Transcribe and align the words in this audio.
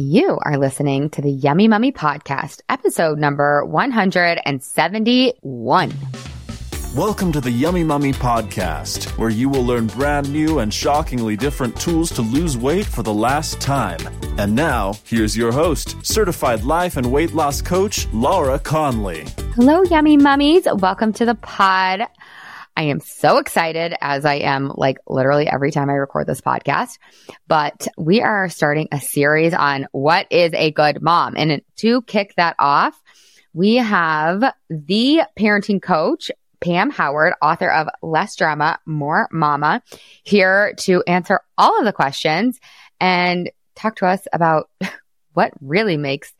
You 0.00 0.38
are 0.42 0.56
listening 0.56 1.10
to 1.10 1.22
the 1.22 1.32
Yummy 1.32 1.66
Mummy 1.66 1.90
Podcast, 1.90 2.60
episode 2.68 3.18
number 3.18 3.64
171. 3.64 5.92
Welcome 6.94 7.32
to 7.32 7.40
the 7.40 7.50
Yummy 7.50 7.82
Mummy 7.82 8.12
Podcast, 8.12 9.06
where 9.18 9.28
you 9.28 9.48
will 9.48 9.64
learn 9.64 9.88
brand 9.88 10.32
new 10.32 10.60
and 10.60 10.72
shockingly 10.72 11.36
different 11.36 11.74
tools 11.80 12.12
to 12.12 12.22
lose 12.22 12.56
weight 12.56 12.86
for 12.86 13.02
the 13.02 13.12
last 13.12 13.60
time. 13.60 13.98
And 14.38 14.54
now, 14.54 14.94
here's 15.02 15.36
your 15.36 15.50
host, 15.50 15.96
certified 16.06 16.62
life 16.62 16.96
and 16.96 17.10
weight 17.10 17.34
loss 17.34 17.60
coach, 17.60 18.06
Laura 18.12 18.60
Conley. 18.60 19.26
Hello, 19.56 19.82
Yummy 19.82 20.16
Mummies. 20.16 20.68
Welcome 20.74 21.12
to 21.14 21.24
the 21.24 21.34
pod. 21.34 22.02
I 22.78 22.82
am 22.82 23.00
so 23.00 23.38
excited 23.38 23.92
as 24.00 24.24
I 24.24 24.34
am 24.34 24.72
like 24.76 24.98
literally 25.08 25.48
every 25.48 25.72
time 25.72 25.90
I 25.90 25.94
record 25.94 26.28
this 26.28 26.40
podcast, 26.40 26.98
but 27.48 27.88
we 27.98 28.22
are 28.22 28.48
starting 28.48 28.86
a 28.92 29.00
series 29.00 29.52
on 29.52 29.88
what 29.90 30.28
is 30.30 30.52
a 30.54 30.70
good 30.70 31.02
mom. 31.02 31.34
And 31.36 31.60
to 31.78 32.02
kick 32.02 32.34
that 32.36 32.54
off, 32.56 32.96
we 33.52 33.74
have 33.74 34.54
the 34.70 35.22
parenting 35.36 35.82
coach, 35.82 36.30
Pam 36.60 36.90
Howard, 36.90 37.34
author 37.42 37.68
of 37.68 37.88
Less 38.00 38.36
Drama, 38.36 38.78
More 38.86 39.28
Mama, 39.32 39.82
here 40.22 40.74
to 40.82 41.02
answer 41.08 41.40
all 41.58 41.80
of 41.80 41.84
the 41.84 41.92
questions 41.92 42.60
and 43.00 43.50
talk 43.74 43.96
to 43.96 44.06
us 44.06 44.24
about 44.32 44.70
what 45.32 45.52
really 45.60 45.96
makes 45.96 46.32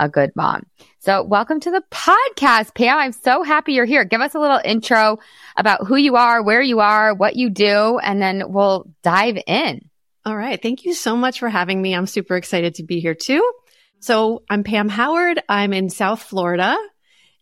a 0.00 0.08
good 0.08 0.32
mom. 0.34 0.64
So 1.04 1.24
welcome 1.24 1.58
to 1.58 1.70
the 1.72 1.82
podcast, 1.90 2.76
Pam. 2.76 2.96
I'm 2.96 3.10
so 3.10 3.42
happy 3.42 3.72
you're 3.72 3.84
here. 3.84 4.04
Give 4.04 4.20
us 4.20 4.36
a 4.36 4.38
little 4.38 4.60
intro 4.64 5.18
about 5.56 5.84
who 5.84 5.96
you 5.96 6.14
are, 6.14 6.40
where 6.44 6.62
you 6.62 6.78
are, 6.78 7.12
what 7.12 7.34
you 7.34 7.50
do, 7.50 7.98
and 7.98 8.22
then 8.22 8.44
we'll 8.52 8.88
dive 9.02 9.36
in. 9.48 9.90
All 10.24 10.36
right. 10.36 10.62
Thank 10.62 10.84
you 10.84 10.94
so 10.94 11.16
much 11.16 11.40
for 11.40 11.48
having 11.48 11.82
me. 11.82 11.92
I'm 11.92 12.06
super 12.06 12.36
excited 12.36 12.76
to 12.76 12.84
be 12.84 13.00
here 13.00 13.16
too. 13.16 13.52
So 13.98 14.44
I'm 14.48 14.62
Pam 14.62 14.88
Howard. 14.88 15.42
I'm 15.48 15.72
in 15.72 15.90
South 15.90 16.22
Florida 16.22 16.76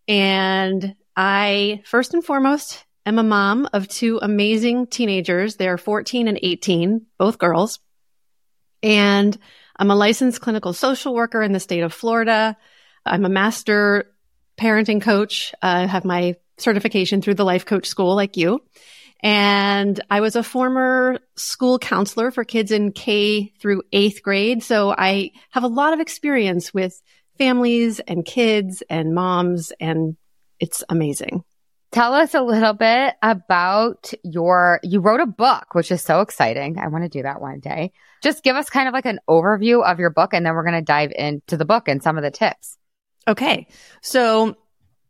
and 0.09 0.95
I 1.15 1.83
first 1.85 2.15
and 2.15 2.25
foremost 2.25 2.83
am 3.05 3.19
a 3.19 3.23
mom 3.23 3.69
of 3.75 3.89
two 3.89 4.21
amazing 4.23 4.87
teenagers. 4.87 5.57
They 5.57 5.69
are 5.69 5.77
14 5.77 6.29
and 6.29 6.41
18, 6.43 7.05
both 7.19 7.37
girls. 7.37 7.79
And 8.83 9.37
I'm 9.77 9.91
a 9.91 9.97
licensed 9.97 10.41
clinical 10.41 10.73
social 10.73 11.13
worker 11.13 11.43
in 11.43 11.53
the 11.53 11.61
state 11.61 11.83
of 11.83 11.93
Florida. 11.93 12.57
I'm 13.05 13.25
a 13.25 13.31
master 13.31 14.13
parenting 14.59 15.01
coach. 15.01 15.55
I 15.63 15.87
have 15.87 16.05
my 16.05 16.37
certification 16.59 17.23
through 17.23 17.35
the 17.35 17.45
life 17.45 17.65
coach 17.65 17.87
school 17.87 18.15
like 18.15 18.37
you. 18.37 18.61
And 19.23 20.01
I 20.11 20.21
was 20.21 20.37
a 20.37 20.43
former 20.43 21.19
school 21.37 21.79
counselor 21.79 22.31
for 22.31 22.45
kids 22.45 22.71
in 22.71 22.93
K 22.93 23.53
through 23.61 23.83
eighth 23.93 24.23
grade. 24.23 24.63
So 24.63 24.95
I 24.97 25.33
have 25.51 25.65
a 25.65 25.69
lot 25.69 25.93
of 25.93 26.01
experience 26.01 26.73
with 26.73 27.01
families 27.39 28.01
and 28.01 28.25
kids 28.25 28.83
and 28.89 29.15
moms 29.15 29.73
and 29.81 30.17
it's 30.59 30.85
amazing. 30.89 31.43
Tell 31.93 32.15
us 32.15 32.35
a 32.35 32.43
little 32.43 32.73
bit 32.73 33.15
about 33.21 34.13
your, 34.23 34.79
you 34.85 35.01
wrote 35.01 35.21
a 35.21 35.27
book, 35.27 35.75
which 35.75 35.91
is 35.91 36.03
so 36.03 36.21
exciting. 36.21 36.79
I 36.79 36.87
want 36.87 37.03
to 37.03 37.09
do 37.09 37.23
that 37.23 37.41
one 37.41 37.59
day. 37.59 37.93
Just 38.23 38.45
give 38.45 38.55
us 38.55 38.71
kind 38.71 38.87
of 38.87 38.95
like 38.95 39.07
an 39.07 39.19
overview 39.29 39.83
of 39.85 39.99
your 39.99 40.11
book 40.11 40.33
and 40.33 40.47
then 40.47 40.55
we're 40.55 40.65
going 40.65 40.75
to 40.75 40.83
dive 40.83 41.11
into 41.15 41.57
the 41.57 41.65
book 41.65 41.89
and 41.89 42.03
some 42.03 42.17
of 42.17 42.23
the 42.23 42.31
tips. 42.31 42.79
Okay. 43.31 43.69
So 44.03 44.57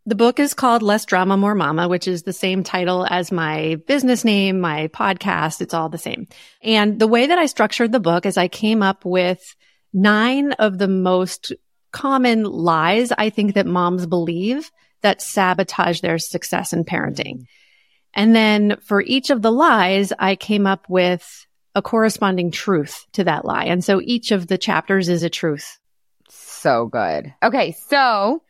the 0.05 0.15
book 0.15 0.39
is 0.39 0.53
called 0.53 0.83
Less 0.83 1.07
Drama, 1.07 1.39
More 1.39 1.55
Mama, 1.55 1.89
which 1.89 2.07
is 2.07 2.23
the 2.23 2.35
same 2.35 2.62
title 2.62 3.07
as 3.09 3.33
my 3.33 3.77
business 3.87 4.27
name, 4.27 4.61
my 4.61 4.89
podcast. 4.89 5.62
It's 5.62 5.73
all 5.73 5.89
the 5.89 5.97
same. 5.97 6.29
And 6.62 6.99
the 6.99 7.07
way 7.07 7.27
that 7.27 7.39
I 7.39 7.47
structured 7.47 7.93
the 7.93 7.99
book 7.99 8.27
is 8.27 8.37
I 8.37 8.49
came 8.49 8.83
up 8.83 9.07
with 9.07 9.57
nine 9.95 10.53
of 10.53 10.77
the 10.77 10.89
most 10.89 11.53
common 11.93 12.45
lies 12.45 13.11
I 13.17 13.31
think 13.31 13.55
that 13.55 13.67
moms 13.67 14.07
believe 14.07 14.71
that 15.01 15.23
sabotage 15.23 16.03
their 16.03 16.19
success 16.19 16.75
in 16.75 16.84
parenting. 16.84 17.47
And 18.12 18.37
then 18.37 18.77
for 18.83 19.00
each 19.00 19.31
of 19.31 19.41
the 19.41 19.50
lies, 19.50 20.12
I 20.19 20.37
came 20.37 20.67
up 20.67 20.87
with 20.91 21.47
a 21.75 21.81
corresponding 21.81 22.50
truth 22.50 23.06
to 23.12 23.25
that 23.25 23.47
lie. 23.47 23.65
And 23.65 23.83
so 23.83 24.00
each 24.03 24.31
of 24.31 24.47
the 24.47 24.59
chapters 24.59 25.09
is 25.09 25.23
a 25.23 25.31
truth. 25.31 25.80
So 26.60 26.87
good. 26.87 27.32
Okay. 27.43 27.72
So 27.72 28.43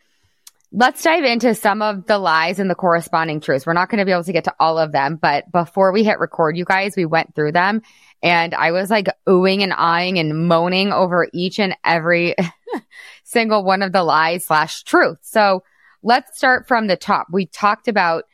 let's 0.73 1.03
dive 1.03 1.25
into 1.25 1.55
some 1.55 1.81
of 1.81 2.07
the 2.07 2.19
lies 2.19 2.59
and 2.59 2.69
the 2.69 2.75
corresponding 2.75 3.41
truths. 3.41 3.67
We're 3.67 3.73
not 3.73 3.89
going 3.89 4.01
to 4.01 4.05
be 4.05 4.11
able 4.11 4.25
to 4.25 4.33
get 4.33 4.45
to 4.45 4.55
all 4.59 4.79
of 4.79 4.91
them, 4.91 5.17
but 5.17 5.51
before 5.53 5.93
we 5.93 6.03
hit 6.03 6.19
record, 6.19 6.57
you 6.57 6.65
guys, 6.65 6.97
we 6.97 7.05
went 7.05 7.35
through 7.35 7.53
them 7.53 7.83
and 8.21 8.53
I 8.53 8.73
was 8.73 8.91
like 8.91 9.07
oohing 9.29 9.63
and 9.63 9.73
eyeing 9.73 10.19
and 10.19 10.49
moaning 10.49 10.93
over 10.93 11.29
each 11.33 11.61
and 11.61 11.77
every 11.85 12.35
single 13.25 13.63
one 13.65 13.83
of 13.83 13.93
the 13.93 14.03
lies 14.03 14.45
slash 14.45 14.83
truth. 14.83 15.19
So 15.23 15.63
let's 16.03 16.37
start 16.37 16.67
from 16.67 16.89
the 16.89 16.97
top. 16.97 17.29
We 17.31 17.47
talked 17.47 17.87
about 17.87 18.25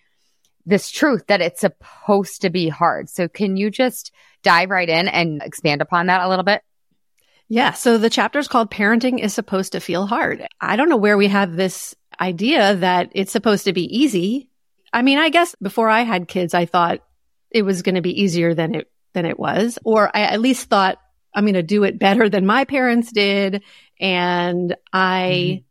this 0.65 0.91
truth 0.91 1.27
that 1.27 1.43
it's 1.43 1.61
supposed 1.61 2.43
to 2.43 2.51
be 2.51 2.69
hard. 2.71 3.11
So 3.11 3.29
can 3.29 3.57
you 3.59 3.71
just 3.71 4.11
dive 4.43 4.71
right 4.71 4.89
in 4.89 5.07
and 5.07 5.43
expand 5.43 5.83
upon 5.83 6.07
that 6.07 6.23
a 6.23 6.29
little 6.29 6.45
bit? 6.45 6.63
Yeah. 7.49 7.73
So 7.73 7.99
the 7.99 8.11
chapter 8.11 8.39
is 8.39 8.49
called 8.49 8.71
Parenting 8.71 9.21
is 9.21 9.33
Supposed 9.33 9.73
to 9.73 9.81
Feel 9.81 10.07
Hard. 10.07 10.47
I 10.61 10.77
don't 10.77 10.89
know 10.89 10.97
where 10.97 11.17
we 11.17 11.29
have 11.29 11.55
this 11.55 11.95
idea 12.21 12.75
that 12.77 13.11
it's 13.13 13.33
supposed 13.33 13.65
to 13.65 13.73
be 13.73 13.85
easy. 13.85 14.49
I 14.93 15.03
mean, 15.03 15.19
I 15.19 15.29
guess 15.29 15.55
before 15.63 15.89
I 15.89 16.03
had 16.03 16.29
kids, 16.29 16.55
I 16.55 16.67
thought 16.67 17.01
it 17.51 17.63
was 17.63 17.83
going 17.83 17.95
to 17.95 18.01
be 18.01 18.23
easier 18.23 18.55
than 18.55 18.75
it, 18.75 18.91
than 19.13 19.27
it 19.27 19.39
was, 19.39 19.79
or 19.85 20.11
I 20.15 20.23
at 20.23 20.41
least 20.41 20.69
thought 20.69 20.99
I'm 21.35 21.45
going 21.45 21.55
to 21.55 21.63
do 21.63 21.85
it 21.85 21.99
better 21.99 22.29
than 22.29 22.47
my 22.47 22.65
parents 22.65 23.13
did. 23.13 23.63
And 24.01 24.75
I 24.93 25.31
mm-hmm 25.33 25.66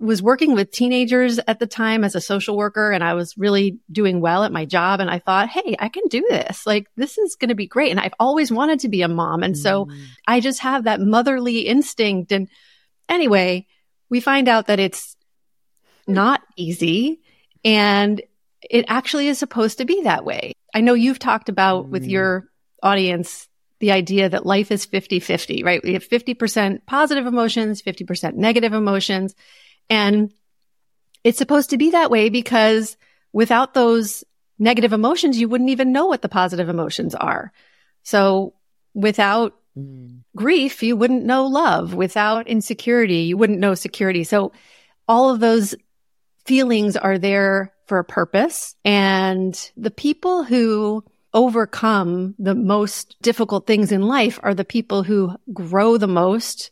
was 0.00 0.22
working 0.22 0.54
with 0.54 0.70
teenagers 0.70 1.38
at 1.46 1.58
the 1.58 1.66
time 1.66 2.04
as 2.04 2.14
a 2.14 2.20
social 2.20 2.56
worker 2.56 2.90
and 2.90 3.04
I 3.04 3.12
was 3.12 3.36
really 3.36 3.78
doing 3.92 4.20
well 4.20 4.44
at 4.44 4.52
my 4.52 4.64
job. 4.64 4.98
And 4.98 5.10
I 5.10 5.18
thought, 5.18 5.50
Hey, 5.50 5.76
I 5.78 5.90
can 5.90 6.04
do 6.08 6.26
this. 6.28 6.66
Like, 6.66 6.88
this 6.96 7.18
is 7.18 7.36
going 7.36 7.50
to 7.50 7.54
be 7.54 7.66
great. 7.66 7.90
And 7.90 8.00
I've 8.00 8.14
always 8.18 8.50
wanted 8.50 8.80
to 8.80 8.88
be 8.88 9.02
a 9.02 9.08
mom. 9.08 9.42
And 9.42 9.56
so 9.56 9.84
mm. 9.84 10.02
I 10.26 10.40
just 10.40 10.60
have 10.60 10.84
that 10.84 11.00
motherly 11.00 11.60
instinct. 11.60 12.32
And 12.32 12.48
anyway, 13.08 13.66
we 14.08 14.20
find 14.20 14.48
out 14.48 14.68
that 14.68 14.80
it's 14.80 15.16
not 16.06 16.40
easy 16.56 17.20
and 17.62 18.22
it 18.62 18.86
actually 18.88 19.28
is 19.28 19.38
supposed 19.38 19.78
to 19.78 19.84
be 19.84 20.02
that 20.02 20.24
way. 20.24 20.54
I 20.74 20.80
know 20.80 20.94
you've 20.94 21.18
talked 21.18 21.50
about 21.50 21.86
mm. 21.86 21.90
with 21.90 22.06
your 22.06 22.48
audience 22.82 23.48
the 23.80 23.92
idea 23.92 24.28
that 24.28 24.46
life 24.46 24.70
is 24.70 24.84
50 24.84 25.20
50, 25.20 25.62
right? 25.62 25.82
We 25.82 25.94
have 25.94 26.06
50% 26.06 26.80
positive 26.86 27.26
emotions, 27.26 27.82
50% 27.82 28.34
negative 28.34 28.74
emotions. 28.74 29.34
And 29.90 30.32
it's 31.24 31.38
supposed 31.38 31.70
to 31.70 31.76
be 31.76 31.90
that 31.90 32.10
way 32.10 32.30
because 32.30 32.96
without 33.32 33.74
those 33.74 34.24
negative 34.58 34.92
emotions, 34.92 35.38
you 35.38 35.48
wouldn't 35.48 35.70
even 35.70 35.92
know 35.92 36.06
what 36.06 36.22
the 36.22 36.28
positive 36.28 36.68
emotions 36.68 37.14
are. 37.14 37.52
So 38.02 38.54
without 38.94 39.58
mm. 39.76 40.20
grief, 40.36 40.82
you 40.82 40.96
wouldn't 40.96 41.24
know 41.24 41.46
love. 41.46 41.94
Without 41.94 42.46
insecurity, 42.46 43.22
you 43.22 43.36
wouldn't 43.36 43.58
know 43.58 43.74
security. 43.74 44.24
So 44.24 44.52
all 45.08 45.30
of 45.30 45.40
those 45.40 45.74
feelings 46.46 46.96
are 46.96 47.18
there 47.18 47.72
for 47.86 47.98
a 47.98 48.04
purpose. 48.04 48.76
And 48.84 49.70
the 49.76 49.90
people 49.90 50.44
who 50.44 51.04
overcome 51.32 52.34
the 52.38 52.54
most 52.54 53.16
difficult 53.22 53.66
things 53.66 53.92
in 53.92 54.02
life 54.02 54.38
are 54.42 54.54
the 54.54 54.64
people 54.64 55.02
who 55.02 55.36
grow 55.52 55.96
the 55.96 56.08
most 56.08 56.70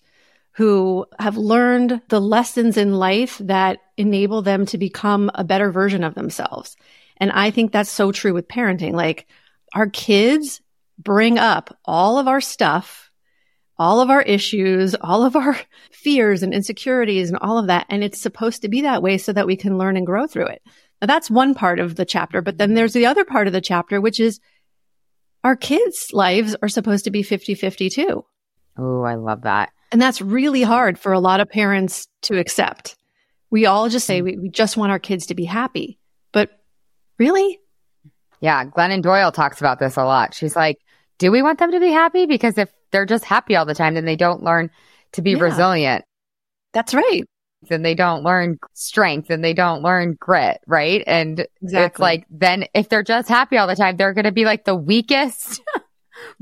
who 0.58 1.06
have 1.20 1.36
learned 1.36 2.02
the 2.08 2.20
lessons 2.20 2.76
in 2.76 2.92
life 2.92 3.38
that 3.38 3.78
enable 3.96 4.42
them 4.42 4.66
to 4.66 4.76
become 4.76 5.30
a 5.36 5.44
better 5.44 5.70
version 5.70 6.02
of 6.02 6.16
themselves. 6.16 6.76
And 7.18 7.30
I 7.30 7.52
think 7.52 7.70
that's 7.70 7.88
so 7.88 8.10
true 8.10 8.34
with 8.34 8.48
parenting. 8.48 8.92
Like 8.92 9.28
our 9.72 9.88
kids 9.88 10.60
bring 10.98 11.38
up 11.38 11.78
all 11.84 12.18
of 12.18 12.26
our 12.26 12.40
stuff, 12.40 13.08
all 13.76 14.00
of 14.00 14.10
our 14.10 14.20
issues, 14.22 14.96
all 14.96 15.24
of 15.24 15.36
our 15.36 15.56
fears 15.92 16.42
and 16.42 16.52
insecurities 16.52 17.30
and 17.30 17.38
all 17.40 17.58
of 17.58 17.68
that. 17.68 17.86
And 17.88 18.02
it's 18.02 18.20
supposed 18.20 18.62
to 18.62 18.68
be 18.68 18.80
that 18.80 19.00
way 19.00 19.16
so 19.16 19.32
that 19.32 19.46
we 19.46 19.54
can 19.54 19.78
learn 19.78 19.96
and 19.96 20.04
grow 20.04 20.26
through 20.26 20.46
it. 20.46 20.62
Now 21.00 21.06
that's 21.06 21.30
one 21.30 21.54
part 21.54 21.78
of 21.78 21.94
the 21.94 22.04
chapter, 22.04 22.42
but 22.42 22.58
then 22.58 22.74
there's 22.74 22.94
the 22.94 23.06
other 23.06 23.24
part 23.24 23.46
of 23.46 23.52
the 23.52 23.60
chapter, 23.60 24.00
which 24.00 24.18
is 24.18 24.40
our 25.44 25.54
kids' 25.54 26.10
lives 26.12 26.56
are 26.60 26.68
supposed 26.68 27.04
to 27.04 27.12
be 27.12 27.22
50 27.22 27.54
50 27.54 27.90
too. 27.90 28.24
Oh, 28.76 29.02
I 29.02 29.14
love 29.14 29.42
that. 29.42 29.70
And 29.90 30.00
that's 30.00 30.20
really 30.20 30.62
hard 30.62 30.98
for 30.98 31.12
a 31.12 31.20
lot 31.20 31.40
of 31.40 31.48
parents 31.48 32.08
to 32.22 32.38
accept. 32.38 32.96
We 33.50 33.66
all 33.66 33.88
just 33.88 34.06
say 34.06 34.18
hmm. 34.18 34.24
we, 34.24 34.38
we 34.38 34.48
just 34.50 34.76
want 34.76 34.92
our 34.92 34.98
kids 34.98 35.26
to 35.26 35.34
be 35.34 35.44
happy. 35.44 35.98
But 36.32 36.50
really? 37.18 37.58
Yeah. 38.40 38.64
Glennon 38.66 39.02
Doyle 39.02 39.32
talks 39.32 39.60
about 39.60 39.78
this 39.78 39.96
a 39.96 40.04
lot. 40.04 40.34
She's 40.34 40.54
like, 40.54 40.76
do 41.18 41.32
we 41.32 41.42
want 41.42 41.58
them 41.58 41.72
to 41.72 41.80
be 41.80 41.90
happy? 41.90 42.26
Because 42.26 42.58
if 42.58 42.70
they're 42.90 43.06
just 43.06 43.24
happy 43.24 43.56
all 43.56 43.66
the 43.66 43.74
time, 43.74 43.94
then 43.94 44.04
they 44.04 44.16
don't 44.16 44.42
learn 44.42 44.70
to 45.12 45.22
be 45.22 45.32
yeah. 45.32 45.42
resilient. 45.42 46.04
That's 46.72 46.94
right. 46.94 47.24
Then 47.62 47.82
they 47.82 47.94
don't 47.94 48.22
learn 48.22 48.58
strength 48.74 49.30
and 49.30 49.42
they 49.42 49.54
don't 49.54 49.82
learn 49.82 50.16
grit, 50.18 50.60
right? 50.66 51.02
And 51.06 51.44
exactly. 51.60 51.86
it's 51.86 51.98
like, 51.98 52.26
then 52.30 52.66
if 52.72 52.88
they're 52.88 53.02
just 53.02 53.28
happy 53.28 53.56
all 53.56 53.66
the 53.66 53.74
time, 53.74 53.96
they're 53.96 54.14
going 54.14 54.26
to 54.26 54.32
be 54.32 54.44
like 54.44 54.64
the 54.64 54.76
weakest 54.76 55.60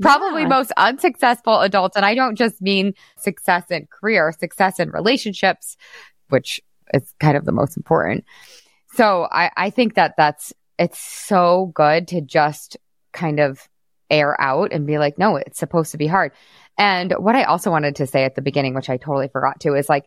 probably 0.01 0.43
Yeah. 0.43 0.49
most 0.49 0.71
unsuccessful 0.77 1.61
adults. 1.61 1.95
And 1.95 2.05
I 2.05 2.15
don't 2.15 2.35
just 2.35 2.61
mean 2.61 2.93
success 3.17 3.69
in 3.69 3.87
career, 3.87 4.31
success 4.31 4.79
in 4.79 4.89
relationships, 4.91 5.77
which 6.29 6.61
is 6.93 7.13
kind 7.19 7.37
of 7.37 7.45
the 7.45 7.51
most 7.51 7.77
important. 7.77 8.25
So 8.93 9.27
I, 9.31 9.51
I 9.55 9.69
think 9.69 9.95
that 9.95 10.15
that's, 10.17 10.53
it's 10.79 10.99
so 10.99 11.71
good 11.73 12.09
to 12.09 12.21
just 12.21 12.77
kind 13.13 13.39
of 13.39 13.67
air 14.09 14.39
out 14.39 14.71
and 14.71 14.87
be 14.87 14.97
like, 14.97 15.17
no, 15.17 15.35
it's 15.35 15.59
supposed 15.59 15.91
to 15.91 15.97
be 15.97 16.07
hard. 16.07 16.31
And 16.77 17.13
what 17.13 17.35
I 17.35 17.43
also 17.43 17.71
wanted 17.71 17.97
to 17.97 18.07
say 18.07 18.23
at 18.23 18.35
the 18.35 18.41
beginning, 18.41 18.73
which 18.73 18.89
I 18.89 18.97
totally 18.97 19.27
forgot 19.27 19.59
to, 19.61 19.73
is 19.73 19.89
like, 19.89 20.05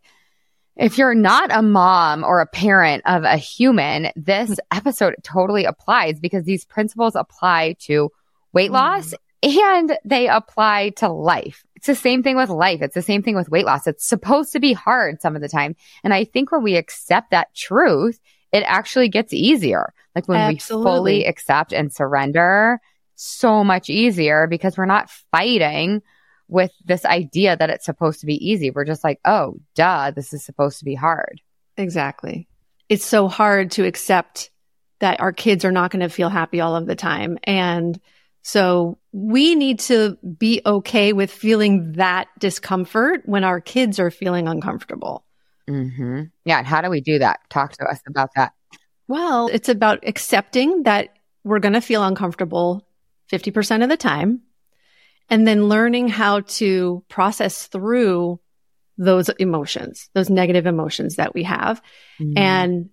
if 0.77 0.99
you're 0.99 1.15
not 1.15 1.51
a 1.53 1.63
mom 1.63 2.25
or 2.25 2.41
a 2.41 2.47
parent 2.47 3.03
of 3.05 3.25
a 3.25 3.37
human, 3.37 4.11
this 4.17 4.49
hmm. 4.49 4.55
episode 4.71 5.15
totally 5.23 5.65
applies 5.65 6.21
because 6.21 6.45
these 6.45 6.65
principles 6.65 7.15
apply 7.15 7.77
to 7.81 8.11
weight 8.53 8.69
hmm. 8.69 8.75
loss 8.75 9.15
and 9.43 9.99
they 10.05 10.29
apply 10.29 10.91
to 10.97 11.09
life. 11.09 11.65
It's 11.77 11.87
the 11.87 11.95
same 11.95 12.23
thing 12.23 12.37
with 12.37 12.51
life. 12.51 12.83
It's 12.83 12.95
the 12.95 13.03
same 13.03 13.23
thing 13.23 13.37
with 13.37 13.49
weight 13.49 13.65
loss. 13.65 13.87
It's 13.87 14.07
supposed 14.07 14.53
to 14.53 14.61
be 14.61 14.73
hard 14.73 15.23
some 15.23 15.35
of 15.35 15.43
the 15.43 15.49
time. 15.49 15.77
And 16.05 16.13
I 16.13 16.25
think 16.25 16.53
when 16.53 16.63
we 16.63 16.77
accept 16.77 17.31
that 17.31 17.55
truth, 17.55 18.21
it 18.53 18.65
actually 18.67 19.09
gets 19.09 19.33
easier. 19.33 19.95
Like 20.15 20.29
when 20.29 20.49
we 20.49 20.59
fully 20.59 21.25
accept 21.25 21.73
and 21.73 21.93
surrender, 21.93 22.81
so 23.15 23.63
much 23.63 23.91
easier 23.91 24.47
because 24.47 24.77
we're 24.77 24.87
not 24.87 25.11
fighting 25.31 26.03
with 26.49 26.73
this 26.85 27.05
idea 27.05 27.57
that 27.57 27.71
it's 27.71 27.85
supposed 27.85 28.21
to 28.21 28.27
be 28.27 28.51
easy. 28.51 28.71
We're 28.71 28.85
just 28.85 29.05
like, 29.05 29.21
oh, 29.25 29.61
duh, 29.75 30.11
this 30.11 30.33
is 30.33 30.45
supposed 30.45 30.79
to 30.81 30.85
be 30.85 30.95
hard. 30.95 31.41
Exactly. 31.77 32.49
It's 32.89 33.05
so 33.05 33.29
hard 33.29 33.71
to 33.73 33.87
accept 33.87 34.51
that 34.99 35.21
our 35.21 35.33
kids 35.33 35.65
are 35.65 35.73
not 35.73 35.91
going 35.91 36.01
to 36.01 36.09
feel 36.09 36.29
happy 36.29 36.61
all 36.61 36.75
of 36.75 36.87
the 36.87 36.97
time. 36.97 37.39
And 37.45 37.99
so 38.43 38.99
we 39.13 39.55
need 39.55 39.81
to 39.81 40.17
be 40.39 40.63
okay 40.65 41.13
with 41.13 41.31
feeling 41.31 41.93
that 41.93 42.29
discomfort 42.39 43.23
when 43.27 43.45
our 43.45 43.61
kids 43.61 43.99
are 43.99 44.11
feeling 44.11 44.49
uncomfortable. 44.49 45.25
hmm 45.69 46.23
Yeah. 46.45 46.59
And 46.59 46.67
how 46.67 46.81
do 46.81 46.91
we 46.91 47.01
do 47.01 47.19
that? 47.19 47.41
Talk 47.51 47.73
to 47.73 47.85
us 47.85 48.01
about 48.09 48.31
that. 48.37 48.53
Well, 49.09 49.49
it's 49.53 49.69
about 49.69 50.07
accepting 50.07 50.85
that 50.85 51.09
we're 51.45 51.59
going 51.59 51.73
to 51.75 51.81
feel 51.81 52.03
uncomfortable 52.05 52.87
50% 53.33 53.83
of 53.83 53.89
the 53.89 53.97
time 53.97 54.43
and 55.29 55.47
then 55.47 55.69
learning 55.69 56.09
how 56.09 56.41
to 56.41 57.05
process 57.09 57.67
through 57.67 58.41
those 58.99 59.29
emotions, 59.31 60.11
those 60.15 60.29
negative 60.31 60.67
emotions 60.67 61.17
that 61.17 61.35
we 61.35 61.45
have 61.45 61.81
Mm-hmm. 62.21 62.39
and 62.39 62.91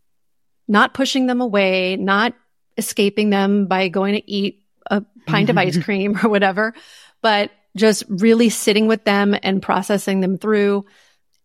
not 0.70 0.94
pushing 0.94 1.28
them 1.28 1.42
away, 1.42 1.96
not 1.98 2.34
escaping 2.78 3.30
them 3.30 3.68
by 3.68 3.88
going 3.90 4.14
to 4.16 4.32
eat 4.32 4.64
a 4.90 5.04
pint 5.26 5.50
of 5.50 5.56
mm-hmm. 5.56 5.68
ice 5.68 5.84
cream 5.84 6.18
or 6.24 6.30
whatever, 6.30 6.74
but 7.22 7.52
just 7.76 8.04
really 8.10 8.50
sitting 8.50 8.88
with 8.88 9.04
them 9.04 9.36
and 9.42 9.62
processing 9.62 10.20
them 10.20 10.38
through 10.38 10.86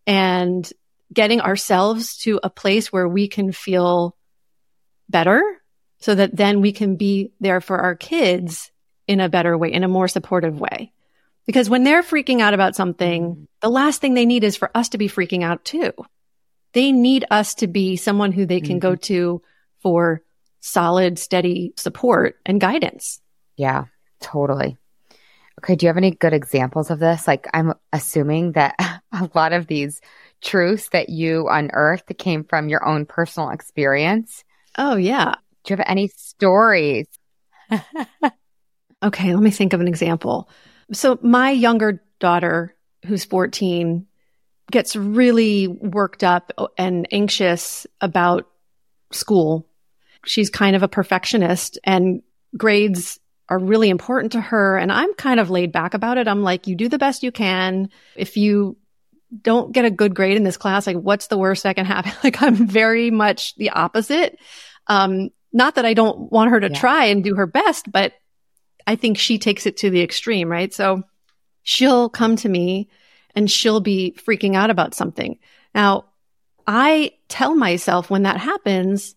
and 0.05 0.71
getting 1.13 1.41
ourselves 1.41 2.17
to 2.17 2.39
a 2.43 2.49
place 2.49 2.91
where 2.91 3.07
we 3.07 3.27
can 3.27 3.51
feel 3.51 4.17
better 5.09 5.41
so 5.99 6.15
that 6.15 6.35
then 6.35 6.61
we 6.61 6.71
can 6.71 6.95
be 6.95 7.31
there 7.39 7.61
for 7.61 7.77
our 7.77 7.95
kids 7.95 8.71
in 9.07 9.19
a 9.19 9.29
better 9.29 9.57
way, 9.57 9.71
in 9.71 9.83
a 9.83 9.87
more 9.87 10.07
supportive 10.07 10.59
way. 10.59 10.91
Because 11.45 11.69
when 11.69 11.83
they're 11.83 12.03
freaking 12.03 12.41
out 12.41 12.53
about 12.53 12.75
something, 12.75 13.23
mm-hmm. 13.23 13.43
the 13.61 13.69
last 13.69 14.01
thing 14.01 14.13
they 14.13 14.25
need 14.25 14.43
is 14.43 14.55
for 14.55 14.71
us 14.75 14.89
to 14.89 14.97
be 14.97 15.07
freaking 15.07 15.43
out 15.43 15.63
too. 15.63 15.93
They 16.73 16.91
need 16.91 17.25
us 17.29 17.55
to 17.55 17.67
be 17.67 17.97
someone 17.97 18.31
who 18.31 18.45
they 18.45 18.59
can 18.59 18.79
go 18.79 18.93
mm-hmm. 18.93 19.01
to 19.01 19.41
for 19.81 20.23
solid, 20.59 21.19
steady 21.19 21.73
support 21.77 22.37
and 22.45 22.59
guidance. 22.59 23.19
Yeah, 23.55 23.85
totally. 24.19 24.77
Okay. 25.59 25.75
Do 25.75 25.85
you 25.85 25.89
have 25.89 25.97
any 25.97 26.11
good 26.11 26.33
examples 26.33 26.89
of 26.89 26.99
this? 26.99 27.27
Like, 27.27 27.47
I'm 27.53 27.73
assuming 27.91 28.53
that 28.53 28.75
a 29.11 29.29
lot 29.33 29.53
of 29.53 29.67
these 29.67 30.01
truths 30.41 30.89
that 30.89 31.09
you 31.09 31.47
unearthed 31.47 32.17
came 32.17 32.43
from 32.43 32.69
your 32.69 32.85
own 32.85 33.05
personal 33.05 33.49
experience. 33.49 34.43
Oh, 34.77 34.95
yeah. 34.95 35.35
Do 35.63 35.73
you 35.73 35.77
have 35.77 35.85
any 35.87 36.07
stories? 36.07 37.07
Okay, 39.03 39.33
let 39.33 39.43
me 39.43 39.51
think 39.51 39.73
of 39.73 39.81
an 39.81 39.87
example. 39.87 40.49
So 40.93 41.19
my 41.21 41.51
younger 41.51 42.01
daughter, 42.19 42.73
who's 43.05 43.25
14, 43.25 44.07
gets 44.71 44.95
really 44.95 45.67
worked 45.67 46.23
up 46.23 46.53
and 46.77 47.05
anxious 47.11 47.85
about 47.99 48.47
school. 49.11 49.67
She's 50.25 50.49
kind 50.49 50.75
of 50.75 50.83
a 50.83 50.87
perfectionist 50.87 51.77
and 51.83 52.21
grades 52.57 53.19
are 53.53 53.59
really 53.59 53.89
important 53.89 54.31
to 54.33 54.41
her. 54.41 54.77
And 54.77 54.91
I'm 54.91 55.13
kind 55.13 55.39
of 55.39 55.49
laid 55.49 55.71
back 55.71 55.93
about 55.93 56.17
it. 56.17 56.27
I'm 56.27 56.41
like, 56.43 56.67
you 56.67 56.75
do 56.75 56.89
the 56.89 56.97
best 56.97 57.23
you 57.23 57.31
can. 57.31 57.89
If 58.15 58.35
you 58.37 58.77
don't 59.41 59.71
get 59.71 59.85
a 59.85 59.91
good 59.91 60.15
grade 60.15 60.37
in 60.37 60.43
this 60.43 60.57
class, 60.57 60.87
like 60.87 60.97
what's 60.97 61.27
the 61.27 61.37
worst 61.37 61.63
that 61.63 61.75
can 61.75 61.85
happen? 61.85 62.11
Like 62.23 62.41
I'm 62.41 62.55
very 62.67 63.11
much 63.11 63.55
the 63.55 63.69
opposite. 63.71 64.37
Um, 64.87 65.29
not 65.51 65.75
that 65.75 65.85
I 65.85 65.93
don't 65.93 66.31
want 66.31 66.51
her 66.51 66.59
to 66.59 66.69
Yeah. 66.71 66.79
try 66.79 67.05
and 67.05 67.23
do 67.23 67.35
her 67.35 67.45
best, 67.47 67.91
but 67.91 68.13
I 68.87 68.95
think 68.95 69.17
she 69.17 69.37
takes 69.37 69.65
it 69.65 69.77
to 69.77 69.89
the 69.89 70.01
extreme, 70.01 70.49
right? 70.49 70.73
So 70.73 71.03
she'll 71.63 72.09
come 72.09 72.35
to 72.37 72.49
me 72.49 72.89
and 73.35 73.49
she'll 73.49 73.79
be 73.81 74.15
freaking 74.27 74.55
out 74.55 74.69
about 74.69 74.93
something. 74.93 75.37
Now, 75.73 76.05
I 76.67 77.11
tell 77.27 77.55
myself 77.55 78.09
when 78.09 78.23
that 78.23 78.37
happens, 78.37 79.15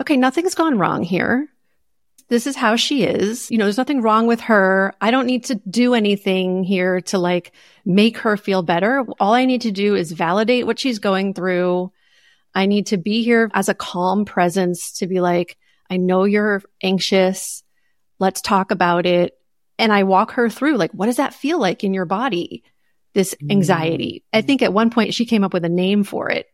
okay, 0.00 0.16
nothing's 0.16 0.54
gone 0.54 0.78
wrong 0.78 1.02
here. 1.02 1.48
This 2.28 2.46
is 2.46 2.56
how 2.56 2.74
she 2.74 3.04
is. 3.04 3.50
You 3.50 3.58
know, 3.58 3.64
there's 3.64 3.76
nothing 3.76 4.02
wrong 4.02 4.26
with 4.26 4.40
her. 4.40 4.94
I 5.00 5.12
don't 5.12 5.26
need 5.26 5.44
to 5.44 5.54
do 5.54 5.94
anything 5.94 6.64
here 6.64 7.00
to 7.02 7.18
like 7.18 7.52
make 7.84 8.18
her 8.18 8.36
feel 8.36 8.62
better. 8.62 9.04
All 9.20 9.32
I 9.32 9.44
need 9.44 9.62
to 9.62 9.70
do 9.70 9.94
is 9.94 10.10
validate 10.10 10.66
what 10.66 10.78
she's 10.78 10.98
going 10.98 11.34
through. 11.34 11.92
I 12.52 12.66
need 12.66 12.86
to 12.88 12.96
be 12.96 13.22
here 13.22 13.50
as 13.54 13.68
a 13.68 13.74
calm 13.74 14.24
presence 14.24 14.92
to 14.98 15.06
be 15.06 15.20
like, 15.20 15.56
I 15.88 15.98
know 15.98 16.24
you're 16.24 16.62
anxious. 16.82 17.62
Let's 18.18 18.40
talk 18.40 18.72
about 18.72 19.06
it. 19.06 19.34
And 19.78 19.92
I 19.92 20.02
walk 20.02 20.32
her 20.32 20.48
through 20.48 20.78
like, 20.78 20.92
what 20.92 21.06
does 21.06 21.16
that 21.16 21.34
feel 21.34 21.60
like 21.60 21.84
in 21.84 21.94
your 21.94 22.06
body? 22.06 22.64
This 23.14 23.36
mm. 23.40 23.52
anxiety. 23.52 24.24
I 24.32 24.40
think 24.40 24.62
at 24.62 24.72
one 24.72 24.90
point 24.90 25.14
she 25.14 25.26
came 25.26 25.44
up 25.44 25.52
with 25.52 25.64
a 25.64 25.68
name 25.68 26.02
for 26.02 26.28
it, 26.30 26.46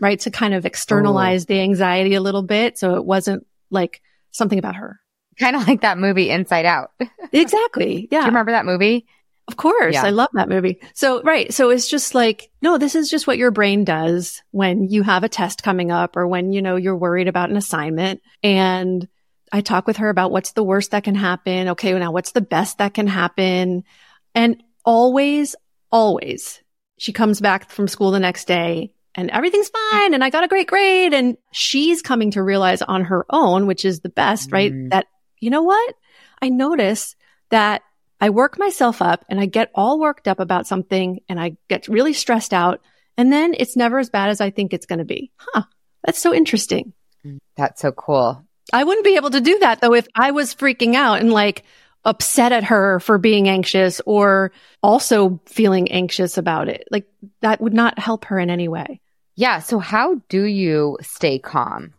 right? 0.00 0.20
To 0.20 0.30
kind 0.30 0.54
of 0.54 0.66
externalize 0.66 1.44
oh. 1.44 1.46
the 1.48 1.60
anxiety 1.60 2.14
a 2.14 2.20
little 2.20 2.42
bit. 2.42 2.78
So 2.78 2.94
it 2.94 3.04
wasn't 3.04 3.44
like 3.70 4.02
something 4.30 4.58
about 4.58 4.76
her. 4.76 5.00
Kind 5.38 5.56
of 5.56 5.66
like 5.68 5.82
that 5.82 5.98
movie 5.98 6.30
Inside 6.30 6.66
Out. 6.66 6.92
Exactly. 7.32 8.08
Yeah. 8.10 8.20
Do 8.20 8.24
you 8.26 8.28
remember 8.30 8.52
that 8.52 8.64
movie? 8.64 9.06
Of 9.48 9.56
course. 9.56 9.94
Yeah. 9.94 10.04
I 10.04 10.10
love 10.10 10.30
that 10.34 10.48
movie. 10.48 10.80
So, 10.94 11.22
right. 11.22 11.52
So 11.52 11.70
it's 11.70 11.88
just 11.88 12.14
like, 12.14 12.50
no, 12.62 12.78
this 12.78 12.94
is 12.94 13.10
just 13.10 13.26
what 13.26 13.36
your 13.36 13.50
brain 13.50 13.84
does 13.84 14.42
when 14.52 14.88
you 14.88 15.02
have 15.02 15.22
a 15.24 15.28
test 15.28 15.62
coming 15.62 15.90
up 15.90 16.16
or 16.16 16.26
when, 16.26 16.52
you 16.52 16.62
know, 16.62 16.76
you're 16.76 16.96
worried 16.96 17.28
about 17.28 17.50
an 17.50 17.56
assignment. 17.56 18.22
And 18.42 19.06
I 19.52 19.60
talk 19.60 19.86
with 19.86 19.98
her 19.98 20.08
about 20.08 20.30
what's 20.30 20.52
the 20.52 20.62
worst 20.64 20.92
that 20.92 21.04
can 21.04 21.14
happen. 21.14 21.68
Okay. 21.70 21.92
Now 21.98 22.10
what's 22.12 22.32
the 22.32 22.40
best 22.40 22.78
that 22.78 22.94
can 22.94 23.06
happen? 23.06 23.84
And 24.34 24.62
always, 24.84 25.54
always 25.92 26.62
she 26.98 27.12
comes 27.12 27.40
back 27.40 27.70
from 27.70 27.88
school 27.88 28.10
the 28.10 28.20
next 28.20 28.46
day 28.46 28.92
and 29.14 29.30
everything's 29.30 29.68
fine. 29.90 30.14
And 30.14 30.24
I 30.24 30.30
got 30.30 30.44
a 30.44 30.48
great 30.48 30.66
grade. 30.68 31.12
And 31.12 31.36
she's 31.52 32.02
coming 32.02 32.30
to 32.32 32.42
realize 32.42 32.82
on 32.82 33.04
her 33.04 33.26
own, 33.30 33.66
which 33.66 33.84
is 33.84 34.00
the 34.00 34.08
best, 34.08 34.50
right? 34.52 34.72
Mhm. 34.72 34.90
That, 34.90 35.06
you 35.40 35.50
know 35.50 35.62
what? 35.62 35.94
I 36.40 36.48
notice 36.48 37.16
that 37.50 37.82
I 38.20 38.30
work 38.30 38.58
myself 38.58 39.02
up 39.02 39.24
and 39.28 39.38
I 39.40 39.46
get 39.46 39.70
all 39.74 40.00
worked 40.00 40.28
up 40.28 40.40
about 40.40 40.66
something 40.66 41.20
and 41.28 41.38
I 41.38 41.56
get 41.68 41.88
really 41.88 42.12
stressed 42.12 42.54
out. 42.54 42.80
And 43.16 43.32
then 43.32 43.54
it's 43.56 43.76
never 43.76 43.98
as 43.98 44.10
bad 44.10 44.30
as 44.30 44.40
I 44.40 44.50
think 44.50 44.72
it's 44.72 44.86
going 44.86 44.98
to 44.98 45.04
be. 45.04 45.30
Huh. 45.36 45.64
That's 46.04 46.20
so 46.20 46.34
interesting. 46.34 46.92
That's 47.56 47.80
so 47.80 47.92
cool. 47.92 48.44
I 48.72 48.84
wouldn't 48.84 49.04
be 49.04 49.16
able 49.16 49.30
to 49.30 49.40
do 49.40 49.58
that 49.60 49.80
though 49.80 49.94
if 49.94 50.08
I 50.14 50.32
was 50.32 50.54
freaking 50.54 50.94
out 50.94 51.20
and 51.20 51.32
like 51.32 51.64
upset 52.04 52.52
at 52.52 52.64
her 52.64 53.00
for 53.00 53.18
being 53.18 53.48
anxious 53.48 54.00
or 54.06 54.52
also 54.82 55.40
feeling 55.46 55.90
anxious 55.90 56.38
about 56.38 56.68
it. 56.68 56.86
Like 56.90 57.06
that 57.42 57.60
would 57.60 57.74
not 57.74 57.98
help 57.98 58.26
her 58.26 58.38
in 58.38 58.48
any 58.48 58.68
way. 58.68 59.00
Yeah. 59.34 59.58
So, 59.58 59.78
how 59.78 60.22
do 60.28 60.44
you 60.44 60.98
stay 61.02 61.38
calm? 61.38 61.92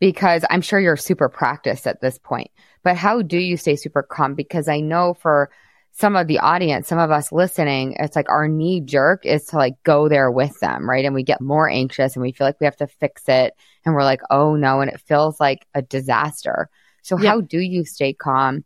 Because 0.00 0.44
I'm 0.50 0.60
sure 0.60 0.78
you're 0.78 0.96
super 0.96 1.28
practiced 1.30 1.86
at 1.86 2.00
this 2.00 2.18
point, 2.18 2.50
but 2.84 2.96
how 2.96 3.22
do 3.22 3.38
you 3.38 3.56
stay 3.56 3.76
super 3.76 4.02
calm? 4.02 4.34
Because 4.34 4.68
I 4.68 4.80
know 4.80 5.14
for 5.14 5.50
some 5.92 6.16
of 6.16 6.26
the 6.26 6.40
audience, 6.40 6.88
some 6.88 6.98
of 6.98 7.10
us 7.10 7.32
listening, 7.32 7.96
it's 7.98 8.16
like 8.16 8.28
our 8.28 8.48
knee 8.48 8.80
jerk 8.80 9.24
is 9.24 9.46
to 9.46 9.56
like 9.56 9.74
go 9.84 10.08
there 10.08 10.30
with 10.30 10.58
them, 10.60 10.88
right? 10.88 11.04
And 11.04 11.14
we 11.14 11.22
get 11.22 11.40
more 11.40 11.68
anxious 11.68 12.14
and 12.14 12.22
we 12.22 12.32
feel 12.32 12.46
like 12.46 12.60
we 12.60 12.66
have 12.66 12.76
to 12.76 12.86
fix 12.86 13.28
it. 13.28 13.54
And 13.84 13.94
we're 13.94 14.02
like, 14.02 14.20
oh 14.30 14.56
no. 14.56 14.80
And 14.80 14.90
it 14.90 15.00
feels 15.00 15.40
like 15.40 15.66
a 15.74 15.82
disaster. 15.82 16.68
So, 17.02 17.16
how 17.16 17.40
do 17.40 17.58
you 17.58 17.84
stay 17.84 18.12
calm? 18.12 18.64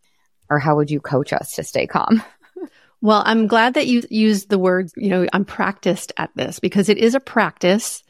Or 0.51 0.59
how 0.59 0.77
would 0.77 0.91
you 0.91 1.01
coach 1.01 1.33
us 1.33 1.53
to 1.57 1.65
stay 1.65 1.87
calm? 1.87 2.23
Well, 3.01 3.23
I'm 3.25 3.47
glad 3.47 3.75
that 3.75 3.87
you 3.87 4.03
used 4.11 4.51
the 4.51 4.59
word, 4.59 4.91
you 4.97 5.11
know, 5.11 5.27
I'm 5.33 5.45
practiced 5.45 6.13
at 6.17 6.31
this 6.35 6.59
because 6.59 6.89
it 6.89 6.99
is 6.99 7.15
a 7.15 7.21
practice. 7.21 8.03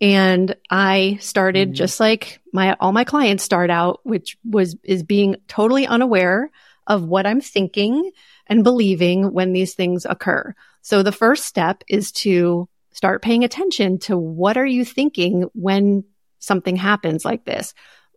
And 0.00 0.56
I 0.70 1.18
started 1.20 1.70
Mhm. 1.70 1.74
just 1.74 2.00
like 2.00 2.40
my, 2.52 2.76
all 2.80 2.92
my 2.92 3.04
clients 3.04 3.44
start 3.44 3.70
out, 3.70 4.00
which 4.02 4.36
was, 4.44 4.76
is 4.82 5.02
being 5.02 5.36
totally 5.48 5.86
unaware 5.86 6.50
of 6.86 7.04
what 7.04 7.26
I'm 7.26 7.40
thinking 7.40 8.10
and 8.46 8.64
believing 8.64 9.32
when 9.32 9.52
these 9.52 9.74
things 9.74 10.04
occur. 10.04 10.54
So 10.82 11.02
the 11.02 11.12
first 11.12 11.44
step 11.44 11.82
is 11.88 12.12
to 12.12 12.68
start 12.92 13.22
paying 13.22 13.44
attention 13.44 13.98
to 14.00 14.18
what 14.18 14.56
are 14.56 14.66
you 14.66 14.84
thinking 14.84 15.48
when 15.54 16.04
something 16.38 16.76
happens 16.76 17.24
like 17.24 17.44
this? 17.44 17.72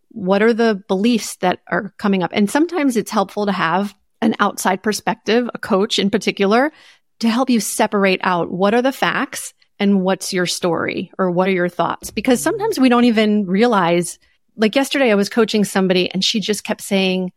What 0.10 0.42
are 0.42 0.54
the 0.54 0.84
beliefs 0.88 1.38
that 1.38 1.60
are 1.68 1.94
coming 1.98 2.24
up? 2.24 2.32
And 2.34 2.50
sometimes 2.50 2.98
it's 2.98 3.12
helpful 3.12 3.46
to 3.46 3.52
have 3.52 3.96
an 4.22 4.36
outside 4.40 4.84
perspective, 4.84 5.50
a 5.54 5.58
coach 5.58 6.00
in 6.00 6.10
particular, 6.10 6.72
to 7.20 7.30
help 7.30 7.50
you 7.50 7.60
separate 7.60 8.20
out 8.24 8.52
what 8.52 8.74
are 8.74 8.82
the 8.82 8.92
facts 8.92 9.54
and 9.80 10.02
what's 10.02 10.34
your 10.34 10.46
story 10.46 11.12
or 11.18 11.32
what 11.32 11.48
are 11.48 11.54
your 11.54 11.70
thoughts? 11.70 12.12
Because 12.12 12.42
sometimes 12.42 12.80
we 12.80 12.90
don't 12.90 13.06
even 13.06 13.46
realize, 13.46 14.20
like 14.56 14.76
yesterday, 14.76 15.12
I 15.12 15.16
was 15.16 15.30
coaching 15.30 15.64
somebody 15.64 16.12
and 16.12 16.24
she 16.24 16.40
just 16.40 16.64
kept 16.64 16.82
saying, 16.82 17.32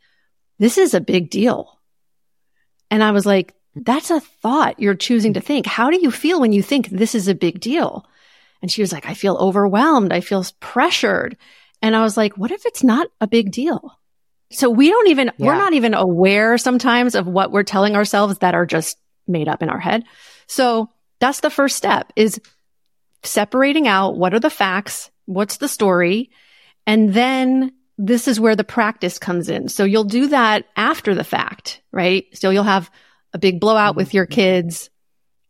this 0.59 0.79
is 0.79 0.95
a 0.95 1.01
big 1.01 1.31
deal. 1.31 1.79
And 2.91 3.03
I 3.03 3.13
was 3.13 3.27
like, 3.27 3.55
that's 3.75 4.11
a 4.11 4.21
thought 4.21 4.81
you're 4.81 4.95
choosing 4.95 5.35
to 5.35 5.41
think. 5.41 5.67
How 5.67 5.91
do 5.91 6.01
you 6.01 6.11
feel 6.11 6.41
when 6.41 6.53
you 6.53 6.63
think 6.63 6.89
this 6.89 7.15
is 7.15 7.29
a 7.29 7.35
big 7.35 7.61
deal? 7.61 8.07
And 8.63 8.71
she 8.71 8.83
was 8.83 8.93
like, 8.93 9.07
I 9.07 9.15
feel 9.15 9.37
overwhelmed. 9.37 10.13
I 10.13 10.21
feel 10.21 10.45
pressured. 10.61 11.37
And 11.83 11.97
I 11.97 12.03
was 12.03 12.17
like, 12.17 12.37
what 12.37 12.51
if 12.51 12.67
it's 12.67 12.83
not 12.83 13.09
a 13.21 13.27
big 13.27 13.53
deal? 13.53 13.97
So 14.51 14.69
we 14.69 14.89
don't 14.89 15.09
even, 15.09 15.31
yeah. 15.37 15.47
we're 15.47 15.55
not 15.55 15.73
even 15.73 15.95
aware 15.95 16.59
sometimes 16.59 17.15
of 17.15 17.27
what 17.27 17.53
we're 17.53 17.63
telling 17.63 17.97
ourselves 17.97 18.39
that 18.39 18.55
are 18.55 18.67
just 18.67 18.99
made 19.27 19.49
up 19.49 19.63
in 19.63 19.71
our 19.71 19.79
head. 19.79 20.05
So 20.47 20.91
that's 21.21 21.41
the 21.41 21.51
first 21.51 21.77
step 21.77 22.13
is 22.17 22.41
separating 23.23 23.87
out 23.87 24.17
what 24.17 24.35
are 24.35 24.41
the 24.41 24.51
facts? 24.51 25.11
What's 25.27 25.59
the 25.59 25.69
story? 25.69 26.31
And 26.87 27.13
then 27.13 27.73
this 27.99 28.27
is 28.27 28.41
where 28.41 28.57
the 28.57 28.65
practice 28.65 29.19
comes 29.19 29.49
in. 29.49 29.69
So 29.69 29.85
you'll 29.85 30.05
do 30.05 30.29
that 30.29 30.65
after 30.75 31.15
the 31.15 31.25
fact, 31.25 31.83
right? 31.93 32.27
So 32.33 32.51
you'll 32.51 32.65
have 32.65 32.91
a 33.35 33.39
big 33.39 33.61
blowout 33.61 33.95
with 33.95 34.15
your 34.15 34.27
kids 34.27 34.91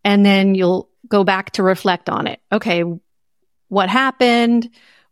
and 0.05 0.27
then 0.27 0.55
you'll 0.55 0.91
go 1.09 1.25
back 1.25 1.53
to 1.53 1.63
reflect 1.63 2.09
on 2.09 2.27
it. 2.27 2.41
Okay. 2.51 2.83
What 3.69 3.89
happened? 3.89 4.69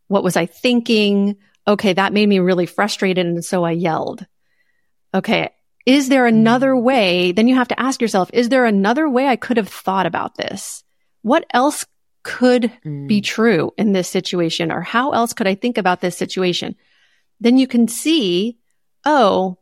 What 0.08 0.24
was 0.24 0.36
I 0.36 0.46
thinking? 0.46 1.36
Okay. 1.66 1.92
That 1.92 2.12
made 2.12 2.28
me 2.28 2.40
really 2.40 2.66
frustrated. 2.66 3.24
And 3.24 3.44
so 3.44 3.64
I 3.64 3.72
yelled. 3.72 4.26
Okay. 5.14 5.50
Is 5.88 6.10
there 6.10 6.26
another 6.26 6.72
mm. 6.72 6.82
way? 6.82 7.32
Then 7.32 7.48
you 7.48 7.54
have 7.54 7.68
to 7.68 7.80
ask 7.80 8.02
yourself, 8.02 8.28
is 8.34 8.50
there 8.50 8.66
another 8.66 9.08
way 9.08 9.26
I 9.26 9.36
could 9.36 9.56
have 9.56 9.70
thought 9.70 10.04
about 10.04 10.34
this? 10.34 10.84
What 11.22 11.46
else 11.54 11.86
could 12.24 12.70
mm. 12.84 13.08
be 13.08 13.22
true 13.22 13.72
in 13.78 13.92
this 13.92 14.06
situation? 14.06 14.70
Or 14.70 14.82
how 14.82 15.12
else 15.12 15.32
could 15.32 15.46
I 15.46 15.54
think 15.54 15.78
about 15.78 16.02
this 16.02 16.14
situation? 16.14 16.76
Then 17.40 17.56
you 17.56 17.66
can 17.66 17.88
see, 17.88 18.58
oh, 19.06 19.56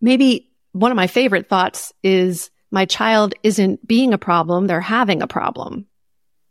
maybe 0.00 0.50
one 0.72 0.90
of 0.90 0.96
my 0.96 1.06
favorite 1.06 1.48
thoughts 1.48 1.92
is 2.02 2.50
my 2.72 2.84
child 2.84 3.32
isn't 3.44 3.86
being 3.86 4.12
a 4.12 4.18
problem. 4.18 4.66
They're 4.66 4.80
having 4.80 5.22
a 5.22 5.28
problem. 5.28 5.86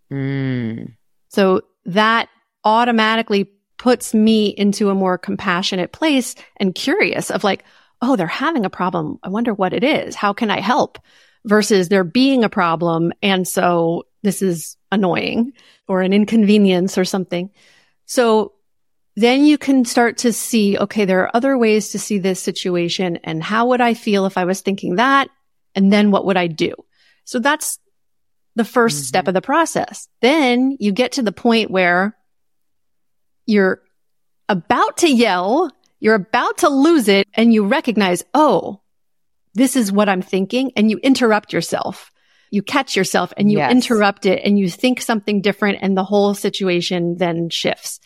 Mm. 0.10 0.96
So 1.28 1.64
that 1.88 2.30
automatically 2.64 3.52
puts 3.78 4.14
me 4.14 4.48
into 4.48 4.90
a 4.90 4.96
more 4.96 5.18
compassionate 5.18 5.92
place 5.92 6.36
and 6.56 6.74
curious 6.74 7.32
of 7.32 7.44
like, 7.44 7.66
oh, 8.02 8.16
they're 8.16 8.28
having 8.28 8.66
a 8.66 8.70
problem. 8.70 9.20
I 9.24 9.30
wonder 9.30 9.54
what 9.54 9.74
it 9.74 9.84
is. 9.84 10.16
How 10.16 10.34
can 10.34 10.50
I 10.50 10.60
help? 10.60 11.00
Versus 11.46 11.90
there 11.90 12.04
being 12.04 12.44
a 12.44 12.50
problem. 12.50 13.14
And 13.22 13.48
so 13.48 14.06
this 14.24 14.42
is 14.42 14.78
annoying 14.92 15.54
or 15.88 16.02
an 16.02 16.14
inconvenience 16.14 16.98
or 16.98 17.06
something. 17.06 17.50
So 18.06 18.54
then 19.16 19.46
you 19.46 19.58
can 19.58 19.86
start 19.86 20.20
to 20.20 20.34
see, 20.34 20.78
okay, 20.78 21.06
there 21.06 21.22
are 21.24 21.36
other 21.36 21.58
ways 21.58 21.90
to 21.90 22.00
see 22.00 22.20
this 22.20 22.40
situation. 22.40 23.18
And 23.18 23.44
how 23.44 23.68
would 23.68 23.82
I 23.82 23.94
feel 23.94 24.26
if 24.26 24.38
I 24.38 24.46
was 24.46 24.62
thinking 24.62 24.96
that? 24.96 25.30
And 25.76 25.92
then 25.92 26.12
what 26.12 26.26
would 26.26 26.38
I 26.38 26.48
do? 26.48 26.74
So 27.26 27.40
that's 27.40 27.80
the 28.56 28.64
1st 28.64 28.74
mm-hmm. 28.74 29.04
step 29.04 29.28
of 29.28 29.34
the 29.34 29.42
process. 29.42 30.08
Then 30.22 30.78
you 30.80 30.92
get 30.92 31.14
to 31.14 31.22
the 31.22 31.32
point 31.32 31.72
where 31.72 32.18
you're 33.46 33.82
about 34.48 34.98
to 34.98 35.12
yell 35.12 35.72
you're 36.00 36.16
about 36.16 36.60
to 36.60 36.70
lose 36.70 37.08
it 37.08 37.28
and 37.34 37.54
you 37.54 37.66
recognize, 37.66 38.24
oh, 38.34 38.82
this 39.54 39.76
is 39.76 39.92
what 39.92 40.10
I'm 40.10 40.22
thinking. 40.22 40.72
And 40.76 40.90
you 40.90 40.98
interrupt 41.00 41.54
yourself. 41.54 42.12
You 42.52 42.64
catch 42.64 42.96
yourself 42.96 43.34
and 43.38 43.52
you 43.52 43.60
yes. 43.60 43.72
interrupt 43.72 44.26
it 44.26 44.42
and 44.44 44.58
you 44.58 44.70
think 44.70 45.02
something 45.02 45.42
different 45.42 45.80
and 45.82 45.96
the 45.96 46.04
whole 46.04 46.34
situation 46.34 47.18
then 47.18 47.50
shifts. 47.50 48.00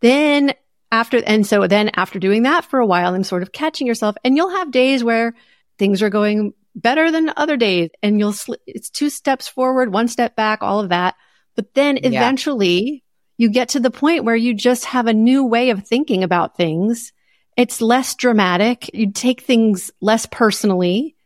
Then 0.00 0.52
after, 0.90 1.22
and 1.24 1.46
so 1.46 1.66
then 1.66 1.90
after 1.94 2.18
doing 2.18 2.42
that 2.42 2.64
for 2.64 2.80
a 2.80 2.86
while 2.86 3.14
and 3.14 3.26
sort 3.26 3.42
of 3.42 3.52
catching 3.52 3.86
yourself 3.86 4.16
and 4.24 4.36
you'll 4.36 4.50
have 4.50 4.72
days 4.72 5.04
where 5.04 5.34
things 5.78 6.02
are 6.02 6.10
going 6.10 6.54
better 6.74 7.10
than 7.10 7.32
other 7.36 7.56
days 7.56 7.90
and 8.02 8.18
you'll, 8.18 8.32
sl- 8.32 8.54
it's 8.66 8.90
two 8.90 9.10
steps 9.10 9.46
forward, 9.46 9.92
one 9.92 10.08
step 10.08 10.34
back, 10.34 10.62
all 10.62 10.80
of 10.80 10.88
that. 10.88 11.14
But 11.54 11.74
then 11.74 11.98
eventually 12.02 13.04
you 13.42 13.50
get 13.50 13.70
to 13.70 13.80
the 13.80 13.90
point 13.90 14.22
where 14.22 14.36
you 14.36 14.54
just 14.54 14.84
have 14.84 15.08
a 15.08 15.12
new 15.12 15.44
way 15.44 15.70
of 15.70 15.84
thinking 15.84 16.22
about 16.22 16.56
things. 16.56 17.12
It's 17.56 17.80
less 17.80 18.14
dramatic. 18.14 18.88
You 18.94 19.10
take 19.10 19.40
things 19.40 19.90
less 20.00 20.26
personally 20.26 21.16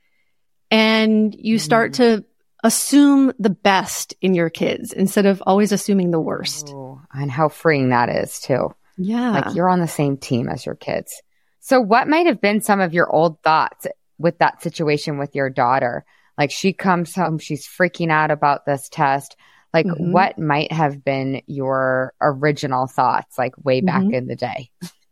and 0.71 1.35
you 1.39 1.59
start 1.59 1.93
mm. 1.93 1.97
to 1.97 2.25
assume 2.65 3.35
the 3.39 3.51
best 3.51 4.15
in 4.23 4.33
your 4.33 4.49
kids 4.49 4.95
instead 4.95 5.27
of 5.27 5.43
always 5.47 5.73
assuming 5.73 6.11
the 6.11 6.19
worst. 6.19 6.71
Oh, 6.71 7.03
and 7.13 7.31
how 7.31 7.51
freeing 7.51 7.91
that 7.91 8.09
is 8.09 8.41
too. 8.41 8.75
Yeah. 8.97 9.33
Like 9.33 9.55
you're 9.55 9.69
on 9.69 9.81
the 9.81 9.87
same 9.87 10.17
team 10.17 10.49
as 10.49 10.65
your 10.65 10.75
kids. 10.75 11.21
So 11.61 11.83
what 11.83 12.09
might 12.09 12.25
have 12.25 12.41
been 12.41 12.63
some 12.63 12.81
of 12.81 12.95
your 12.95 13.15
old 13.15 13.43
thoughts 13.43 13.87
with 14.17 14.39
that 14.39 14.63
situation 14.63 15.19
with 15.19 15.35
your 15.35 15.51
daughter? 15.51 16.07
Like 16.39 16.51
she 16.51 16.73
comes 16.73 17.15
home, 17.15 17.39
she's 17.39 17.67
freaking 17.67 18.11
out 18.11 18.31
about 18.31 18.65
this 18.65 18.89
test. 18.89 19.37
Like, 19.77 19.85
mm-hmm. 19.85 20.11
what 20.11 20.39
might 20.39 20.73
have 20.73 21.05
been 21.05 21.43
your 21.47 22.15
original 22.19 22.87
thoughts, 22.87 23.37
like 23.37 23.53
way 23.63 23.83
back 23.83 24.01
mm-hmm. 24.01 24.15
in 24.15 24.27
the 24.27 24.35
day? 24.35 24.71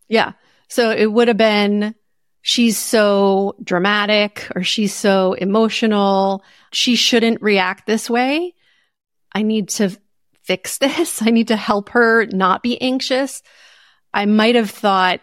Yeah. 0.08 0.32
So 0.68 0.90
it 0.90 1.04
would 1.04 1.28
have 1.28 1.36
been, 1.36 1.94
she's 2.40 2.78
so 2.78 3.56
dramatic 3.62 4.48
or 4.56 4.62
she's 4.62 4.94
so 4.94 5.34
emotional. 5.34 6.42
She 6.72 6.96
shouldn't 6.96 7.42
react 7.42 7.84
this 7.84 8.08
way. 8.08 8.54
I 9.34 9.42
need 9.42 9.68
to 9.68 9.94
fix 10.44 10.78
this. 10.78 11.20
I 11.20 11.26
need 11.26 11.48
to 11.48 11.56
help 11.56 11.90
her 11.90 12.24
not 12.24 12.62
be 12.62 12.80
anxious. 12.80 13.42
I 14.14 14.24
might 14.24 14.54
have 14.54 14.70
thought 14.70 15.20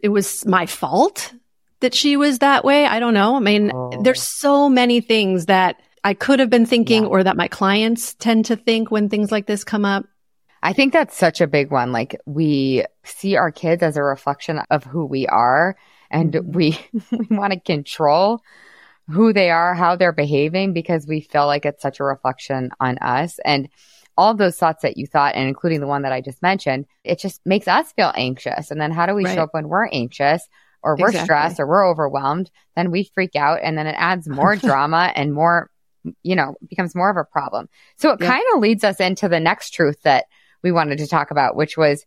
it 0.00 0.10
was 0.10 0.44
my 0.44 0.66
fault 0.66 1.32
that 1.80 1.94
she 1.94 2.18
was 2.18 2.40
that 2.40 2.62
way. 2.62 2.84
I 2.84 3.00
don't 3.00 3.14
know. 3.14 3.36
I 3.36 3.40
mean, 3.40 3.72
oh. 3.74 4.02
there's 4.02 4.22
so 4.22 4.68
many 4.68 5.00
things 5.00 5.46
that 5.46 5.80
I 6.04 6.14
could 6.14 6.40
have 6.40 6.50
been 6.50 6.66
thinking 6.66 7.04
yeah. 7.04 7.08
or 7.08 7.22
that 7.22 7.36
my 7.36 7.48
clients 7.48 8.14
tend 8.14 8.46
to 8.46 8.56
think 8.56 8.90
when 8.90 9.08
things 9.08 9.30
like 9.30 9.46
this 9.46 9.64
come 9.64 9.84
up? 9.84 10.04
I 10.62 10.72
think 10.72 10.92
that's 10.92 11.16
such 11.16 11.40
a 11.40 11.46
big 11.46 11.70
one. 11.70 11.92
Like 11.92 12.20
we 12.26 12.84
see 13.04 13.36
our 13.36 13.50
kids 13.50 13.82
as 13.82 13.96
a 13.96 14.02
reflection 14.02 14.60
of 14.70 14.84
who 14.84 15.04
we 15.04 15.26
are 15.26 15.76
and 16.10 16.32
mm-hmm. 16.32 16.52
we, 16.52 16.78
we 17.10 17.36
want 17.36 17.52
to 17.52 17.60
control 17.60 18.42
who 19.10 19.32
they 19.32 19.50
are, 19.50 19.74
how 19.74 19.96
they're 19.96 20.12
behaving 20.12 20.72
because 20.72 21.06
we 21.06 21.20
feel 21.20 21.46
like 21.46 21.66
it's 21.66 21.82
such 21.82 22.00
a 22.00 22.04
reflection 22.04 22.70
on 22.78 22.98
us. 22.98 23.40
And 23.44 23.68
all 24.16 24.34
those 24.34 24.56
thoughts 24.56 24.82
that 24.82 24.96
you 24.96 25.06
thought, 25.06 25.34
and 25.34 25.48
including 25.48 25.80
the 25.80 25.86
one 25.86 26.02
that 26.02 26.12
I 26.12 26.20
just 26.20 26.42
mentioned, 26.42 26.86
it 27.02 27.18
just 27.18 27.40
makes 27.44 27.66
us 27.66 27.92
feel 27.92 28.12
anxious. 28.14 28.70
And 28.70 28.80
then 28.80 28.92
how 28.92 29.06
do 29.06 29.14
we 29.14 29.24
right. 29.24 29.34
show 29.34 29.42
up 29.44 29.54
when 29.54 29.68
we're 29.68 29.88
anxious? 29.88 30.46
or 30.82 30.96
we're 30.96 31.08
exactly. 31.08 31.26
stressed 31.26 31.60
or 31.60 31.66
we're 31.66 31.88
overwhelmed, 31.88 32.50
then 32.76 32.90
we 32.90 33.04
freak 33.14 33.36
out 33.36 33.60
and 33.62 33.78
then 33.78 33.86
it 33.86 33.94
adds 33.96 34.28
more 34.28 34.56
drama 34.56 35.12
and 35.14 35.32
more 35.32 35.70
you 36.22 36.36
know, 36.36 36.54
becomes 36.68 36.94
more 36.94 37.10
of 37.10 37.16
a 37.16 37.24
problem. 37.24 37.68
So 37.96 38.10
it 38.10 38.20
yeah. 38.20 38.28
kind 38.28 38.44
of 38.54 38.60
leads 38.60 38.84
us 38.84 39.00
into 39.00 39.28
the 39.28 39.40
next 39.40 39.70
truth 39.70 40.00
that 40.02 40.26
we 40.62 40.72
wanted 40.72 40.98
to 40.98 41.06
talk 41.06 41.30
about, 41.30 41.56
which 41.56 41.76
was 41.76 42.04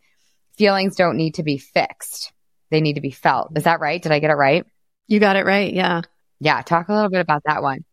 feelings 0.57 0.95
don't 0.95 1.17
need 1.17 1.35
to 1.35 1.43
be 1.43 1.57
fixed. 1.57 2.31
They 2.71 2.81
need 2.81 2.93
to 2.93 3.01
be 3.01 3.11
felt. 3.11 3.51
Is 3.55 3.63
that 3.63 3.79
right? 3.79 4.01
Did 4.01 4.11
I 4.11 4.19
get 4.19 4.31
it 4.31 4.35
right? 4.35 4.65
You 5.07 5.19
got 5.19 5.35
it 5.35 5.45
right. 5.45 5.73
Yeah. 5.73 6.01
Yeah. 6.39 6.61
Talk 6.61 6.89
a 6.89 6.93
little 6.93 7.09
bit 7.09 7.21
about 7.21 7.43
that 7.45 7.61
one. 7.61 7.85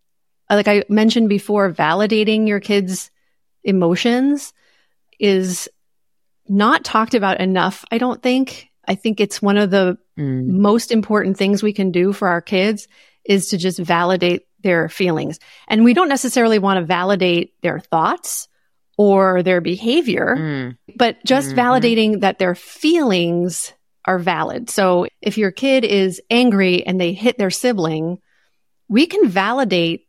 Uh, 0.50 0.56
like 0.56 0.68
I 0.68 0.84
mentioned 0.88 1.28
before, 1.28 1.72
validating 1.72 2.48
your 2.48 2.60
kids' 2.60 3.10
emotions 3.64 4.52
is 5.18 5.68
not 6.48 6.84
talked 6.84 7.14
about 7.14 7.40
enough, 7.40 7.84
I 7.90 7.98
don't 7.98 8.22
think. 8.22 8.68
I 8.86 8.94
think 8.96 9.20
it's 9.20 9.40
one 9.40 9.56
of 9.56 9.70
the 9.70 9.96
mm. 10.18 10.46
most 10.46 10.90
important 10.90 11.36
things 11.36 11.62
we 11.62 11.72
can 11.72 11.92
do 11.92 12.12
for 12.12 12.28
our 12.28 12.40
kids 12.40 12.88
is 13.24 13.48
to 13.48 13.58
just 13.58 13.78
validate 13.78 14.46
their 14.62 14.88
feelings. 14.88 15.38
And 15.68 15.84
we 15.84 15.94
don't 15.94 16.08
necessarily 16.08 16.58
want 16.58 16.78
to 16.78 16.84
validate 16.84 17.54
their 17.62 17.80
thoughts 17.80 18.48
or 18.96 19.42
their 19.42 19.60
behavior, 19.60 20.36
mm. 20.38 20.76
but 20.96 21.24
just 21.24 21.50
mm-hmm. 21.50 21.58
validating 21.58 22.20
that 22.20 22.38
their 22.38 22.54
feelings 22.54 23.72
are 24.04 24.18
valid. 24.18 24.68
So 24.68 25.06
if 25.20 25.38
your 25.38 25.50
kid 25.50 25.84
is 25.84 26.20
angry 26.30 26.84
and 26.86 27.00
they 27.00 27.12
hit 27.12 27.38
their 27.38 27.50
sibling, 27.50 28.18
we 28.88 29.06
can 29.06 29.28
validate 29.28 30.06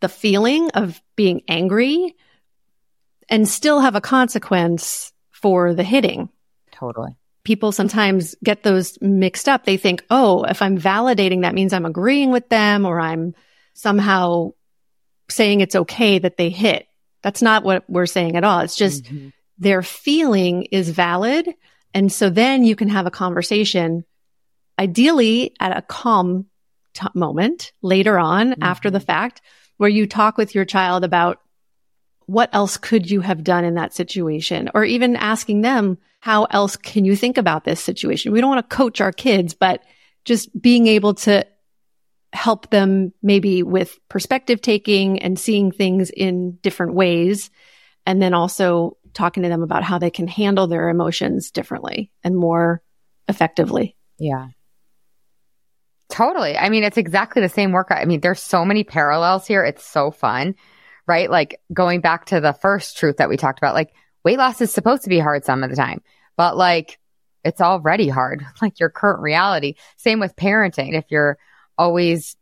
the 0.00 0.08
feeling 0.08 0.70
of 0.70 1.00
being 1.16 1.42
angry 1.48 2.14
and 3.28 3.48
still 3.48 3.80
have 3.80 3.96
a 3.96 4.00
consequence 4.00 5.12
for 5.32 5.74
the 5.74 5.84
hitting. 5.84 6.28
Totally. 6.72 7.16
people 7.44 7.72
sometimes 7.72 8.34
get 8.42 8.62
those 8.62 8.98
mixed 9.00 9.48
up. 9.48 9.64
They 9.64 9.76
think, 9.76 10.04
oh, 10.10 10.44
if 10.44 10.62
I'm 10.62 10.78
validating, 10.78 11.42
that 11.42 11.54
means 11.54 11.72
I'm 11.72 11.86
agreeing 11.86 12.32
with 12.32 12.48
them 12.48 12.84
or 12.84 12.98
I'm 12.98 13.34
somehow 13.74 14.52
saying 15.28 15.60
it's 15.60 15.76
okay 15.76 16.18
that 16.18 16.36
they 16.36 16.50
hit. 16.50 16.86
That's 17.22 17.42
not 17.42 17.64
what 17.64 17.88
we're 17.88 18.06
saying 18.06 18.36
at 18.36 18.44
all. 18.44 18.60
It's 18.60 18.76
just 18.76 19.04
mm-hmm. 19.04 19.28
their 19.58 19.82
feeling 19.82 20.64
is 20.64 20.90
valid. 20.90 21.48
And 21.92 22.12
so 22.12 22.30
then 22.30 22.64
you 22.64 22.76
can 22.76 22.88
have 22.88 23.06
a 23.06 23.10
conversation, 23.10 24.04
ideally 24.78 25.54
at 25.60 25.76
a 25.76 25.82
calm 25.82 26.46
t- 26.92 27.06
moment 27.14 27.72
later 27.82 28.18
on 28.18 28.50
mm-hmm. 28.50 28.62
after 28.62 28.90
the 28.90 29.00
fact, 29.00 29.40
where 29.76 29.90
you 29.90 30.06
talk 30.06 30.36
with 30.36 30.54
your 30.54 30.64
child 30.64 31.04
about 31.04 31.40
what 32.26 32.50
else 32.52 32.76
could 32.76 33.10
you 33.10 33.20
have 33.20 33.44
done 33.44 33.64
in 33.64 33.74
that 33.74 33.94
situation? 33.94 34.70
Or 34.74 34.84
even 34.84 35.16
asking 35.16 35.60
them, 35.60 35.98
how 36.20 36.44
else 36.44 36.76
can 36.76 37.04
you 37.04 37.16
think 37.16 37.36
about 37.36 37.64
this 37.64 37.80
situation? 37.80 38.32
We 38.32 38.40
don't 38.40 38.50
want 38.50 38.68
to 38.68 38.76
coach 38.76 39.00
our 39.00 39.12
kids, 39.12 39.52
but 39.52 39.82
just 40.24 40.58
being 40.60 40.86
able 40.86 41.14
to 41.14 41.46
help 42.34 42.70
them 42.70 43.12
maybe 43.22 43.62
with 43.62 43.98
perspective 44.08 44.60
taking 44.60 45.20
and 45.22 45.38
seeing 45.38 45.70
things 45.70 46.10
in 46.10 46.58
different 46.62 46.94
ways. 46.94 47.50
And 48.06 48.20
then 48.20 48.34
also 48.34 48.98
talking 49.14 49.44
to 49.44 49.48
them 49.48 49.62
about 49.62 49.84
how 49.84 49.98
they 49.98 50.10
can 50.10 50.26
handle 50.26 50.66
their 50.66 50.88
emotions 50.88 51.52
differently 51.52 52.10
and 52.22 52.36
more 52.36 52.82
effectively. 53.28 53.96
Yeah. 54.18 54.48
Totally. 56.10 56.56
I 56.58 56.68
mean, 56.68 56.84
it's 56.84 56.98
exactly 56.98 57.40
the 57.40 57.48
same 57.48 57.72
work. 57.72 57.88
I 57.90 58.04
mean, 58.04 58.20
there's 58.20 58.42
so 58.42 58.64
many 58.64 58.84
parallels 58.84 59.46
here. 59.46 59.64
It's 59.64 59.86
so 59.86 60.10
fun, 60.10 60.56
right? 61.06 61.30
Like 61.30 61.60
going 61.72 62.00
back 62.00 62.26
to 62.26 62.40
the 62.40 62.52
first 62.52 62.98
truth 62.98 63.18
that 63.18 63.28
we 63.28 63.36
talked 63.36 63.58
about, 63.58 63.74
like 63.74 63.94
weight 64.24 64.38
loss 64.38 64.60
is 64.60 64.72
supposed 64.72 65.04
to 65.04 65.08
be 65.08 65.18
hard 65.18 65.44
some 65.44 65.62
of 65.62 65.70
the 65.70 65.76
time, 65.76 66.02
but 66.36 66.56
like 66.56 66.98
it's 67.44 67.60
already 67.60 68.08
hard, 68.08 68.44
like 68.62 68.80
your 68.80 68.90
current 68.90 69.22
reality. 69.22 69.74
Same 69.96 70.18
with 70.18 70.36
parenting. 70.36 70.94
If 70.94 71.06
you're 71.10 71.38
always 71.78 72.36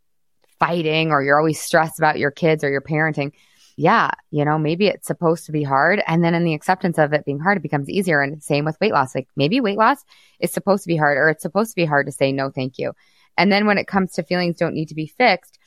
fighting 0.58 1.10
or 1.10 1.22
you're 1.22 1.38
always 1.38 1.60
stressed 1.60 1.98
about 1.98 2.18
your 2.18 2.30
kids 2.30 2.62
or 2.62 2.70
your 2.70 2.80
parenting, 2.80 3.32
yeah, 3.76 4.10
you 4.30 4.44
know, 4.44 4.58
maybe 4.58 4.86
it's 4.86 5.06
supposed 5.06 5.46
to 5.46 5.52
be 5.52 5.62
hard. 5.62 6.02
And 6.06 6.22
then 6.22 6.34
in 6.34 6.44
the 6.44 6.54
acceptance 6.54 6.98
of 6.98 7.12
it 7.12 7.24
being 7.24 7.40
hard, 7.40 7.56
it 7.56 7.62
becomes 7.62 7.88
easier. 7.88 8.20
And 8.20 8.42
same 8.42 8.64
with 8.64 8.78
weight 8.80 8.92
loss. 8.92 9.14
Like 9.14 9.28
maybe 9.34 9.60
weight 9.60 9.78
loss 9.78 10.04
is 10.40 10.52
supposed 10.52 10.84
to 10.84 10.88
be 10.88 10.96
hard 10.96 11.18
or 11.18 11.28
it's 11.28 11.42
supposed 11.42 11.70
to 11.70 11.76
be 11.76 11.84
hard 11.84 12.06
to 12.06 12.12
say 12.12 12.32
no, 12.32 12.50
thank 12.50 12.78
you. 12.78 12.92
And 13.36 13.50
then 13.50 13.66
when 13.66 13.78
it 13.78 13.86
comes 13.86 14.12
to 14.12 14.22
feelings 14.22 14.58
don't 14.58 14.74
need 14.74 14.88
to 14.88 14.94
be 14.94 15.06
fixed 15.06 15.58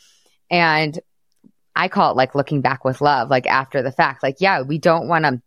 and 0.50 1.00
I 1.76 1.88
call 1.90 2.12
it 2.12 2.18
like 2.18 2.36
looking 2.36 2.62
back 2.62 2.86
with 2.86 3.02
love, 3.02 3.30
like 3.30 3.48
after 3.48 3.82
the 3.82 3.92
fact, 3.92 4.24
like, 4.24 4.38
yeah, 4.40 4.62
we 4.62 4.78
don't 4.78 5.08
want 5.08 5.26
to 5.26 5.42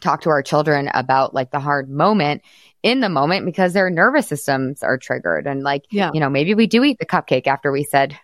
talk 0.00 0.22
to 0.22 0.30
our 0.30 0.42
children 0.42 0.90
about 0.92 1.34
like 1.34 1.50
the 1.50 1.60
hard 1.60 1.88
moment 1.88 2.42
in 2.84 3.00
the 3.00 3.08
moment 3.08 3.46
because 3.46 3.72
their 3.72 3.88
nervous 3.88 4.28
systems 4.28 4.82
are 4.82 4.98
triggered. 4.98 5.46
And 5.46 5.62
like, 5.62 5.86
yeah. 5.90 6.10
you 6.12 6.20
know, 6.20 6.28
maybe 6.28 6.54
we 6.54 6.66
do 6.66 6.84
eat 6.84 6.98
the 6.98 7.06
cupcake 7.06 7.46
after 7.46 7.72
we 7.72 7.82
said 7.82 8.16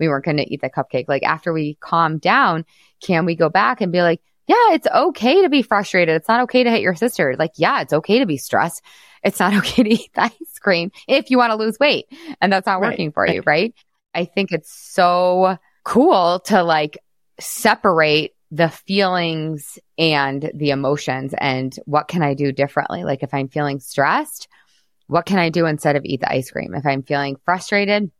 we 0.00 0.08
weren't 0.08 0.24
going 0.24 0.38
to 0.38 0.52
eat 0.52 0.62
the 0.62 0.70
cupcake. 0.70 1.04
Like 1.06 1.22
after 1.22 1.52
we 1.52 1.76
calm 1.80 2.16
down, 2.16 2.64
can 3.02 3.26
we 3.26 3.36
go 3.36 3.50
back 3.50 3.82
and 3.82 3.92
be 3.92 4.00
like, 4.00 4.22
yeah, 4.46 4.72
it's 4.72 4.86
okay 4.86 5.42
to 5.42 5.50
be 5.50 5.60
frustrated. 5.60 6.16
It's 6.16 6.28
not 6.28 6.44
okay 6.44 6.64
to 6.64 6.70
hit 6.70 6.80
your 6.80 6.94
sister. 6.94 7.36
Like, 7.38 7.52
yeah, 7.56 7.82
it's 7.82 7.92
okay 7.92 8.20
to 8.20 8.26
be 8.26 8.38
stressed. 8.38 8.82
It's 9.22 9.38
not 9.38 9.54
okay 9.58 9.82
to 9.82 9.90
eat 9.90 10.10
the 10.14 10.22
ice 10.22 10.58
cream 10.60 10.92
if 11.06 11.30
you 11.30 11.36
want 11.36 11.50
to 11.50 11.56
lose 11.56 11.78
weight 11.78 12.06
and 12.40 12.50
that's 12.50 12.66
not 12.66 12.80
right. 12.80 12.92
working 12.92 13.12
for 13.12 13.26
you. 13.28 13.42
Right. 13.44 13.74
I 14.14 14.24
think 14.24 14.50
it's 14.50 14.72
so 14.72 15.58
cool 15.84 16.40
to 16.46 16.62
like 16.62 16.98
separate 17.38 18.34
the 18.50 18.68
feelings 18.68 19.78
and 19.98 20.50
the 20.54 20.70
emotions 20.70 21.34
and 21.36 21.76
what 21.84 22.08
can 22.08 22.22
I 22.22 22.34
do 22.34 22.52
differently? 22.52 23.04
Like 23.04 23.22
if 23.22 23.34
I'm 23.34 23.48
feeling 23.48 23.80
stressed, 23.80 24.48
what 25.08 25.26
can 25.26 25.38
I 25.38 25.50
do 25.50 25.66
instead 25.66 25.96
of 25.96 26.04
eat 26.04 26.20
the 26.20 26.32
ice 26.32 26.50
cream? 26.50 26.74
If 26.74 26.86
I'm 26.86 27.02
feeling 27.02 27.36
frustrated, 27.44 28.10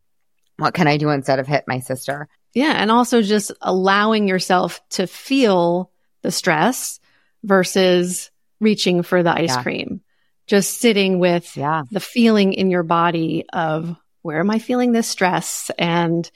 what 0.57 0.75
can 0.75 0.89
I 0.89 0.97
do 0.97 1.11
instead 1.11 1.39
of 1.39 1.47
hit 1.47 1.65
my 1.67 1.81
sister? 1.81 2.29
Yeah. 2.55 2.73
And 2.73 2.91
also 2.91 3.23
just 3.23 3.53
allowing 3.61 4.29
yourself 4.29 4.81
to 4.91 5.07
feel 5.07 5.91
the 6.23 6.31
stress 6.31 7.01
versus 7.45 8.31
reaching 8.61 9.03
for 9.03 9.23
the 9.23 9.33
ice 9.33 9.55
yeah. 9.55 9.63
cream. 9.63 10.01
Just 10.47 10.81
sitting 10.81 11.19
with 11.19 11.57
yeah. 11.57 11.83
the 11.91 12.01
feeling 12.01 12.53
in 12.53 12.71
your 12.71 12.85
body 12.85 13.45
of 13.53 13.97
where 14.23 14.41
am 14.41 14.51
I 14.51 14.59
feeling 14.59 14.93
this 14.93 15.09
stress 15.09 15.71
and 15.79 16.29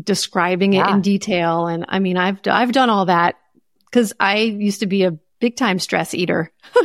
describing 0.00 0.74
it 0.74 0.78
yeah. 0.78 0.94
in 0.94 1.00
detail. 1.00 1.66
And 1.66 1.84
I 1.88 1.98
mean, 1.98 2.16
I've, 2.16 2.40
I've 2.46 2.72
done 2.72 2.90
all 2.90 3.06
that 3.06 3.36
because 3.90 4.12
I 4.20 4.38
used 4.38 4.80
to 4.80 4.86
be 4.86 5.04
a 5.04 5.12
big 5.40 5.56
time 5.56 5.78
stress 5.78 6.14
eater. 6.14 6.52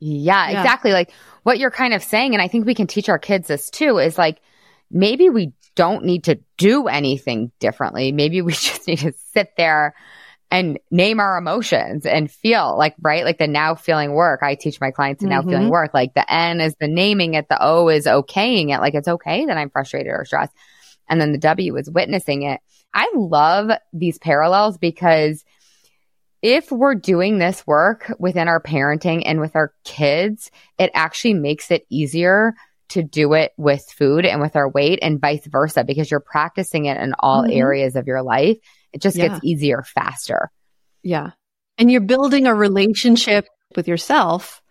yeah, 0.00 0.50
yeah, 0.50 0.60
exactly. 0.60 0.92
Like 0.92 1.12
what 1.42 1.58
you're 1.58 1.70
kind 1.70 1.94
of 1.94 2.02
saying. 2.02 2.34
And 2.34 2.42
I 2.42 2.48
think 2.48 2.66
we 2.66 2.74
can 2.74 2.86
teach 2.86 3.08
our 3.08 3.18
kids 3.18 3.48
this 3.48 3.70
too 3.70 3.98
is 3.98 4.18
like, 4.18 4.40
maybe 4.90 5.30
we 5.30 5.52
don't 5.74 6.04
need 6.04 6.24
to 6.24 6.40
do 6.56 6.88
anything 6.88 7.52
differently. 7.60 8.12
Maybe 8.12 8.42
we 8.42 8.52
just 8.54 8.86
need 8.86 8.98
to 9.00 9.12
sit 9.32 9.52
there 9.56 9.94
and 10.50 10.78
name 10.90 11.20
our 11.20 11.36
emotions 11.36 12.06
and 12.06 12.30
feel 12.30 12.76
like, 12.78 12.94
right? 13.00 13.24
Like 13.24 13.38
the 13.38 13.46
now 13.46 13.74
feeling 13.74 14.12
work. 14.12 14.42
I 14.42 14.54
teach 14.54 14.80
my 14.80 14.90
clients 14.90 15.22
to 15.22 15.28
now 15.28 15.40
mm-hmm. 15.40 15.50
feeling 15.50 15.68
work. 15.68 15.92
Like 15.92 16.14
the 16.14 16.30
N 16.32 16.60
is 16.60 16.74
the 16.80 16.88
naming 16.88 17.34
it. 17.34 17.48
The 17.48 17.58
O 17.60 17.88
is 17.88 18.06
okaying 18.06 18.74
it. 18.74 18.80
Like 18.80 18.94
it's 18.94 19.08
okay 19.08 19.46
that 19.46 19.58
I'm 19.58 19.70
frustrated 19.70 20.10
or 20.10 20.24
stressed. 20.24 20.54
And 21.08 21.20
then 21.20 21.32
the 21.32 21.38
W 21.38 21.76
is 21.76 21.90
witnessing 21.90 22.42
it. 22.42 22.60
I 22.94 23.10
love 23.14 23.70
these 23.92 24.18
parallels 24.18 24.78
because 24.78 25.44
if 26.42 26.70
we're 26.70 26.94
doing 26.94 27.38
this 27.38 27.66
work 27.66 28.12
within 28.18 28.48
our 28.48 28.62
parenting 28.62 29.22
and 29.26 29.40
with 29.40 29.56
our 29.56 29.72
kids, 29.84 30.50
it 30.78 30.90
actually 30.94 31.34
makes 31.34 31.70
it 31.70 31.84
easier 31.90 32.54
to 32.90 33.02
do 33.02 33.34
it 33.34 33.52
with 33.56 33.84
food 33.90 34.24
and 34.24 34.40
with 34.40 34.56
our 34.56 34.68
weight 34.68 35.00
and 35.02 35.20
vice 35.20 35.46
versa 35.46 35.84
because 35.84 36.10
you're 36.10 36.20
practicing 36.20 36.86
it 36.86 36.96
in 36.98 37.12
all 37.18 37.42
mm-hmm. 37.42 37.58
areas 37.58 37.96
of 37.96 38.06
your 38.06 38.22
life. 38.22 38.56
It 38.92 39.02
just 39.02 39.16
yeah. 39.16 39.28
gets 39.28 39.44
easier 39.44 39.82
faster. 39.82 40.50
Yeah. 41.02 41.32
And 41.76 41.90
you're 41.90 42.00
building 42.00 42.46
a 42.46 42.54
relationship 42.54 43.46
with 43.76 43.88
yourself 43.88 44.62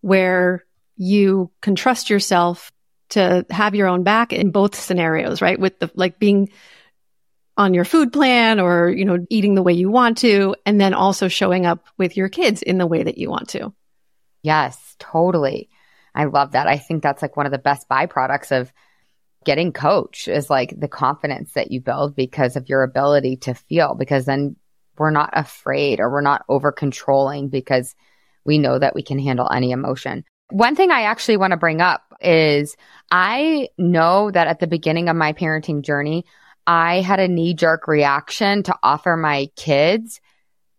where 0.00 0.64
you 0.96 1.50
can 1.60 1.74
trust 1.74 2.10
yourself 2.10 2.70
to 3.10 3.44
have 3.50 3.74
your 3.74 3.88
own 3.88 4.02
back 4.02 4.32
in 4.32 4.50
both 4.50 4.74
scenarios, 4.74 5.42
right? 5.42 5.58
With 5.58 5.78
the 5.78 5.90
like 5.94 6.18
being 6.18 6.50
on 7.56 7.74
your 7.74 7.84
food 7.84 8.12
plan 8.12 8.58
or, 8.58 8.90
you 8.90 9.04
know, 9.04 9.18
eating 9.30 9.54
the 9.54 9.62
way 9.62 9.72
you 9.72 9.90
want 9.90 10.18
to, 10.18 10.56
and 10.66 10.80
then 10.80 10.94
also 10.94 11.28
showing 11.28 11.66
up 11.66 11.86
with 11.98 12.16
your 12.16 12.28
kids 12.28 12.62
in 12.62 12.78
the 12.78 12.86
way 12.86 13.02
that 13.02 13.18
you 13.18 13.30
want 13.30 13.50
to. 13.50 13.72
Yes, 14.42 14.96
totally. 14.98 15.70
I 16.14 16.24
love 16.24 16.52
that. 16.52 16.66
I 16.66 16.78
think 16.78 17.02
that's 17.02 17.22
like 17.22 17.36
one 17.36 17.46
of 17.46 17.52
the 17.52 17.58
best 17.58 17.88
byproducts 17.88 18.58
of 18.58 18.72
getting 19.44 19.72
coach 19.72 20.26
is 20.26 20.50
like 20.50 20.74
the 20.78 20.88
confidence 20.88 21.52
that 21.52 21.70
you 21.70 21.80
build 21.80 22.16
because 22.16 22.56
of 22.56 22.68
your 22.68 22.82
ability 22.82 23.36
to 23.36 23.54
feel, 23.54 23.94
because 23.94 24.24
then 24.24 24.56
we're 24.96 25.10
not 25.10 25.30
afraid 25.32 26.00
or 26.00 26.10
we're 26.10 26.20
not 26.20 26.44
over 26.48 26.72
controlling 26.72 27.48
because 27.48 27.94
we 28.44 28.58
know 28.58 28.78
that 28.78 28.94
we 28.94 29.02
can 29.02 29.18
handle 29.18 29.50
any 29.50 29.70
emotion. 29.70 30.24
One 30.50 30.76
thing 30.76 30.90
I 30.90 31.02
actually 31.02 31.36
want 31.36 31.52
to 31.52 31.56
bring 31.56 31.80
up 31.80 32.02
is 32.24 32.76
I 33.10 33.68
know 33.78 34.30
that 34.30 34.46
at 34.46 34.60
the 34.60 34.66
beginning 34.66 35.08
of 35.08 35.16
my 35.16 35.32
parenting 35.32 35.82
journey, 35.82 36.24
I 36.66 37.00
had 37.00 37.20
a 37.20 37.28
knee 37.28 37.54
jerk 37.54 37.86
reaction 37.86 38.62
to 38.64 38.76
offer 38.82 39.16
my 39.16 39.50
kids 39.56 40.20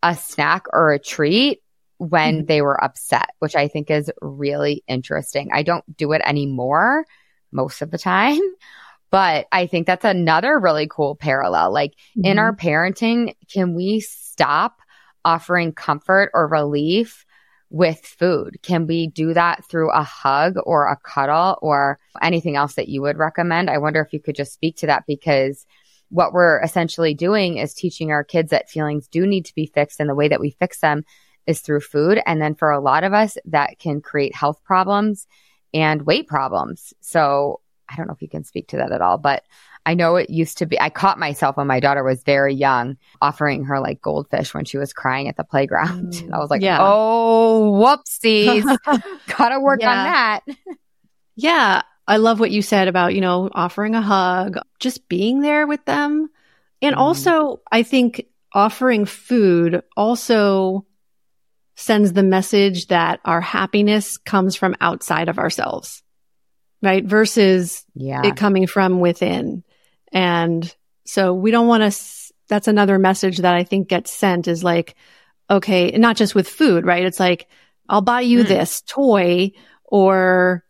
a 0.01 0.15
snack 0.15 0.65
or 0.71 0.91
a 0.91 0.99
treat 0.99 1.62
when 1.97 2.38
mm-hmm. 2.38 2.45
they 2.45 2.62
were 2.62 2.81
upset, 2.81 3.29
which 3.39 3.55
I 3.55 3.67
think 3.67 3.89
is 3.89 4.12
really 4.21 4.84
interesting. 4.88 5.49
I 5.53 5.63
don't 5.63 5.97
do 5.97 6.12
it 6.12 6.21
anymore 6.23 7.05
most 7.51 7.81
of 7.81 7.89
the 7.91 7.97
time, 7.97 8.39
but 9.12 9.47
I 9.51 9.67
think 9.67 9.88
that's 9.88 10.05
another 10.05 10.60
really 10.60 10.88
cool 10.88 11.15
parallel. 11.15 11.73
Like 11.73 11.91
mm-hmm. 11.91 12.25
in 12.25 12.39
our 12.39 12.53
mm-hmm. 12.53 12.67
parenting, 12.67 13.36
can 13.51 13.73
we 13.73 13.99
stop 13.99 14.79
offering 15.23 15.73
comfort 15.73 16.29
or 16.34 16.47
relief 16.47 17.25
with 17.69 18.06
food? 18.06 18.58
Can 18.62 18.88
we 18.88 19.08
do 19.08 19.34
that 19.34 19.65
through 19.65 19.91
a 19.91 20.04
hug 20.04 20.56
or 20.65 20.88
a 20.88 20.97
cuddle 20.97 21.58
or 21.62 21.99
anything 22.21 22.56
else 22.56 22.75
that 22.75 22.89
you 22.89 23.01
would 23.01 23.17
recommend? 23.17 23.69
I 23.69 23.78
wonder 23.78 24.01
if 24.01 24.13
you 24.13 24.19
could 24.19 24.36
just 24.36 24.54
speak 24.54 24.78
to 24.78 24.88
that 24.88 25.06
because 25.08 25.65
what 26.10 26.34
we're 26.34 26.62
essentially 26.62 27.13
doing 27.13 27.58
is 27.58 27.73
teaching 27.73 28.12
our 28.12 28.23
kids 28.23 28.51
that 28.51 28.69
feelings 28.69 29.08
do 29.08 29.25
need 29.25 29.45
to 29.45 29.56
be 29.56 29.65
fixed 29.65 29.99
and 29.99 30.10
the 30.10 30.15
way 30.15 30.28
that 30.28 30.39
we 30.39 30.51
fix 30.51 30.80
them 30.80 31.04
is 31.47 31.62
through 31.62 31.82
food. 31.82 32.19
And 32.25 32.41
then 32.41 32.56
for 32.56 32.71
a 32.71 32.80
lot 32.80 33.04
of 33.04 33.13
us, 33.13 33.38
that 33.45 33.80
can 33.80 34.01
create 34.01 34.36
health 34.36 34.63
problems 34.63 35.28
and 35.73 36.04
weight 36.04 36.28
problems. 36.28 36.93
So 37.01 37.62
I 37.89 37.95
don't 37.95 38.08
know 38.08 38.13
if 38.13 38.21
you 38.21 38.30
can 38.30 38.43
speak 38.43 38.69
to 38.69 38.78
that 38.78 38.91
at 38.91 39.01
all, 39.01 39.17
but 39.17 39.43
I 39.86 39.93
know 39.93 40.15
it 40.15 40.30
used 40.30 40.58
to 40.60 40.65
be, 40.65 40.80
I 40.80 40.89
caught 40.89 41.19
myself 41.19 41.58
when 41.58 41.67
my 41.67 41.80
daughter 41.80 42.04
was 42.04 42.24
very 42.24 42.56
young 42.56 42.98
offering 43.21 43.65
her 43.65 43.80
like 43.80 44.02
goldfish 44.02 44.54
when 44.54 44.65
she 44.65 44.78
was 44.78 44.93
crying 44.93 45.28
at 45.28 45.38
the 45.38 45.43
playground. 45.43 46.13
Mm, 46.13 46.34
I 46.34 46.39
was 46.39 46.50
like, 46.50 46.62
yeah. 46.62 46.80
oh, 46.82 47.71
whoopsies. 47.71 48.63
Gotta 49.38 49.60
work 49.60 49.82
yeah. 49.82 49.89
on 49.89 49.98
that. 50.06 50.39
yeah. 51.36 51.82
I 52.08 52.17
love 52.17 52.39
what 52.39 52.52
you 52.52 52.62
said 52.62 52.88
about, 52.88 53.15
you 53.15 53.21
know, 53.21 53.50
offering 53.54 53.95
a 53.95 54.02
hug, 54.02 54.58
just 54.80 55.08
being 55.10 55.41
there 55.41 55.65
with 55.67 55.84
them. 55.86 56.30
And 56.82 56.95
mm. 56.95 57.00
also, 57.00 57.62
I 57.71 57.84
think 57.84 58.26
offering 58.54 59.06
food 59.06 59.84
also 59.98 60.86
sends 61.76 62.13
the 62.13 62.24
message 62.24 62.88
that 62.88 63.19
our 63.26 63.41
happiness 63.41 64.17
comes 64.17 64.56
from 64.56 64.76
outside 64.82 65.30
of 65.30 65.38
ourselves. 65.38 66.02
right? 66.82 67.04
Versus 67.04 67.84
Yeah. 67.95 68.21
it 68.24 68.36
coming 68.36 68.67
from 68.67 69.00
within. 69.00 69.63
And 70.12 70.74
so 71.06 71.34
we 71.34 71.52
don't 71.52 71.68
want 71.68 71.91
to, 71.91 72.00
that's 72.48 72.68
another 72.68 72.98
message 73.00 73.38
that 73.39 73.56
I 73.56 73.63
think 73.63 73.88
gets 73.89 74.12
sent 74.12 74.48
is 74.48 74.63
like, 74.63 74.96
okay, 75.50 75.91
not 75.91 76.15
just 76.15 76.36
with 76.36 76.48
food, 76.48 76.86
right? 76.86 77.06
It's 77.06 77.20
like, 77.20 77.48
I'll 77.89 78.02
buy 78.02 78.22
you 78.22 78.44
Mm. 78.44 78.48
this 78.48 78.82
toy 78.82 79.52
or, 79.84 80.63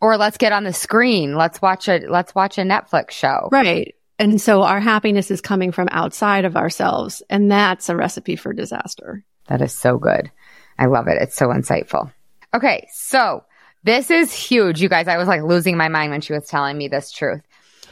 or 0.00 0.16
let's 0.16 0.38
get 0.38 0.52
on 0.52 0.64
the 0.64 0.72
screen. 0.72 1.36
Let's 1.36 1.60
watch 1.62 1.88
a 1.88 1.98
let's 2.08 2.34
watch 2.34 2.58
a 2.58 2.62
Netflix 2.62 3.10
show. 3.12 3.48
right. 3.52 3.94
And 4.20 4.40
so 4.40 4.62
our 4.62 4.80
happiness 4.80 5.30
is 5.30 5.40
coming 5.40 5.70
from 5.70 5.86
outside 5.92 6.44
of 6.44 6.56
ourselves. 6.56 7.22
And 7.30 7.50
that's 7.50 7.88
a 7.88 7.94
recipe 7.96 8.34
for 8.34 8.52
disaster. 8.52 9.24
That 9.46 9.62
is 9.62 9.72
so 9.76 9.96
good. 9.96 10.30
I 10.76 10.86
love 10.86 11.06
it. 11.06 11.22
It's 11.22 11.36
so 11.36 11.48
insightful. 11.48 12.12
Okay, 12.52 12.88
so 12.92 13.44
this 13.84 14.10
is 14.10 14.32
huge, 14.32 14.80
you 14.82 14.88
guys. 14.88 15.06
I 15.06 15.18
was 15.18 15.28
like 15.28 15.42
losing 15.42 15.76
my 15.76 15.88
mind 15.88 16.10
when 16.10 16.20
she 16.20 16.32
was 16.32 16.46
telling 16.48 16.76
me 16.76 16.88
this 16.88 17.12
truth. 17.12 17.42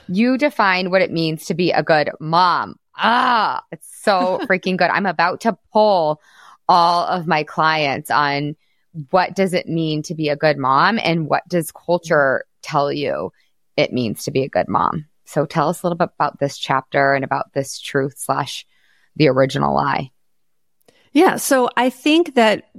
You 0.09 0.39
define 0.39 0.91
what 0.91 1.03
it 1.03 1.11
means 1.11 1.47
to 1.47 1.55
be 1.55 1.73
a 1.73 1.83
good 1.83 2.11
mom. 2.21 2.77
Ah, 2.97 3.63
it's 3.71 3.89
so 4.03 4.41
freaking 4.49 4.77
good. 4.77 4.91
I'm 4.91 5.07
about 5.07 5.43
to 5.43 5.59
poll 5.73 6.21
all 6.69 7.07
of 7.07 7.27
my 7.27 7.45
clients 7.45 8.11
on 8.11 8.57
what 9.11 9.37
does 9.37 9.53
it 9.53 9.69
mean 9.69 10.03
to 10.05 10.15
be 10.15 10.29
a 10.29 10.37
good 10.37 10.57
mom 10.57 10.99
and 11.03 11.29
what 11.29 11.47
does 11.49 11.71
culture 11.71 12.45
tell 12.63 12.93
you 12.93 13.33
it 13.77 13.93
means 13.93 14.25
to 14.25 14.31
be 14.31 14.43
a 14.43 14.49
good 14.49 14.69
mom. 14.69 15.07
So 15.27 15.45
tell 15.45 15.69
us 15.69 15.83
a 15.83 15.87
little 15.87 15.99
bit 15.99 16.11
about 16.15 16.39
this 16.39 16.57
chapter 16.57 17.13
and 17.15 17.25
about 17.25 17.53
this 17.53 17.79
truth 17.79 18.15
slash 18.17 18.67
the 19.17 19.29
original 19.29 19.75
lie. 19.75 20.11
Yeah. 21.13 21.37
So 21.37 21.69
I 21.77 21.91
think 21.91 22.35
that 22.35 22.71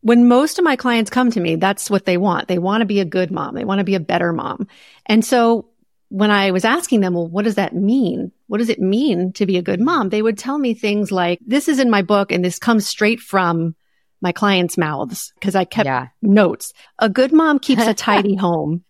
when 0.00 0.28
most 0.28 0.58
of 0.58 0.64
my 0.64 0.76
clients 0.76 1.10
come 1.10 1.30
to 1.30 1.40
me, 1.40 1.56
that's 1.56 1.88
what 1.88 2.04
they 2.04 2.18
want. 2.18 2.46
They 2.46 2.58
want 2.58 2.82
to 2.82 2.86
be 2.86 3.00
a 3.00 3.04
good 3.04 3.30
mom. 3.30 3.54
They 3.54 3.64
want 3.64 3.78
to 3.78 3.84
be 3.84 3.94
a 3.94 4.00
better 4.00 4.32
mom. 4.32 4.68
And 5.06 5.24
so 5.24 5.70
when 6.16 6.30
I 6.30 6.52
was 6.52 6.64
asking 6.64 7.00
them, 7.00 7.14
well, 7.14 7.26
what 7.26 7.44
does 7.44 7.56
that 7.56 7.74
mean? 7.74 8.30
What 8.46 8.58
does 8.58 8.68
it 8.68 8.78
mean 8.78 9.32
to 9.32 9.46
be 9.46 9.56
a 9.56 9.62
good 9.62 9.80
mom? 9.80 10.10
They 10.10 10.22
would 10.22 10.38
tell 10.38 10.56
me 10.58 10.72
things 10.72 11.10
like, 11.10 11.40
this 11.44 11.68
is 11.68 11.80
in 11.80 11.90
my 11.90 12.02
book 12.02 12.30
and 12.30 12.44
this 12.44 12.60
comes 12.60 12.86
straight 12.86 13.18
from 13.18 13.74
my 14.22 14.30
clients' 14.30 14.78
mouths 14.78 15.32
because 15.34 15.56
I 15.56 15.64
kept 15.64 15.86
Yeah. 15.86 16.06
notes. 16.22 16.72
A 17.00 17.08
good 17.08 17.32
mom 17.32 17.58
keeps 17.58 17.84
a 17.84 17.94
tidy 18.08 18.36
home. 18.36 18.84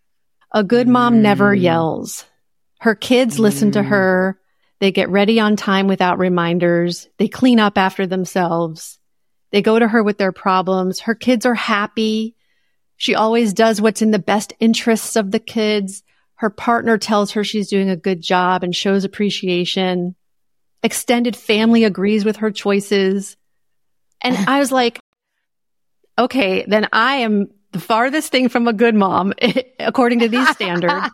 A 0.52 0.62
good 0.62 0.86
mom 0.86 1.22
never 1.22 1.56
Mm. 1.56 1.62
yells. 1.62 2.26
Her 2.80 2.94
kids 2.94 3.38
listen 3.38 3.70
to 3.72 3.80
Mm. 3.80 3.86
her. 3.86 4.40
They 4.80 4.92
get 4.92 5.08
ready 5.08 5.40
on 5.40 5.56
time 5.56 5.86
without 5.86 6.18
reminders. 6.18 7.08
They 7.18 7.28
clean 7.28 7.58
up 7.58 7.78
after 7.78 8.06
themselves. 8.06 8.98
They 9.50 9.62
go 9.62 9.78
to 9.78 9.88
her 9.88 10.02
with 10.02 10.18
their 10.18 10.30
problems. 10.32 11.00
Her 11.00 11.14
kids 11.14 11.46
are 11.46 11.54
happy. 11.54 12.36
She 12.98 13.14
always 13.14 13.54
does 13.54 13.80
what's 13.80 14.02
in 14.02 14.10
the 14.10 14.18
best 14.18 14.52
interests 14.60 15.16
of 15.16 15.30
the 15.30 15.40
kids. 15.40 16.02
Her 16.36 16.50
partner 16.50 16.98
tells 16.98 17.32
her 17.32 17.44
she's 17.44 17.68
doing 17.68 17.88
a 17.90 17.96
good 17.96 18.20
job 18.20 18.62
and 18.64 18.74
shows 18.74 19.04
appreciation. 19.04 20.14
Extended 20.82 21.36
family 21.36 21.84
agrees 21.84 22.24
with 22.24 22.36
her 22.38 22.50
choices. 22.50 23.36
And 24.20 24.36
I 24.48 24.58
was 24.58 24.72
like, 24.72 25.00
okay, 26.18 26.64
then 26.66 26.88
I 26.92 27.16
am 27.16 27.48
the 27.72 27.80
farthest 27.80 28.30
thing 28.30 28.48
from 28.48 28.68
a 28.68 28.72
good 28.72 28.94
mom, 28.94 29.32
according 29.78 30.20
to 30.20 30.28
these 30.28 30.48
standards. 30.50 31.08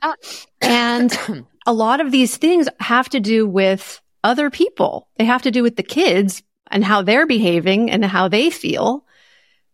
And 0.61 1.47
a 1.67 1.73
lot 1.73 2.01
of 2.01 2.11
these 2.11 2.37
things 2.37 2.69
have 2.81 3.09
to 3.11 3.21
do 3.21 3.47
with 3.47 4.01
other 4.25 4.51
people. 4.51 5.09
They 5.17 5.25
have 5.25 5.43
to 5.43 5.51
do 5.51 5.63
with 5.63 5.77
the 5.77 5.83
kids 5.83 6.43
and 6.71 6.85
how 6.85 7.03
they're 7.03 7.27
behaving 7.27 7.91
and 7.91 8.05
how 8.05 8.29
they 8.29 8.51
feel, 8.51 9.05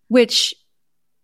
which 0.08 0.54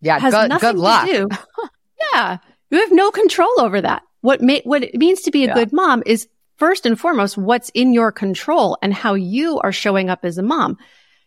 Yeah, 0.01 0.19
has 0.19 0.35
good, 0.35 0.49
nothing 0.49 0.71
good 0.71 0.79
luck. 0.79 1.07
to 1.07 1.13
do. 1.13 1.29
yeah. 2.13 2.39
You 2.71 2.79
have 2.81 2.93
no 2.93 3.11
control 3.11 3.61
over 3.61 3.81
that. 3.81 4.03
What 4.23 4.41
what 4.65 4.83
it 4.85 4.95
means 4.95 5.23
to 5.23 5.31
be 5.31 5.45
a 5.45 5.49
Yeah. 5.49 5.55
good 5.55 5.73
mom 5.73 6.03
is 6.07 6.29
first 6.57 6.87
and 6.87 6.99
foremost 6.99 7.37
what's 7.37 7.71
in 7.71 7.93
your 7.93 8.11
control 8.13 8.79
and 8.83 8.95
how 8.95 9.15
you 9.15 9.61
are 9.61 9.73
showing 9.73 10.09
up 10.09 10.25
as 10.25 10.39
a 10.39 10.43
mom. 10.43 10.79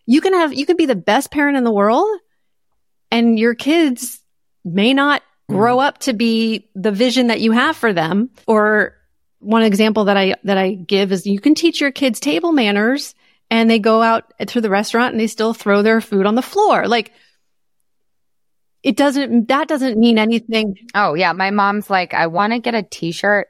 You 0.07 0.21
can 0.21 0.33
have 0.33 0.53
you 0.53 0.65
can 0.65 0.77
be 0.77 0.85
the 0.85 0.95
best 0.95 1.29
parent 1.29 1.57
in 1.57 1.63
the 1.63 1.71
world 1.71 2.07
and 3.11 3.37
your 3.37 3.53
kids 3.53 4.19
may 4.63 4.93
not 4.93 5.21
grow 5.47 5.79
up 5.79 5.99
to 5.99 6.13
be 6.13 6.69
the 6.73 6.91
vision 6.91 7.27
that 7.27 7.39
you 7.41 7.51
have 7.51 7.75
for 7.77 7.93
them 7.93 8.31
or 8.47 8.95
one 9.39 9.61
example 9.61 10.05
that 10.05 10.17
I 10.17 10.35
that 10.43 10.57
I 10.57 10.71
give 10.71 11.11
is 11.11 11.27
you 11.27 11.39
can 11.39 11.53
teach 11.53 11.79
your 11.79 11.91
kids 11.91 12.19
table 12.19 12.51
manners 12.51 13.13
and 13.51 13.69
they 13.69 13.77
go 13.77 14.01
out 14.01 14.33
to 14.47 14.59
the 14.61 14.71
restaurant 14.71 15.11
and 15.13 15.19
they 15.19 15.27
still 15.27 15.53
throw 15.53 15.83
their 15.83 16.01
food 16.01 16.25
on 16.25 16.33
the 16.33 16.41
floor. 16.41 16.87
Like 16.87 17.11
it 18.85 18.95
doesn't 18.95 19.47
that 19.47 19.67
doesn't 19.67 19.97
mean 19.97 20.19
anything. 20.19 20.77
Oh 20.93 21.15
yeah, 21.15 21.33
my 21.33 21.49
mom's 21.49 21.89
like, 21.89 22.13
I 22.13 22.27
want 22.27 22.53
to 22.53 22.59
get 22.59 22.75
a 22.75 22.83
T-shirt 22.83 23.49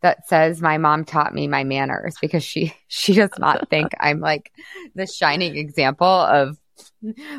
that 0.00 0.26
says 0.26 0.60
my 0.60 0.76
mom 0.76 1.04
taught 1.04 1.32
me 1.32 1.46
my 1.46 1.62
manners 1.62 2.16
because 2.20 2.42
she 2.42 2.74
she 2.88 3.14
does 3.14 3.30
not 3.38 3.70
think 3.70 3.92
I'm 4.00 4.18
like 4.18 4.52
the 4.96 5.06
shining 5.06 5.56
example 5.56 6.06
of 6.06 6.58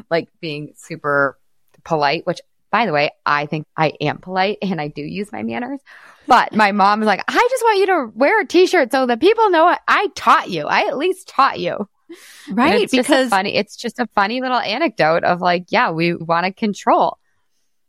like 0.10 0.30
being 0.40 0.72
super 0.78 1.38
polite. 1.84 2.26
Which, 2.26 2.40
by 2.72 2.86
the 2.86 2.94
way, 2.94 3.12
I 3.26 3.46
think 3.46 3.68
I 3.76 3.92
am 4.00 4.20
polite 4.20 4.60
and 4.62 4.80
I 4.80 4.88
do 4.88 5.02
use 5.02 5.30
my 5.34 5.44
manners. 5.44 5.82
But 6.26 6.56
my 6.56 6.72
mom 6.72 7.02
mom's 7.02 7.08
like, 7.08 7.26
I 7.28 7.48
just 7.52 7.64
want 7.66 7.80
you 7.80 7.86
to 7.88 8.12
wear 8.16 8.40
a 8.40 8.48
T-shirt 8.48 8.94
so 8.94 9.06
that 9.06 9.20
people 9.20 9.50
know 9.50 9.76
I, 9.86 10.08
taught 10.16 10.50
you. 10.50 10.66
I 10.66 10.88
at 10.88 10.98
least 10.98 11.28
taught 11.28 11.60
you. 11.60 11.90
Right? 12.50 12.84
it's 12.84 12.94
just 12.94 13.10
Because 13.10 13.30
funny. 13.30 13.56
It's 13.56 13.76
just 13.76 14.00
a 14.00 14.08
funny 14.16 14.40
little 14.40 14.60
anecdote 14.60 15.26
of 15.26 15.42
like, 15.42 15.66
yeah, 15.68 15.92
we 15.92 16.16
want 16.16 16.46
to 16.46 16.54
control. 16.54 17.18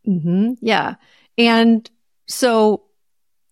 Hmm 0.05 0.53
Yeah. 0.61 0.97
And 1.37 1.88
so 2.27 2.85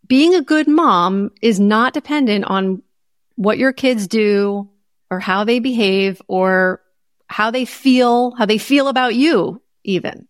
being 0.07 0.35
a 0.35 0.43
good 0.43 0.69
mom 0.69 1.31
is 1.41 1.59
not 1.59 1.95
dependent 1.95 2.45
on 2.45 2.83
what 3.37 3.59
your 3.59 3.73
kids 3.73 4.07
do 4.07 4.69
or 5.11 5.21
how 5.21 5.45
they 5.45 5.59
behave 5.59 6.21
or 6.29 6.83
how 7.27 7.51
they 7.51 7.65
feel, 7.65 8.33
how 8.33 8.47
they 8.47 8.59
feel 8.59 8.89
about 8.89 9.15
you 9.15 9.63
even. 9.85 10.29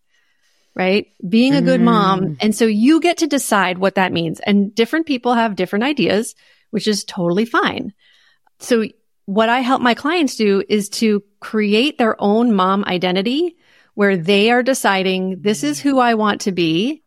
Right? 0.75 1.09
Being 1.29 1.55
a 1.55 1.61
good 1.61 1.81
Mm. 1.81 1.85
mom. 1.85 2.37
And 2.41 2.55
so 2.55 2.65
you 2.65 3.01
get 3.01 3.19
to 3.19 3.27
decide 3.27 3.77
what 3.77 3.97
that 3.97 4.13
means. 4.13 4.41
And 4.41 4.75
different 4.75 5.07
people 5.07 5.35
have 5.35 5.55
different 5.55 5.85
ideas, 5.85 6.35
which 6.71 6.89
is 6.89 7.05
totally 7.05 7.45
fine. 7.45 7.93
So 8.59 8.87
what 9.27 9.51
I 9.51 9.61
help 9.61 9.83
my 9.83 9.95
clients 9.95 10.37
do 10.37 10.63
is 10.69 10.89
to 11.01 11.23
create 11.41 11.99
their 11.99 12.17
own 12.19 12.55
mom 12.55 12.85
identity 12.85 13.57
where 13.95 14.17
they 14.17 14.51
are 14.51 14.63
deciding 14.63 15.43
this 15.43 15.63
is 15.63 15.81
who 15.81 15.99
I 15.99 16.15
want 16.15 16.43
to 16.43 16.53
be. 16.53 17.03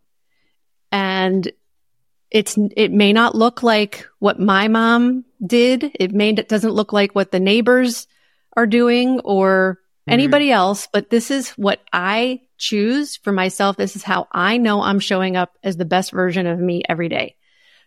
And 0.92 1.52
it's, 2.32 2.58
it 2.76 2.92
may 2.92 3.14
not 3.14 3.36
look 3.36 3.64
like 3.64 4.08
what 4.20 4.40
my 4.40 4.68
mom 4.68 5.26
did. 5.46 5.92
It 6.00 6.12
may, 6.12 6.30
it 6.30 6.50
doesn't 6.50 6.74
look 6.74 6.94
like 6.94 7.16
what 7.16 7.32
the 7.32 7.40
neighbors 7.40 8.08
are 8.56 8.68
doing 8.68 9.20
or 9.22 9.80
mm-hmm. 9.80 10.14
anybody 10.14 10.52
else, 10.52 10.88
but 10.92 11.10
this 11.10 11.32
is 11.32 11.50
what 11.52 11.82
I 11.92 12.42
choose 12.58 13.18
for 13.18 13.32
myself. 13.32 13.78
This 13.78 13.96
is 13.96 14.04
how 14.04 14.28
I 14.32 14.58
know 14.58 14.82
I'm 14.82 15.00
showing 15.00 15.36
up 15.36 15.58
as 15.64 15.78
the 15.78 15.86
best 15.86 16.12
version 16.12 16.48
of 16.48 16.60
me 16.60 16.84
every 16.88 17.10
day. 17.10 17.36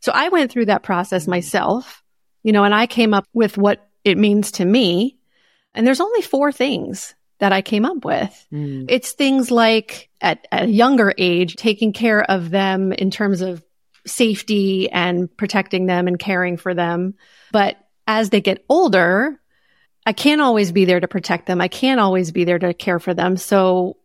So 0.01 0.13
I 0.15 0.29
went 0.29 0.53
through 0.53 0.67
that 0.67 0.83
process 0.83 1.27
myself, 1.27 2.03
you 2.43 2.53
know, 2.53 2.65
and 2.65 2.75
I 2.75 2.87
came 2.87 3.15
up 3.15 3.27
with 3.33 3.57
what 3.57 3.89
it 4.05 4.19
means 4.19 4.53
to 4.53 4.65
me. 4.65 5.19
And 5.75 5.87
there's 5.87 6.01
only 6.01 6.23
four 6.23 6.53
things 6.53 7.15
that 7.39 7.53
I 7.53 7.63
came 7.63 7.85
up 7.85 8.05
with. 8.05 8.47
Mm. 8.53 8.87
It's 8.89 9.13
things 9.13 9.51
like 9.51 10.11
at, 10.21 10.47
at 10.51 10.65
a 10.65 10.69
younger 10.69 11.15
age, 11.17 11.57
taking 11.57 11.93
care 11.93 12.23
of 12.23 12.51
them 12.51 12.93
in 12.93 13.11
terms 13.11 13.41
of 13.41 13.65
safety 14.07 14.91
and 14.91 15.35
protecting 15.37 15.87
them 15.87 16.09
and 16.09 16.19
caring 16.19 16.57
for 16.57 16.75
them. 16.75 17.15
But 17.53 17.77
as 18.07 18.31
they 18.31 18.41
get 18.41 18.65
older, 18.69 19.41
I 20.05 20.13
can't 20.13 20.41
always 20.41 20.73
be 20.73 20.85
there 20.85 21.01
to 21.01 21.09
protect 21.09 21.47
them. 21.47 21.61
I 21.61 21.69
can't 21.69 22.01
always 22.01 22.33
be 22.33 22.45
there 22.45 22.59
to 22.59 22.75
care 22.75 22.99
for 22.99 23.15
them. 23.15 23.37
So 23.37 23.99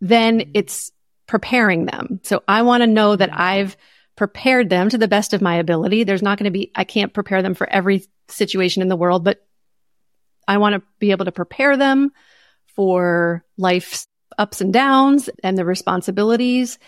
then 0.00 0.50
it's 0.54 0.92
preparing 1.26 1.86
them. 1.86 2.20
So 2.22 2.42
I 2.46 2.62
want 2.62 2.82
to 2.82 2.86
know 2.86 3.16
that 3.16 3.30
I've 3.32 3.76
prepared 4.14 4.70
them 4.70 4.88
to 4.88 4.98
the 4.98 5.08
best 5.08 5.34
of 5.34 5.42
my 5.42 5.56
ability. 5.56 6.04
There's 6.04 6.22
not 6.22 6.38
going 6.38 6.44
to 6.44 6.50
be, 6.50 6.70
I 6.74 6.84
can't 6.84 7.12
prepare 7.12 7.42
them 7.42 7.54
for 7.54 7.68
every 7.68 8.06
situation 8.28 8.82
in 8.82 8.88
the 8.88 8.96
world, 8.96 9.24
but 9.24 9.44
I 10.48 10.58
want 10.58 10.74
to 10.74 10.82
be 11.00 11.10
able 11.10 11.24
to 11.24 11.32
prepare 11.32 11.76
them 11.76 12.12
for 12.76 13.44
life's 13.56 14.06
ups 14.38 14.60
and 14.60 14.72
downs 14.72 15.28
and 15.42 15.56
the 15.56 15.64
responsibilities 15.64 16.78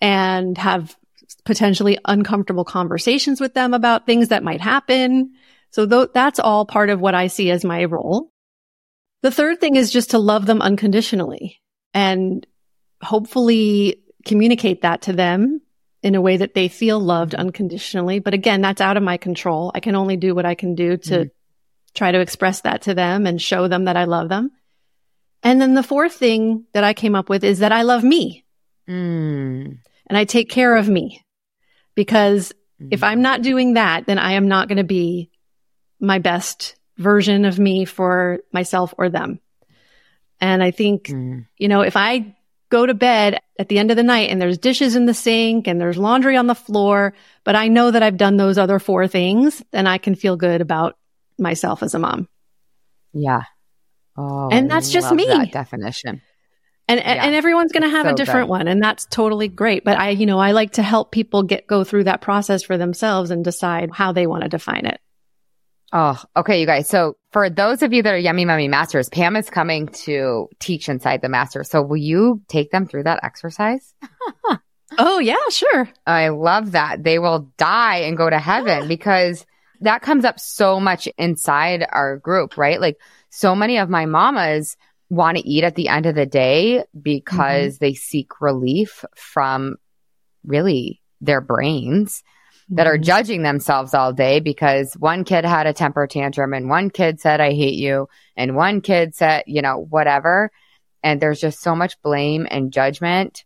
and 0.00 0.56
have 0.56 0.96
potentially 1.44 1.98
uncomfortable 2.04 2.64
conversations 2.64 3.40
with 3.40 3.54
them 3.54 3.74
about 3.74 4.06
things 4.06 4.28
that 4.28 4.44
might 4.44 4.60
happen. 4.60 5.32
So 5.70 5.86
th- 5.86 6.10
that's 6.14 6.38
all 6.38 6.64
part 6.64 6.90
of 6.90 7.00
what 7.00 7.14
I 7.14 7.26
see 7.26 7.50
as 7.50 7.64
my 7.64 7.84
role. 7.84 8.30
The 9.22 9.30
third 9.30 9.60
thing 9.60 9.76
is 9.76 9.90
just 9.90 10.10
to 10.10 10.18
love 10.18 10.46
them 10.46 10.62
unconditionally 10.62 11.60
and 11.92 12.46
hopefully 13.02 14.02
communicate 14.24 14.82
that 14.82 15.02
to 15.02 15.12
them 15.12 15.60
in 16.02 16.14
a 16.14 16.20
way 16.20 16.36
that 16.36 16.54
they 16.54 16.68
feel 16.68 17.00
loved 17.00 17.34
unconditionally. 17.34 18.18
But 18.18 18.34
again, 18.34 18.60
that's 18.60 18.80
out 18.82 18.96
of 18.96 19.02
my 19.02 19.16
control. 19.16 19.72
I 19.74 19.80
can 19.80 19.96
only 19.96 20.16
do 20.16 20.34
what 20.34 20.44
I 20.46 20.54
can 20.54 20.74
do 20.74 20.96
to 20.98 21.14
Mhm. 21.24 21.30
try 21.94 22.12
to 22.12 22.20
express 22.20 22.60
that 22.62 22.82
to 22.82 22.94
them 22.94 23.26
and 23.26 23.40
show 23.40 23.68
them 23.68 23.86
that 23.86 23.96
I 23.96 24.04
love 24.04 24.28
them. 24.28 24.50
And 25.44 25.60
then 25.60 25.74
the 25.74 25.82
fourth 25.82 26.14
thing 26.14 26.64
that 26.72 26.84
I 26.84 26.94
came 26.94 27.14
up 27.14 27.28
with 27.28 27.44
is 27.44 27.58
that 27.60 27.72
I 27.72 27.82
love 27.82 28.02
me 28.02 28.44
Mm. 28.88 29.78
and 30.08 30.18
I 30.18 30.24
take 30.24 30.50
care 30.50 30.76
of 30.76 30.88
me. 30.88 31.20
because 31.94 32.52
Mm-hmm. 32.80 32.88
if 32.90 33.04
I'm 33.04 33.22
not 33.22 33.40
doing 33.42 33.74
that, 33.74 34.06
then 34.06 34.18
I 34.18 34.32
am 34.32 34.48
not 34.48 34.66
going 34.66 34.78
to 34.78 34.84
be 34.84 35.30
my 36.00 36.18
best 36.18 36.74
version 36.98 37.44
of 37.44 37.56
me 37.56 37.84
for 37.84 38.40
myself 38.52 38.92
or 38.98 39.08
them. 39.08 39.38
And 40.40 40.60
I 40.60 40.72
think, 40.72 41.04
Mm. 41.06 41.46
you 41.56 41.68
know, 41.68 41.82
if 41.82 41.96
I 41.96 42.34
go 42.70 42.84
to 42.84 42.92
bed 42.94 43.38
at 43.60 43.68
the 43.68 43.78
end 43.78 43.92
of 43.92 43.96
the 43.96 44.02
night 44.02 44.28
and 44.30 44.42
there's 44.42 44.58
dishes 44.58 44.96
in 44.96 45.06
the 45.06 45.14
sink 45.14 45.68
and 45.68 45.80
there's 45.80 45.96
laundry 45.96 46.36
on 46.36 46.48
the 46.48 46.54
floor, 46.56 47.14
but 47.44 47.54
I 47.54 47.68
know 47.68 47.92
that 47.92 48.02
I've 48.02 48.16
done 48.16 48.36
those 48.36 48.58
other 48.58 48.80
four 48.80 49.06
things, 49.06 49.62
then 49.70 49.86
I 49.86 49.98
can 49.98 50.16
feel 50.16 50.36
good 50.36 50.60
about 50.60 50.98
myself 51.38 51.80
as 51.84 51.94
a 51.94 52.00
mom. 52.00 52.26
Yeah. 53.12 53.42
Oh, 54.16 54.48
And 54.50 54.70
I 54.70 54.76
that's 54.76 54.90
just 54.90 55.12
me. 55.12 55.26
That 55.26 55.52
definition. 55.52 56.22
And 56.86 57.00
Yeah. 57.00 57.24
and 57.24 57.34
everyone's 57.34 57.72
going 57.72 57.82
to 57.82 57.88
have 57.88 58.06
a 58.06 58.14
different 58.14 58.46
good. 58.46 58.50
one 58.50 58.68
and 58.68 58.82
that's 58.82 59.06
totally 59.06 59.48
great, 59.48 59.84
but 59.84 59.98
I 59.98 60.10
you 60.10 60.26
know, 60.26 60.38
I 60.38 60.52
like 60.52 60.72
to 60.72 60.82
help 60.82 61.12
people 61.12 61.42
get 61.42 61.66
go 61.66 61.82
through 61.84 62.04
that 62.04 62.20
process 62.20 62.62
for 62.62 62.76
themselves 62.76 63.30
and 63.30 63.42
decide 63.42 63.90
how 63.92 64.12
they 64.12 64.26
want 64.26 64.42
to 64.42 64.48
define 64.48 64.84
it. 64.86 65.00
Oh, 65.92 66.20
okay, 66.36 66.60
you 66.60 66.66
guys. 66.66 66.88
So 66.88 67.16
for 67.32 67.48
those 67.48 67.82
of 67.82 67.92
you 67.92 68.02
that 68.02 68.14
are 68.14 68.18
Yummy 68.18 68.44
Mummy 68.44 68.68
Masters, 68.68 69.08
Pam 69.08 69.36
is 69.36 69.48
coming 69.48 69.86
to 70.04 70.48
teach 70.58 70.88
inside 70.88 71.22
the 71.22 71.28
master. 71.28 71.62
So 71.64 71.82
will 71.82 71.96
you 71.96 72.42
take 72.48 72.70
them 72.70 72.86
through 72.86 73.04
that 73.04 73.20
exercise? 73.22 73.94
Oh, 74.96 75.18
yeah, 75.18 75.34
sure. 75.50 75.88
I 76.06 76.28
love 76.28 76.72
that. 76.72 77.02
They 77.02 77.18
will 77.18 77.50
die 77.56 78.00
and 78.02 78.16
go 78.16 78.30
to 78.30 78.38
heaven 78.38 78.86
because 78.88 79.44
that 79.80 80.02
comes 80.02 80.24
up 80.24 80.38
so 80.38 80.78
much 80.78 81.08
inside 81.18 81.84
our 81.90 82.18
group, 82.18 82.56
right? 82.56 82.80
Like 82.80 82.98
so 83.34 83.54
many 83.54 83.78
of 83.78 83.90
my 83.90 84.06
mamas 84.06 84.76
want 85.10 85.36
to 85.36 85.46
eat 85.46 85.64
at 85.64 85.74
the 85.74 85.88
end 85.88 86.06
of 86.06 86.14
the 86.14 86.24
day 86.24 86.84
because 87.00 87.78
they 87.78 87.92
seek 87.92 88.40
relief 88.40 89.04
from 89.16 89.74
really 90.46 91.02
their 91.20 91.40
brains 91.40 92.22
that 92.68 92.86
are 92.86 92.96
Mhm. 92.96 93.02
judging 93.02 93.42
themselves 93.42 93.92
all 93.92 94.12
day 94.12 94.38
because 94.38 94.94
one 94.94 95.24
kid 95.24 95.44
had 95.44 95.66
a 95.66 95.72
temper 95.72 96.06
tantrum 96.06 96.54
and 96.54 96.68
one 96.68 96.90
kid 96.90 97.20
said, 97.20 97.40
I 97.40 97.52
hate 97.52 97.74
you. 97.74 98.08
And 98.36 98.54
one 98.54 98.80
kid 98.80 99.14
said, 99.16 99.42
you 99.46 99.62
know, 99.62 99.78
whatever. 99.90 100.50
And 101.02 101.20
there's 101.20 101.40
just 101.40 101.60
so 101.60 101.74
much 101.74 102.00
blame 102.02 102.46
and 102.48 102.72
judgment 102.72 103.44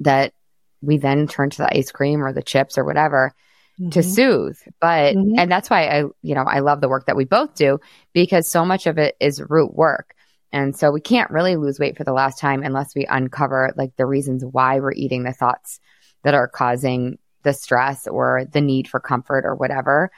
that 0.00 0.32
we 0.80 0.96
then 0.96 1.26
turn 1.26 1.50
to 1.50 1.58
the 1.58 1.76
ice 1.76 1.90
cream 1.90 2.22
or 2.22 2.32
the 2.32 2.42
chips 2.42 2.78
or 2.78 2.84
whatever 2.84 3.34
to 3.78 4.00
Mhm. 4.00 4.04
soothe. 4.04 4.58
But, 4.80 5.14
Mhm. 5.14 5.34
and 5.38 5.50
that's 5.50 5.68
why 5.68 5.86
I, 5.86 6.04
you 6.22 6.34
know, 6.34 6.44
I 6.44 6.60
love 6.60 6.80
the 6.80 6.88
work 6.88 7.06
that 7.06 7.16
we 7.16 7.24
both 7.24 7.54
do 7.54 7.78
because 8.14 8.48
so 8.48 8.64
much 8.64 8.86
of 8.86 8.98
it 8.98 9.16
is 9.20 9.42
root 9.48 9.74
work. 9.74 10.14
And 10.52 10.74
so 10.74 10.90
we 10.90 11.00
can't 11.00 11.30
really 11.30 11.56
lose 11.56 11.78
weight 11.78 11.96
for 11.96 12.04
the 12.04 12.12
last 12.14 12.38
time 12.38 12.62
unless 12.62 12.94
we 12.94 13.04
uncover 13.04 13.72
like 13.76 13.94
the 13.96 14.06
reasons 14.06 14.44
why 14.44 14.80
we're 14.80 14.92
eating 14.92 15.24
the 15.24 15.32
thoughts 15.32 15.80
that 16.22 16.34
are 16.34 16.48
causing 16.48 17.18
the 17.42 17.52
stress 17.52 18.06
or 18.06 18.46
the 18.50 18.60
need 18.60 18.88
for 18.88 18.98
comfort 18.98 19.44
or 19.44 19.54
whatever. 19.54 20.10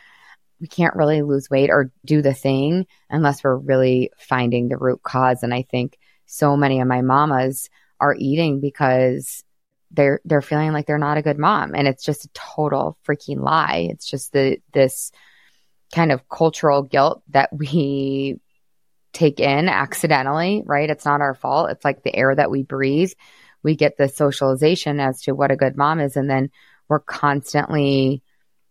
We 0.61 0.68
can't 0.68 0.97
really 0.97 1.23
lose 1.23 1.51
weight 1.51 1.71
or 1.71 1.90
do 2.05 2.23
the 2.23 2.35
thing 2.35 2.87
unless 3.11 3.42
we're 3.42 3.57
really 3.57 4.11
finding 4.18 4.68
the 4.68 4.77
root 4.77 5.03
cause. 5.03 5.42
And 5.42 5.53
I 5.53 5.62
think 5.62 5.99
so 6.27 6.57
many 6.57 6.81
of 6.81 6.87
my 6.88 7.03
mamas 7.03 7.68
are 8.01 8.14
eating 8.16 8.61
because 8.61 9.42
they're 9.90 10.20
they're 10.24 10.42
feeling 10.42 10.72
like 10.72 10.87
they're 10.87 10.98
not 10.98 11.18
a 11.18 11.22
good 11.22 11.38
mom. 11.38 11.74
And 11.74 11.88
it's 11.88 12.05
just 12.05 12.24
a 12.27 12.31
total 12.35 12.98
freaking 13.07 13.40
lie. 13.40 13.88
It's 13.90 14.09
just 14.09 14.33
the 14.33 14.59
this 14.72 15.12
kind 15.94 16.12
of 16.12 16.29
cultural 16.29 16.83
guilt 16.83 17.22
that 17.31 17.51
we 17.53 18.40
take 19.14 19.40
in 19.40 19.68
accidentally 19.68 20.62
right? 20.66 20.90
It's 20.90 21.07
not 21.07 21.22
our 21.22 21.35
fault. 21.35 21.70
It's 21.70 21.85
like 21.85 22.03
the 22.03 22.14
air 22.14 22.35
that 22.35 22.51
we 22.51 22.62
breathe. 22.62 23.12
We 23.62 23.74
get 23.74 23.96
the 23.96 24.09
socialization 24.09 25.01
as 25.01 25.22
to 25.22 25.33
what 25.33 25.51
a 25.51 25.57
good 25.57 25.77
mom 25.77 26.01
is. 26.01 26.16
And 26.16 26.29
then 26.31 26.51
we're 26.88 27.01
constantly 27.01 28.22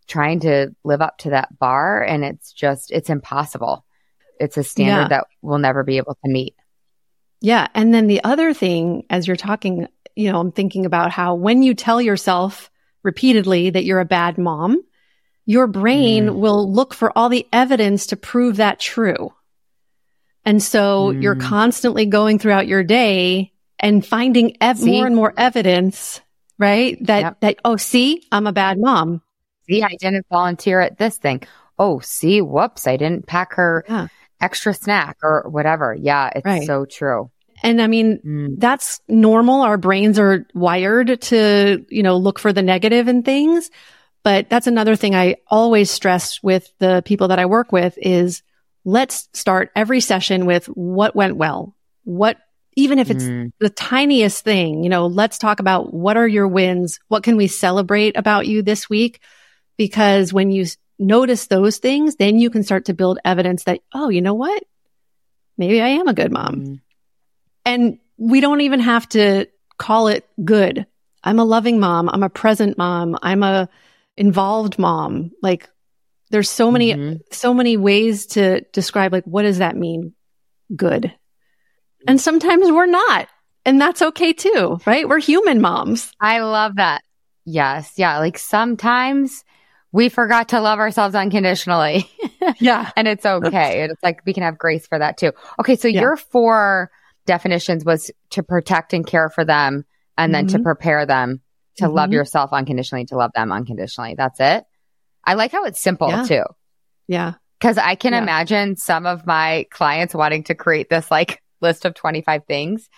trying 0.06 0.40
to 0.40 0.74
live 0.84 1.02
up 1.02 1.18
to 1.18 1.30
that 1.30 1.58
bar. 1.58 2.02
And 2.02 2.24
it's 2.24 2.52
just 2.52 2.90
it's 2.92 3.10
impossible. 3.10 3.84
It's 4.40 4.56
a 4.56 4.62
standard 4.64 5.02
Yeah. 5.02 5.08
that 5.08 5.26
we'll 5.42 5.58
never 5.58 5.82
be 5.82 5.96
able 5.98 6.16
to 6.24 6.30
meet. 6.30 6.54
Yeah. 7.40 7.68
And 7.74 7.92
then 7.92 8.06
the 8.06 8.24
other 8.24 8.54
thing, 8.54 9.04
as 9.10 9.26
you're 9.26 9.36
talking, 9.36 9.88
you 10.18 10.32
know, 10.32 10.40
I'm 10.40 10.52
thinking 10.52 10.84
about 10.84 11.10
how 11.12 11.34
when 11.36 11.62
you 11.62 11.74
tell 11.74 12.00
yourself 12.02 12.70
repeatedly 13.04 13.70
that 13.70 13.84
you're 13.84 14.00
a 14.00 14.04
bad 14.04 14.36
mom, 14.36 14.82
your 15.46 15.66
brain 15.68 16.26
Mm. 16.26 16.34
will 16.40 16.70
look 16.72 16.92
for 16.92 17.16
all 17.16 17.28
the 17.28 17.46
evidence 17.52 18.06
to 18.08 18.16
prove 18.16 18.56
that 18.56 18.80
true. 18.80 19.32
And 20.44 20.62
so 20.62 21.10
you're 21.12 21.36
Mm. 21.36 21.40
constantly 21.40 22.06
going 22.06 22.38
throughout 22.38 22.66
your 22.66 22.82
day 22.82 23.52
and 23.78 24.04
finding 24.04 24.56
ev- 24.60 24.82
more 24.84 25.06
and 25.06 25.14
more 25.14 25.32
evidence, 25.36 26.20
right? 26.58 26.98
That, 27.06 27.20
Yep. 27.20 27.40
that, 27.40 27.56
oh, 27.64 27.76
see, 27.76 28.24
I'm 28.32 28.46
a 28.46 28.52
bad 28.52 28.78
mom. 28.80 29.22
see 29.68 29.82
i 29.82 29.94
didn't 30.00 30.24
volunteer 30.30 30.80
at 30.80 30.96
this 30.96 31.18
thing 31.18 31.42
oh 31.78 31.98
see 32.00 32.40
whoops 32.40 32.86
i 32.86 32.96
didn't 32.96 33.26
pack 33.26 33.52
her 33.52 33.84
Yeah. 33.86 34.06
extra 34.40 34.72
snack 34.72 35.18
or 35.22 35.44
whatever 35.50 35.94
yeah 35.94 36.30
it's 36.34 36.46
Right. 36.46 36.66
so 36.66 36.86
true 36.86 37.30
And 37.62 37.80
I 37.82 37.86
mean, 37.86 38.20
Mm. 38.24 38.54
that's 38.58 39.00
normal. 39.08 39.62
Our 39.62 39.76
brains 39.76 40.18
are 40.18 40.46
wired 40.54 41.20
to, 41.22 41.84
you 41.88 42.02
know, 42.02 42.16
look 42.16 42.38
for 42.38 42.52
the 42.52 42.62
negative 42.62 43.08
in 43.08 43.22
things. 43.22 43.70
But 44.24 44.50
that's 44.50 44.66
another 44.66 44.96
thing 44.96 45.14
I 45.14 45.36
always 45.46 45.90
stress 45.90 46.42
with 46.42 46.68
the 46.78 47.02
people 47.04 47.28
that 47.28 47.38
I 47.38 47.46
work 47.46 47.72
with 47.72 47.96
is 48.00 48.42
let's 48.84 49.28
start 49.32 49.70
every 49.76 50.00
session 50.00 50.44
with 50.46 50.66
what 50.66 51.14
went 51.16 51.36
well. 51.36 51.74
What, 52.04 52.36
even 52.76 52.98
if 52.98 53.10
it's 53.10 53.24
Mm. 53.24 53.52
the 53.60 53.70
tiniest 53.70 54.44
thing, 54.44 54.82
you 54.82 54.90
know, 54.90 55.06
let's 55.06 55.38
talk 55.38 55.60
about 55.60 55.92
what 55.94 56.16
are 56.16 56.28
your 56.28 56.48
wins? 56.48 56.98
What 57.08 57.22
can 57.22 57.36
we 57.36 57.46
celebrate 57.46 58.16
about 58.16 58.46
you 58.46 58.62
this 58.62 58.88
week? 58.90 59.20
Because 59.76 60.32
when 60.32 60.50
you 60.50 60.66
notice 60.98 61.46
those 61.46 61.78
things, 61.78 62.16
then 62.16 62.38
you 62.38 62.50
can 62.50 62.62
start 62.62 62.86
to 62.86 62.94
build 62.94 63.18
evidence 63.24 63.64
that, 63.64 63.80
oh, 63.94 64.08
you 64.08 64.20
know 64.20 64.34
what? 64.34 64.62
Maybe 65.56 65.80
I 65.80 65.88
am 65.88 66.08
a 66.08 66.14
good 66.14 66.32
mom. 66.32 66.60
Mm. 66.60 66.80
And 67.68 67.98
we 68.16 68.40
don't 68.40 68.60
even 68.62 68.80
have 68.80 69.08
to 69.10 69.46
call 69.78 70.08
it 70.08 70.26
good. 70.44 70.86
I'm 71.22 71.38
a 71.38 71.44
loving 71.44 71.78
mom. 71.78 72.08
I'm 72.08 72.22
a 72.22 72.30
present 72.30 72.78
mom. 72.78 73.16
I'm 73.22 73.42
a 73.42 73.68
involved 74.16 74.78
mom. 74.78 75.30
Like 75.42 75.68
there's 76.30 76.50
so 76.50 76.70
many, 76.70 76.94
Mhm. 76.94 77.20
so 77.32 77.54
many 77.54 77.76
ways 77.76 78.26
to 78.28 78.62
describe 78.72 79.12
like, 79.12 79.24
what 79.24 79.42
does 79.42 79.58
that 79.58 79.76
mean? 79.76 80.14
Good. 80.74 81.12
And 82.06 82.20
sometimes 82.20 82.70
we're 82.70 82.86
not. 82.86 83.28
And 83.64 83.80
that's 83.80 84.00
okay 84.02 84.32
too, 84.32 84.78
right? 84.86 85.08
We're 85.08 85.18
human 85.20 85.60
moms. 85.60 86.10
i 86.20 86.40
love 86.40 86.76
that 86.76 87.02
yes 87.44 87.92
yeah 87.96 88.18
like 88.18 88.36
sometimes 88.38 89.42
we 89.90 90.10
forgot 90.10 90.50
to 90.50 90.60
love 90.60 90.78
ourselves 90.78 91.14
unconditionally 91.14 92.06
Yeah. 92.60 92.90
and 92.94 93.08
it's 93.08 93.24
okay 93.24 93.82
and 93.82 93.90
it's 93.92 94.02
like 94.02 94.20
we 94.26 94.34
can 94.34 94.42
have 94.42 94.58
grace 94.58 94.86
for 94.86 94.98
that 94.98 95.16
too 95.16 95.32
okay 95.58 95.76
so 95.76 95.88
Yeah. 95.88 96.00
your 96.02 96.16
four 96.18 96.90
definitions 97.28 97.84
was 97.84 98.10
to 98.30 98.42
protect 98.42 98.92
and 98.92 99.06
care 99.06 99.28
for 99.30 99.44
them 99.44 99.84
and 100.16 100.34
then 100.34 100.48
to 100.48 100.58
Mhm. 100.58 100.64
prepare 100.64 101.06
them 101.06 101.40
to 101.76 101.88
love 101.88 102.10
Mhm. 102.10 102.14
yourself 102.14 102.52
unconditionally 102.52 103.04
to 103.04 103.16
love 103.16 103.30
them 103.36 103.52
unconditionally 103.52 104.14
that's 104.16 104.40
it 104.40 104.64
i 105.24 105.34
like 105.34 105.52
how 105.52 105.64
it's 105.64 105.80
simple 105.80 106.08
Yeah. 106.08 106.24
too 106.24 106.44
Yeah. 107.06 107.34
Because 107.58 107.78
I 107.78 107.94
can 107.96 108.12
Yeah. 108.12 108.22
imagine 108.22 108.76
some 108.76 109.06
of 109.06 109.26
my 109.26 109.66
clients 109.70 110.14
wanting 110.14 110.44
to 110.44 110.54
create 110.54 110.88
this 110.90 111.10
like 111.10 111.42
list 111.60 111.84
of 111.86 111.94
25 111.94 112.42
things. 112.46 112.88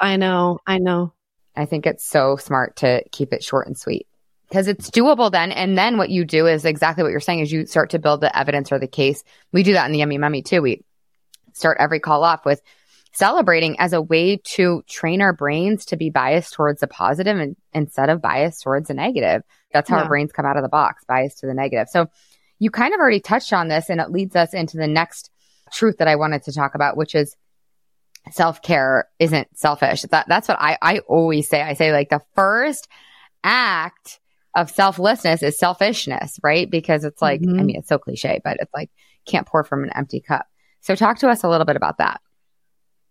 I 0.00 0.16
know. 0.16 0.58
I 0.66 0.78
know. 0.78 1.12
I 1.54 1.66
think 1.66 1.86
it's 1.86 2.04
so 2.08 2.36
smart 2.36 2.76
to 2.76 3.04
keep 3.12 3.32
it 3.34 3.44
short 3.44 3.66
and 3.68 3.76
sweet 3.78 4.06
because 4.48 4.66
it's 4.66 4.90
doable 4.90 5.30
then. 5.30 5.52
And 5.52 5.76
then 5.78 5.98
what 5.98 6.08
you 6.10 6.24
do 6.24 6.46
is 6.46 6.64
exactly 6.64 7.02
what 7.04 7.10
you're 7.10 7.20
saying 7.20 7.40
is 7.40 7.52
you 7.52 7.66
start 7.66 7.90
to 7.90 7.98
build 7.98 8.20
the 8.22 8.36
evidence 8.36 8.72
or 8.72 8.78
the 8.78 8.88
case. 8.88 9.22
We 9.52 9.62
do 9.62 9.74
that 9.74 9.84
in 9.86 9.92
the 9.92 9.98
Yummy 9.98 10.18
Mummy 10.18 10.42
too. 10.42 10.62
We 10.62 10.82
start 11.52 11.76
every 11.78 12.00
call 12.00 12.24
off 12.24 12.44
with 12.46 12.60
celebrating 13.12 13.78
as 13.80 13.92
a 13.92 14.02
way 14.02 14.36
to 14.36 14.82
train 14.88 15.20
our 15.20 15.32
brains 15.32 15.84
to 15.86 15.96
be 15.96 16.10
biased 16.10 16.52
towards 16.52 16.80
the 16.80 16.86
positive 16.86 17.36
and 17.38 17.56
instead 17.72 18.08
of 18.10 18.22
biased 18.22 18.62
towards 18.62 18.88
the 18.88 18.94
negative. 18.94 19.42
That's 19.72 19.88
how 19.90 19.96
Yeah. 19.96 20.02
our 20.02 20.08
brains 20.08 20.32
come 20.32 20.46
out 20.46 20.56
of 20.56 20.62
the 20.62 20.68
box, 20.68 21.04
biased 21.06 21.38
to 21.40 21.46
the 21.46 21.54
negative. 21.54 21.88
So 21.88 22.06
you 22.58 22.70
kind 22.70 22.94
of 22.94 23.00
already 23.00 23.20
touched 23.20 23.52
on 23.52 23.68
this 23.68 23.88
and 23.90 24.00
it 24.00 24.10
leads 24.10 24.36
us 24.36 24.54
into 24.54 24.76
the 24.76 24.86
next 24.86 25.30
truth 25.72 25.98
that 25.98 26.08
I 26.08 26.16
wanted 26.16 26.42
to 26.44 26.52
talk 26.52 26.74
about, 26.74 26.96
which 26.96 27.14
is 27.14 27.36
self 28.30 28.60
care 28.62 29.08
isn't 29.18 29.48
selfish. 29.56 30.02
That, 30.02 30.26
that's 30.28 30.48
what 30.48 30.60
I, 30.60 30.76
I 30.82 30.98
always 31.00 31.48
say. 31.48 31.62
I 31.62 31.74
say 31.74 31.92
like 31.92 32.10
the 32.10 32.22
first 32.34 32.88
act 33.44 34.20
of 34.56 34.70
selflessness 34.70 35.42
is 35.42 35.58
selfishness, 35.58 36.38
right? 36.42 36.68
Because 36.70 37.04
it's 37.04 37.22
like, 37.22 37.40
I 37.42 37.44
Mhm. 37.44 37.64
mean, 37.64 37.76
it's 37.76 37.88
so 37.88 37.98
cliche, 37.98 38.40
but 38.42 38.56
it's 38.60 38.72
like 38.74 38.90
can't 39.26 39.46
pour 39.46 39.62
from 39.64 39.84
an 39.84 39.90
empty 39.94 40.20
cup. 40.20 40.46
So 40.80 40.94
talk 40.94 41.18
to 41.18 41.28
us 41.28 41.42
a 41.44 41.48
little 41.48 41.66
bit 41.66 41.76
about 41.76 41.98
that. 41.98 42.20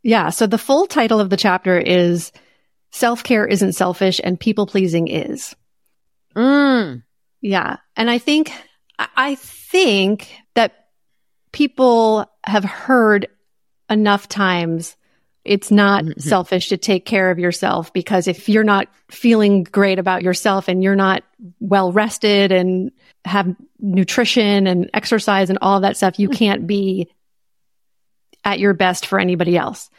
Yeah. 0.07 0.29
So 0.29 0.47
the 0.47 0.57
full 0.57 0.87
title 0.87 1.19
of 1.19 1.29
the 1.29 1.35
chapter 1.35 1.77
is 1.77 2.31
Self 2.91 3.23
Care 3.23 3.45
Isn't 3.45 3.73
Selfish 3.73 4.21
and 4.23 4.39
People 4.39 4.65
Pleasing 4.65 5.09
Is. 5.09 5.53
Mm. 6.33 7.03
Yeah. 7.41 7.77
And 7.97 8.09
I 8.09 8.17
think, 8.17 8.51
I- 8.97 9.35
think 9.35 10.33
that 10.55 10.87
people 11.51 12.25
have 12.45 12.63
heard 12.63 13.27
enough 13.89 14.27
times 14.29 14.95
It's 15.43 15.71
not 15.71 16.03
Mhm. 16.03 16.21
selfish 16.21 16.67
to 16.69 16.77
take 16.77 17.05
care 17.05 17.31
of 17.31 17.39
yourself 17.39 17.93
because 17.93 18.27
if 18.27 18.49
you're 18.49 18.65
not 18.65 18.89
feeling 19.09 19.63
great 19.63 19.97
about 19.97 20.21
yourself 20.21 20.67
and 20.67 20.83
you're 20.83 20.93
not 20.93 21.23
well 21.61 21.93
rested 21.93 22.51
and 22.51 22.91
have 23.23 23.55
nutrition 23.79 24.67
and 24.67 24.89
exercise 24.93 25.49
and 25.49 25.57
all 25.61 25.79
that 25.79 25.95
stuff, 25.95 26.19
you 26.19 26.27
can't 26.41 26.67
be 26.67 27.09
at 28.43 28.59
your 28.59 28.73
best 28.73 29.05
for 29.05 29.19
anybody 29.19 29.55
else. 29.55 29.89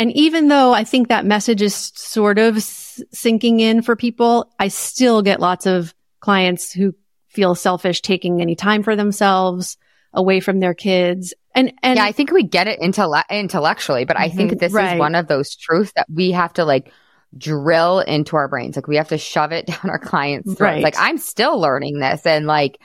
And 0.00 0.10
even 0.16 0.48
though 0.48 0.72
I 0.72 0.84
think 0.84 1.08
that 1.08 1.24
message 1.26 1.62
is 1.62 1.74
sort 1.94 2.38
of 2.38 2.56
s- 2.56 3.02
sinking 3.12 3.60
in 3.60 3.82
for 3.82 3.94
people, 3.94 4.50
I 4.58 4.68
still 4.68 5.22
get 5.22 5.40
lots 5.40 5.66
of 5.66 5.94
clients 6.20 6.72
who 6.72 6.94
feel 7.28 7.54
selfish 7.54 8.00
taking 8.00 8.40
any 8.40 8.56
time 8.56 8.82
for 8.82 8.96
themselves 8.96 9.76
away 10.12 10.40
from 10.40 10.58
their 10.58 10.74
kids. 10.74 11.34
And, 11.54 11.72
and 11.82 11.98
yeah, 11.98 12.04
I 12.04 12.12
think 12.12 12.32
we 12.32 12.42
get 12.42 12.66
it 12.66 12.80
intelle- 12.80 13.22
intellectually, 13.30 14.04
but 14.04 14.18
I 14.18 14.28
think 14.30 14.52
Mhm, 14.52 14.58
this 14.58 14.72
right. 14.72 14.94
is 14.94 14.98
one 14.98 15.14
of 15.14 15.28
those 15.28 15.54
truths 15.54 15.92
that 15.96 16.06
we 16.12 16.32
have 16.32 16.52
to 16.54 16.64
like 16.64 16.92
drill 17.36 18.00
into 18.00 18.36
our 18.36 18.48
brains. 18.48 18.76
Like 18.76 18.88
we 18.88 18.96
have 18.96 19.08
to 19.08 19.18
shove 19.18 19.52
it 19.52 19.66
down 19.66 19.90
our 19.90 19.98
clients' 19.98 20.46
throats. 20.54 20.60
Right. 20.60 20.82
Like 20.82 20.96
I'm 20.98 21.18
still 21.18 21.60
learning 21.60 22.00
this, 22.00 22.24
and 22.26 22.46
like 22.46 22.80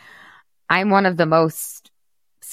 I'm 0.69 0.89
one 0.89 1.06
of 1.06 1.17
the 1.17 1.25
most 1.25 1.74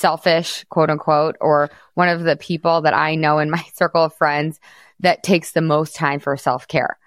selfish, 0.03 0.65
quote 0.69 0.91
unquote, 0.91 1.37
or 1.41 1.71
one 1.95 2.11
of 2.11 2.23
the 2.23 2.37
people 2.37 2.83
that 2.83 2.93
I 2.95 3.15
know 3.15 3.39
in 3.39 3.51
my 3.51 3.65
circle 3.75 4.05
of 4.05 4.15
friends 4.15 4.61
that 5.01 5.23
takes 5.23 5.53
the 5.53 5.63
most 5.63 5.97
time 5.97 6.21
for 6.21 6.37
self 6.37 6.69
care, 6.69 6.99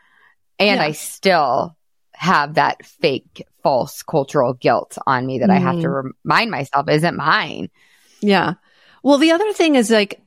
and 0.58 0.80
Yeah. 0.80 0.86
I 0.88 0.92
still 0.94 1.78
have 2.14 2.56
that 2.56 2.86
fake, 2.86 3.44
false 3.62 4.02
cultural 4.02 4.54
guilt 4.54 4.98
on 5.06 5.26
me 5.28 5.40
that 5.40 5.50
I 5.52 5.60
have 5.60 5.76
to 5.82 5.88
Mm-hmm. 5.88 6.12
remind 6.24 6.50
myself 6.50 6.90
isn't 6.90 7.18
mine. 7.18 7.70
Yeah. 8.22 8.54
Well, 9.04 9.18
the 9.20 9.32
other 9.32 9.52
thing 9.54 9.76
is 9.76 9.92
like, 9.92 10.22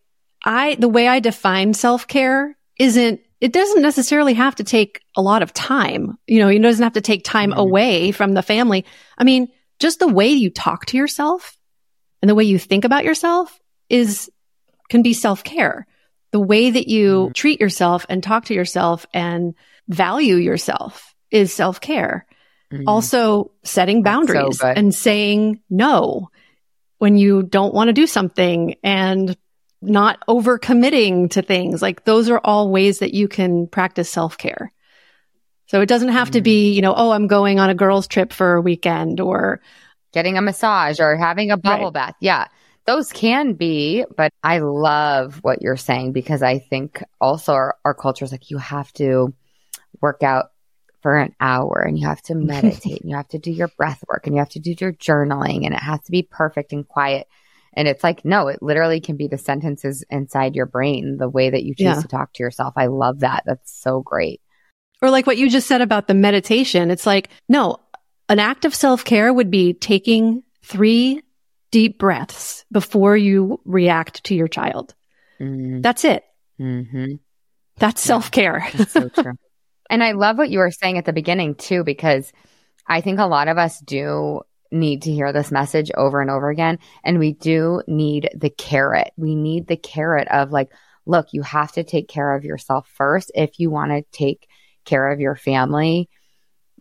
I, 0.44 0.76
the 0.78 0.88
way 0.88 1.08
I 1.08 1.18
define 1.20 1.74
self 1.74 2.06
care 2.06 2.56
isn't, 2.78 3.20
it 3.40 3.52
doesn't 3.52 3.82
necessarily 3.82 4.34
have 4.34 4.54
to 4.56 4.64
take 4.64 5.00
a 5.16 5.22
lot 5.22 5.42
of 5.42 5.52
time. 5.54 6.18
You 6.26 6.40
know, 6.40 6.48
it 6.48 6.58
doesn't 6.60 6.82
have 6.82 6.92
to 6.94 7.00
take 7.00 7.24
time 7.24 7.52
Mhm. 7.52 7.56
away 7.56 8.12
from 8.12 8.34
the 8.34 8.42
family. 8.42 8.84
I 9.16 9.24
mean, 9.24 9.48
just 9.78 9.98
the 9.98 10.08
way 10.08 10.28
you 10.28 10.50
talk 10.50 10.86
to 10.86 10.96
yourself 10.96 11.56
and 12.22 12.28
the 12.28 12.34
way 12.34 12.44
you 12.44 12.58
think 12.58 12.84
about 12.84 13.04
yourself 13.04 13.58
is, 13.88 14.30
can 14.88 15.02
be 15.02 15.12
self 15.12 15.44
care. 15.44 15.86
The 16.32 16.40
way 16.40 16.70
that 16.70 16.88
you 16.88 17.28
Mhm. 17.28 17.34
treat 17.34 17.60
yourself 17.60 18.04
and 18.08 18.22
talk 18.22 18.46
to 18.46 18.54
yourself 18.54 19.06
and 19.14 19.54
value 19.88 20.36
yourself 20.36 21.14
is 21.30 21.52
self 21.52 21.80
care 21.80 22.26
Mhm. 22.72 22.84
also 22.86 23.50
setting 23.64 24.02
That's 24.02 24.14
so 24.14 24.34
boundaries 24.34 24.60
and 24.62 24.94
saying 24.94 25.60
no 25.70 26.30
when 26.98 27.16
you 27.16 27.42
don't 27.42 27.72
want 27.72 27.88
to 27.88 27.92
do 27.94 28.06
something 28.06 28.74
and 28.82 29.36
not 29.80 30.18
overcommitting 30.28 31.30
to 31.30 31.42
things. 31.42 31.80
Like 31.80 32.04
those 32.04 32.28
are 32.28 32.40
all 32.42 32.70
ways 32.70 32.98
that 32.98 33.14
you 33.14 33.28
can 33.28 33.68
practice 33.68 34.10
self 34.10 34.36
care. 34.36 34.72
So 35.66 35.80
it 35.80 35.86
doesn't 35.88 36.08
have 36.10 36.30
to 36.32 36.40
Mhm. 36.40 36.44
be, 36.44 36.72
you 36.72 36.82
know, 36.82 36.94
oh, 36.96 37.10
I'm 37.12 37.26
going 37.26 37.60
on 37.60 37.70
a 37.70 37.74
girls 37.74 38.08
trip 38.08 38.32
for 38.32 38.54
a 38.54 38.60
weekend 38.60 39.20
or 39.20 39.60
getting 40.12 40.36
a 40.38 40.42
massage 40.42 41.00
or 41.00 41.16
having 41.16 41.50
a 41.50 41.56
bubble 41.56 41.86
Right. 41.86 41.92
bath. 41.94 42.14
Yeah. 42.20 42.46
Those 42.86 43.12
can 43.12 43.52
be, 43.52 44.04
but 44.16 44.32
I 44.42 44.60
love 44.60 45.40
what 45.42 45.60
you're 45.60 45.76
saying 45.76 46.12
because 46.12 46.42
I 46.42 46.58
think 46.58 47.02
also 47.20 47.52
our, 47.52 47.76
our 47.84 47.92
culture 47.94 48.24
is 48.24 48.32
like 48.32 48.50
you 48.50 48.56
have 48.58 48.90
to 48.94 49.34
work 50.00 50.22
out 50.22 50.46
for 51.02 51.16
an 51.16 51.34
hour 51.40 51.84
and 51.86 51.98
you 51.98 52.06
have 52.06 52.22
to 52.22 52.34
meditate 52.52 53.02
and 53.02 53.10
you 53.10 53.16
have 53.16 53.28
to 53.28 53.38
do 53.38 53.50
your 53.50 53.68
breath 53.76 54.02
work 54.08 54.26
and 54.26 54.34
you 54.34 54.40
have 54.40 54.48
to 54.50 54.58
do 54.60 54.74
your 54.80 54.92
journaling 54.94 55.64
and 55.66 55.74
it 55.74 55.80
has 55.80 56.00
to 56.04 56.10
be 56.10 56.22
perfect 56.22 56.72
and 56.72 56.88
quiet. 56.88 57.26
And 57.74 57.86
it's 57.86 58.02
like, 58.02 58.24
no, 58.24 58.48
it 58.48 58.62
literally 58.62 59.00
can 59.00 59.16
be 59.16 59.28
the 59.28 59.38
sentences 59.38 60.02
inside 60.10 60.56
your 60.56 60.66
brain, 60.66 61.18
the 61.18 61.28
way 61.28 61.50
that 61.50 61.64
you 61.64 61.74
choose 61.74 61.84
Yeah. 61.84 62.00
to 62.00 62.08
talk 62.08 62.32
to 62.34 62.42
yourself. 62.42 62.72
I 62.76 62.86
love 62.86 63.20
that. 63.20 63.42
That's 63.46 63.70
so 63.70 64.00
great. 64.00 64.40
or 65.00 65.10
like 65.10 65.26
what 65.28 65.36
you 65.38 65.48
just 65.48 65.68
said 65.68 65.80
about 65.82 66.08
the 66.08 66.14
meditation. 66.14 66.90
It's 66.90 67.06
like, 67.06 67.28
no, 67.48 67.76
an 68.28 68.38
act 68.38 68.64
of 68.64 68.74
self 68.74 69.04
care 69.04 69.32
would 69.32 69.50
be 69.50 69.72
taking 69.74 70.42
three 70.62 71.22
deep 71.70 71.98
breaths 71.98 72.64
before 72.72 73.16
you 73.16 73.60
react 73.64 74.24
to 74.24 74.34
your 74.34 74.48
child. 74.48 74.94
Mm-hmm. 75.40 75.80
That's 75.82 76.04
it. 76.04 76.24
That's 76.58 78.04
Yeah. 78.04 78.06
self 78.06 78.30
care. 78.30 78.66
That's 78.74 78.92
so 78.92 79.08
true. 79.08 79.34
and 79.90 80.02
I 80.02 80.12
love 80.12 80.38
what 80.38 80.50
you 80.50 80.58
were 80.58 80.70
saying 80.70 80.98
at 80.98 81.04
the 81.04 81.12
beginning 81.12 81.54
too, 81.54 81.84
because 81.84 82.32
I 82.86 83.00
think 83.00 83.18
a 83.18 83.26
lot 83.26 83.48
of 83.48 83.58
us 83.58 83.80
do 83.80 84.40
need 84.70 85.02
to 85.02 85.12
hear 85.12 85.32
this 85.32 85.50
message 85.50 85.90
over 85.96 86.20
and 86.20 86.30
over 86.30 86.50
again. 86.50 86.78
And 87.04 87.18
we 87.18 87.32
do 87.32 87.82
need 87.86 88.30
the 88.34 88.50
carrot. 88.50 89.12
We 89.16 89.34
need 89.34 89.66
the 89.66 89.76
carrot 89.76 90.28
of 90.28 90.50
like, 90.50 90.70
look, 91.06 91.28
you 91.32 91.42
have 91.42 91.72
to 91.72 91.84
take 91.84 92.08
care 92.08 92.34
of 92.34 92.44
yourself 92.44 92.88
first 92.94 93.30
if 93.34 93.58
you 93.58 93.70
want 93.70 93.92
to 93.92 94.02
take 94.12 94.46
care 94.84 95.10
of 95.10 95.20
your 95.20 95.36
family 95.36 96.08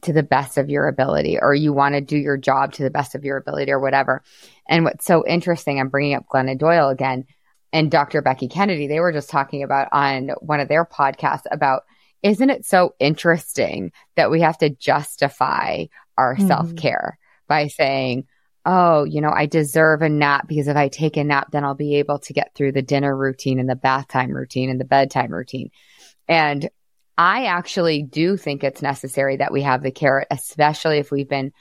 to 0.03 0.13
the 0.13 0.23
best 0.23 0.57
of 0.57 0.69
your 0.69 0.87
ability, 0.87 1.37
or 1.41 1.53
you 1.53 1.73
want 1.73 1.95
to 1.95 2.01
do 2.01 2.17
your 2.17 2.37
job 2.37 2.73
to 2.73 2.83
the 2.83 2.89
best 2.89 3.15
of 3.15 3.23
your 3.23 3.37
ability, 3.37 3.71
or 3.71 3.79
whatever. 3.79 4.23
And 4.67 4.85
what's 4.85 5.05
so 5.05 5.25
interesting, 5.25 5.79
I'm 5.79 5.89
bringing 5.89 6.15
up 6.15 6.25
Glennon 6.27 6.57
Doyle 6.57 6.89
again 6.89 7.25
and 7.73 7.91
Dr. 7.91 8.21
Becky 8.21 8.47
Kennedy. 8.47 8.87
They 8.87 8.99
were 8.99 9.11
just 9.11 9.29
talking 9.29 9.63
about 9.63 9.89
on 9.91 10.29
one 10.39 10.59
of 10.59 10.67
their 10.67 10.85
podcasts 10.85 11.43
about 11.51 11.83
isn't 12.23 12.49
it 12.49 12.65
so 12.65 12.95
interesting 12.99 13.91
that 14.15 14.31
we 14.31 14.41
have 14.41 14.57
to 14.57 14.69
justify 14.69 15.85
our 16.17 16.35
Mhm. 16.35 16.47
self 16.47 16.75
care 16.75 17.17
by 17.47 17.67
saying, 17.67 18.25
oh, 18.65 19.03
you 19.03 19.21
know, 19.21 19.31
I 19.33 19.45
deserve 19.45 20.01
a 20.01 20.09
nap 20.09 20.47
because 20.47 20.67
if 20.67 20.75
I 20.75 20.89
take 20.89 21.15
a 21.15 21.23
nap, 21.23 21.51
then 21.51 21.63
I'll 21.63 21.75
be 21.75 21.95
able 21.95 22.19
to 22.19 22.33
get 22.33 22.53
through 22.53 22.73
the 22.73 22.81
dinner 22.81 23.15
routine 23.15 23.59
and 23.59 23.69
the 23.69 23.75
bath 23.75 24.07
time 24.07 24.31
routine 24.31 24.69
and 24.69 24.79
the 24.79 24.85
bedtime 24.85 25.31
routine. 25.31 25.69
And 26.27 26.69
I 27.17 27.45
actually 27.45 28.03
do 28.03 28.37
think 28.37 28.63
it's 28.63 28.81
necessary 28.81 29.37
that 29.37 29.51
we 29.51 29.63
have 29.63 29.81
the 29.81 29.91
carrot, 29.91 30.27
especially 30.29 30.99
if 30.99 31.11
we've 31.11 31.27
been 31.29 31.51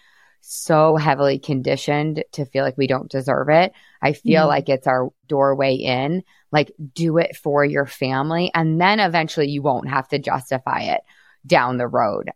so 0.41 0.97
heavily 0.97 1.39
conditioned 1.39 2.23
to 2.33 2.45
feel 2.45 2.63
like 2.63 2.77
we 2.77 2.87
don't 2.87 3.11
deserve 3.11 3.49
it. 3.49 3.73
I 4.01 4.13
feel 4.13 4.45
Mhm. 4.45 4.49
like 4.49 4.69
it's 4.69 4.87
our 4.87 5.11
doorway 5.27 5.75
in. 5.75 6.23
Like, 6.53 6.71
do 6.95 7.19
it 7.19 7.37
for 7.37 7.65
your 7.65 7.87
family. 7.87 8.51
And 8.55 8.81
then 8.81 9.01
eventually 9.01 9.49
you 9.49 9.63
won't 9.63 9.89
have 9.89 10.07
to 10.09 10.19
justify 10.19 10.83
it 10.83 11.01
down 11.45 11.79
the 11.79 11.89
road. 11.89 12.31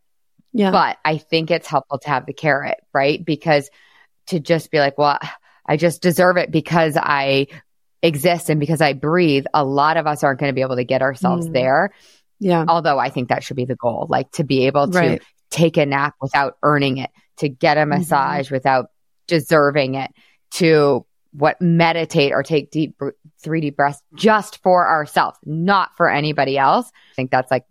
Yeah. 0.53 0.73
But 0.73 0.99
I 1.05 1.19
think 1.19 1.51
it's 1.51 1.69
helpful 1.69 1.99
to 1.99 2.09
have 2.09 2.27
the 2.27 2.33
carrot, 2.33 2.79
right? 2.93 3.25
Because 3.25 3.71
to 4.27 4.41
just 4.41 4.71
be 4.71 4.79
like, 4.81 4.99
well, 4.99 5.19
I 5.67 5.77
just 5.77 6.03
deserve 6.03 6.37
it 6.37 6.51
because 6.51 6.97
I 6.97 7.47
exist 8.03 8.51
and 8.51 8.59
because 8.59 8.81
I 8.81 8.95
breathe, 8.95 9.45
a 9.55 9.65
lot 9.65 9.97
of 9.97 10.07
us 10.09 10.25
aren't 10.25 10.41
going 10.41 10.51
to 10.51 10.55
be 10.55 10.63
able 10.63 10.77
to 10.77 10.85
get 10.85 11.03
ourselves 11.03 11.49
Mm. 11.49 11.53
there. 11.53 11.91
Yeah. 12.40 12.64
Although 12.66 12.98
I 12.98 13.11
think 13.11 13.29
that 13.29 13.44
should 13.44 13.57
be 13.57 13.66
the 13.66 13.76
goal, 13.76 14.07
like 14.09 14.31
to 14.33 14.44
be 14.44 14.66
able 14.66 14.88
to 14.90 14.98
Right. 14.98 15.22
take 15.50 15.76
a 15.76 15.87
nap 15.87 16.14
without 16.20 16.57
earning 16.62 16.98
it, 16.98 17.11
to 17.37 17.48
get 17.48 17.76
a 17.76 17.81
mm-hmm. 17.81 17.90
massage 17.90 18.50
without 18.50 18.87
deserving 19.29 19.94
it, 19.94 20.11
to 20.53 21.07
what 21.33 21.61
meditate 21.61 22.33
or 22.33 22.42
take 22.42 22.70
deep 22.70 22.98
three 23.42 23.61
deep 23.61 23.76
breaths 23.76 24.03
just 24.14 24.61
for 24.62 24.88
ourselves, 24.88 25.38
not 25.44 25.96
for 25.96 26.11
anybody 26.11 26.59
else. 26.59 26.90
I 27.12 27.14
think 27.14 27.31
that's 27.31 27.50
like 27.50 27.64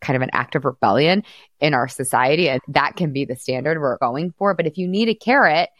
kind 0.00 0.16
of 0.16 0.22
an 0.22 0.30
act 0.32 0.56
of 0.56 0.64
rebellion 0.64 1.22
in 1.60 1.74
our 1.74 1.88
society. 1.88 2.48
And 2.50 2.60
that 2.68 2.96
can 2.96 3.12
be 3.12 3.24
the 3.24 3.36
standard 3.36 3.80
we're 3.80 3.98
going 3.98 4.32
for. 4.32 4.52
But 4.52 4.66
if 4.66 4.76
you 4.76 4.88
need 4.88 5.08
a 5.08 5.14
carrot, 5.14 5.70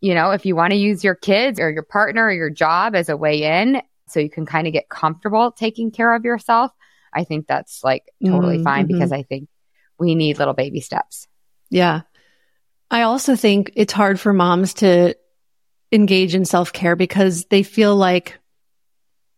you 0.00 0.14
know, 0.14 0.30
if 0.30 0.46
you 0.46 0.56
want 0.56 0.70
to 0.70 0.78
use 0.78 1.04
your 1.04 1.16
kids 1.16 1.60
or 1.60 1.70
your 1.70 1.82
partner 1.82 2.26
or 2.26 2.32
your 2.32 2.48
job 2.48 2.94
as 2.94 3.08
a 3.08 3.16
way 3.16 3.42
in, 3.42 3.82
so 4.08 4.18
you 4.18 4.30
can 4.30 4.46
kind 4.46 4.66
of 4.66 4.72
get 4.72 4.88
comfortable 4.88 5.52
taking 5.52 5.90
care 5.90 6.14
of 6.14 6.24
yourself, 6.24 6.72
I 7.12 7.24
think 7.24 7.46
that's 7.46 7.82
like 7.84 8.04
totally 8.24 8.58
Mm, 8.58 8.64
fine 8.64 8.86
because 8.86 9.12
I 9.12 9.22
think 9.22 9.48
we 9.98 10.14
need 10.14 10.38
little 10.38 10.54
baby 10.54 10.80
steps. 10.80 11.26
Yeah. 11.68 12.02
I 12.90 13.02
also 13.02 13.36
think 13.36 13.72
it's 13.76 13.92
hard 13.92 14.18
for 14.18 14.32
moms 14.32 14.74
to 14.74 15.14
engage 15.92 16.34
in 16.34 16.44
self 16.44 16.72
care 16.72 16.96
because 16.96 17.44
they 17.46 17.62
feel 17.62 17.94
like 17.96 18.38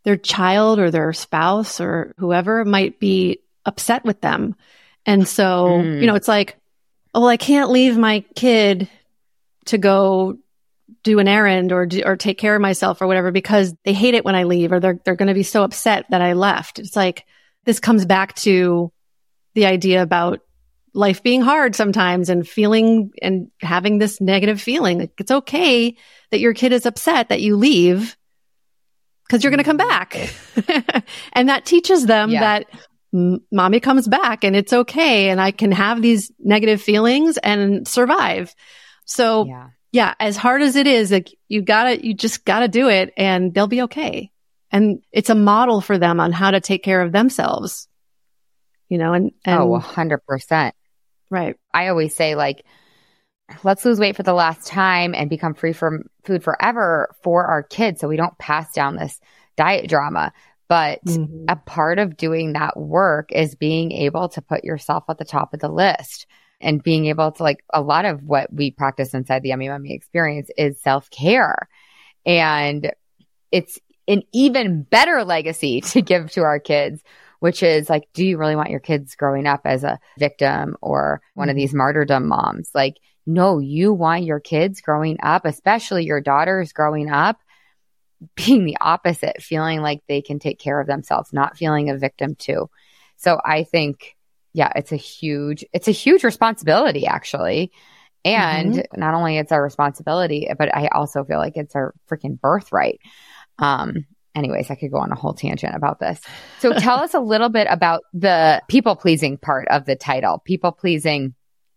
their 0.04 0.16
child 0.16 0.78
or 0.78 0.90
their 0.90 1.12
spouse 1.12 1.80
or 1.80 2.14
whoever 2.18 2.64
might 2.64 2.98
be 2.98 3.38
upset 3.64 4.04
with 4.04 4.20
them. 4.20 4.54
And 5.06 5.26
so, 5.28 5.66
Mm. 5.66 6.00
you 6.00 6.06
know, 6.06 6.14
it's 6.14 6.28
like, 6.28 6.56
oh, 7.14 7.20
well, 7.20 7.28
I 7.28 7.36
can't 7.36 7.70
leave 7.70 7.96
my 7.98 8.24
kid 8.34 8.88
to 9.66 9.78
go 9.78 10.38
do 11.04 11.18
an 11.18 11.28
errand 11.28 11.72
or 11.72 11.86
do, 11.86 12.02
or 12.04 12.16
take 12.16 12.38
care 12.38 12.54
of 12.54 12.62
myself 12.62 13.00
or 13.02 13.06
whatever 13.06 13.30
because 13.32 13.74
they 13.84 13.92
hate 13.92 14.14
it 14.14 14.24
when 14.24 14.34
I 14.34 14.44
leave 14.44 14.72
or 14.72 14.80
they're 14.80 14.98
they're 15.04 15.16
going 15.16 15.28
to 15.28 15.34
be 15.34 15.42
so 15.42 15.62
upset 15.64 16.06
that 16.10 16.20
I 16.22 16.32
left. 16.34 16.78
It's 16.78 16.96
like 16.96 17.24
this 17.64 17.80
comes 17.80 18.04
back 18.04 18.34
to 18.36 18.92
the 19.54 19.66
idea 19.66 20.02
about 20.02 20.40
life 20.94 21.22
being 21.22 21.40
hard 21.40 21.74
sometimes 21.74 22.28
and 22.28 22.46
feeling 22.46 23.10
and 23.22 23.50
having 23.60 23.98
this 23.98 24.20
negative 24.20 24.60
feeling. 24.60 24.98
Like 24.98 25.12
it's 25.18 25.30
okay 25.30 25.96
that 26.30 26.40
your 26.40 26.54
kid 26.54 26.72
is 26.72 26.84
upset 26.86 27.28
that 27.30 27.40
you 27.40 27.56
leave 27.56 28.16
because 29.26 29.42
you're 29.42 29.50
going 29.50 29.58
to 29.58 29.64
come 29.64 29.76
back. 29.78 30.16
and 31.32 31.48
that 31.48 31.64
teaches 31.64 32.04
them 32.06 32.30
Yeah. 32.30 32.40
that 32.40 32.66
m- 33.14 33.40
mommy 33.50 33.80
comes 33.80 34.06
back 34.08 34.44
and 34.44 34.54
it's 34.56 34.72
okay. 34.72 35.30
And 35.30 35.40
I 35.40 35.50
can 35.52 35.72
have 35.72 36.02
these 36.02 36.30
negative 36.38 36.82
feelings 36.82 37.38
and 37.38 37.86
survive. 37.88 38.54
So 39.06 39.46
yeah, 39.46 39.68
Yeah. 39.92 40.14
as 40.20 40.36
hard 40.36 40.60
as 40.62 40.76
it 40.76 40.86
is, 40.86 41.10
like 41.12 41.28
you 41.48 41.62
gotta, 41.62 42.04
you 42.04 42.12
just 42.14 42.44
gotta 42.44 42.68
do 42.68 42.88
it 42.88 43.12
and 43.16 43.54
they'll 43.54 43.66
be 43.66 43.82
okay. 43.82 44.30
And 44.72 45.02
it's 45.12 45.30
a 45.30 45.34
model 45.34 45.80
for 45.80 45.98
them 45.98 46.18
on 46.18 46.32
how 46.32 46.50
to 46.50 46.60
take 46.60 46.82
care 46.82 47.02
of 47.02 47.12
themselves, 47.12 47.88
you 48.88 48.98
know, 48.98 49.12
and, 49.12 49.32
and 49.44 49.60
oh, 49.60 49.78
100%. 49.78 50.72
Right. 51.30 51.56
I 51.72 51.88
always 51.88 52.14
say, 52.14 52.34
like, 52.34 52.64
let's 53.62 53.84
lose 53.84 54.00
weight 54.00 54.16
for 54.16 54.22
the 54.22 54.32
last 54.32 54.66
time 54.66 55.14
and 55.14 55.28
become 55.28 55.54
free 55.54 55.72
from 55.72 56.04
food 56.24 56.42
forever 56.42 57.14
for 57.22 57.44
our 57.46 57.62
kids 57.62 58.00
so 58.00 58.08
we 58.08 58.16
don't 58.16 58.38
pass 58.38 58.72
down 58.72 58.96
this 58.96 59.20
diet 59.56 59.88
drama. 59.88 60.32
But 60.68 61.04
mm-hmm. 61.04 61.44
a 61.48 61.56
part 61.56 61.98
of 61.98 62.16
doing 62.16 62.54
that 62.54 62.78
work 62.78 63.30
is 63.30 63.54
being 63.54 63.92
able 63.92 64.30
to 64.30 64.42
put 64.42 64.64
yourself 64.64 65.04
at 65.10 65.18
the 65.18 65.24
top 65.24 65.52
of 65.52 65.60
the 65.60 65.68
list 65.68 66.26
and 66.62 66.82
being 66.82 67.06
able 67.06 67.32
to 67.32 67.42
like 67.42 67.62
a 67.74 67.82
lot 67.82 68.04
of 68.04 68.22
what 68.22 68.52
we 68.52 68.70
practice 68.70 69.12
inside 69.12 69.42
the 69.42 69.50
Yummy 69.50 69.68
Mummy 69.68 69.92
experience 69.92 70.48
is 70.56 70.80
self 70.80 71.10
care. 71.10 71.68
And 72.24 72.92
it's 73.50 73.78
an 74.08 74.22
even 74.32 74.82
better 74.82 75.24
legacy 75.24 75.80
to 75.92 76.02
give 76.02 76.30
to 76.32 76.42
our 76.42 76.58
kids, 76.58 77.02
which 77.40 77.62
is 77.62 77.88
like, 77.88 78.08
do 78.14 78.24
you 78.24 78.38
really 78.38 78.56
want 78.56 78.70
your 78.70 78.80
kids 78.80 79.14
growing 79.14 79.46
up 79.46 79.62
as 79.64 79.84
a 79.84 79.98
victim 80.18 80.76
or 80.80 81.20
one 81.34 81.48
of 81.48 81.54
mm-hmm. 81.54 81.60
these 81.60 81.74
martyrdom 81.74 82.28
moms? 82.28 82.70
Like, 82.74 82.96
no, 83.26 83.58
you 83.58 83.92
want 83.92 84.24
your 84.24 84.40
kids 84.40 84.80
growing 84.80 85.18
up, 85.22 85.44
especially 85.44 86.04
your 86.04 86.20
daughters 86.20 86.72
growing 86.72 87.10
up, 87.10 87.38
being 88.34 88.64
the 88.64 88.78
opposite, 88.80 89.42
feeling 89.42 89.80
like 89.80 90.02
they 90.08 90.22
can 90.22 90.38
take 90.38 90.58
care 90.58 90.80
of 90.80 90.86
themselves, 90.86 91.32
not 91.32 91.56
feeling 91.56 91.90
a 91.90 91.98
victim 91.98 92.34
too. 92.34 92.68
So 93.16 93.40
I 93.44 93.64
think 93.64 94.16
yeah, 94.52 94.72
it's 94.76 94.92
a 94.92 94.96
huge, 94.96 95.64
it's 95.72 95.88
a 95.88 95.92
huge 95.92 96.24
responsibility 96.24 97.06
actually. 97.06 97.72
And 98.24 98.74
mm-hmm. 98.74 99.00
not 99.00 99.14
only 99.14 99.38
it's 99.38 99.52
our 99.52 99.62
responsibility, 99.62 100.48
but 100.56 100.74
I 100.74 100.88
also 100.88 101.24
feel 101.24 101.38
like 101.38 101.56
it's 101.56 101.74
our 101.74 101.94
freaking 102.08 102.40
birthright. 102.40 103.00
Um, 103.58 104.06
anyways, 104.34 104.70
I 104.70 104.74
could 104.74 104.90
go 104.90 104.98
on 104.98 105.12
a 105.12 105.16
whole 105.16 105.34
tangent 105.34 105.74
about 105.74 106.00
this. 106.00 106.20
So 106.60 106.72
tell 106.72 106.98
us 106.98 107.14
a 107.14 107.20
little 107.20 107.48
bit 107.48 107.66
about 107.70 108.02
the 108.12 108.62
people 108.68 108.96
pleasing 108.96 109.38
part 109.38 109.68
of 109.68 109.84
the 109.84 109.96
title. 109.96 110.38
People 110.44 110.72
pleasing 110.72 111.34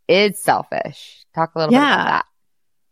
is 0.08 0.42
selfish. 0.42 1.26
Talk 1.34 1.56
a 1.56 1.60
little 1.60 1.74
yeah. 1.74 1.82
bit 1.82 1.94
about 1.94 2.06
that. 2.06 2.26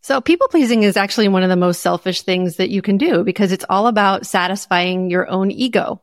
So 0.01 0.19
people 0.19 0.49
pleasing 0.49 0.83
is 0.83 0.97
actually 0.97 1.29
one 1.29 1.43
of 1.43 1.49
the 1.49 1.55
most 1.55 1.79
selfish 1.79 2.23
things 2.23 2.57
that 2.57 2.69
you 2.69 2.81
can 2.81 2.97
do 2.97 3.23
because 3.23 3.53
it's 3.53 3.65
all 3.69 3.87
about 3.87 4.25
satisfying 4.25 5.09
your 5.09 5.29
own 5.29 5.49
ego. 5.49 6.01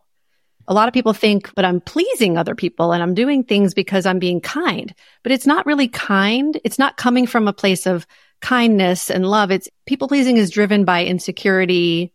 A 0.66 0.74
lot 0.74 0.88
of 0.88 0.94
people 0.94 1.12
think, 1.12 1.52
but 1.54 1.64
I'm 1.64 1.80
pleasing 1.80 2.38
other 2.38 2.54
people 2.54 2.92
and 2.92 3.02
I'm 3.02 3.12
doing 3.12 3.44
things 3.44 3.74
because 3.74 4.06
I'm 4.06 4.18
being 4.18 4.40
kind, 4.40 4.94
but 5.22 5.32
it's 5.32 5.46
not 5.46 5.66
really 5.66 5.88
kind. 5.88 6.58
It's 6.64 6.78
not 6.78 6.96
coming 6.96 7.26
from 7.26 7.46
a 7.46 7.52
place 7.52 7.86
of 7.86 8.06
kindness 8.40 9.10
and 9.10 9.26
love. 9.26 9.50
It's 9.50 9.68
people 9.84 10.08
pleasing 10.08 10.38
is 10.38 10.50
driven 10.50 10.84
by 10.84 11.04
insecurity 11.04 12.14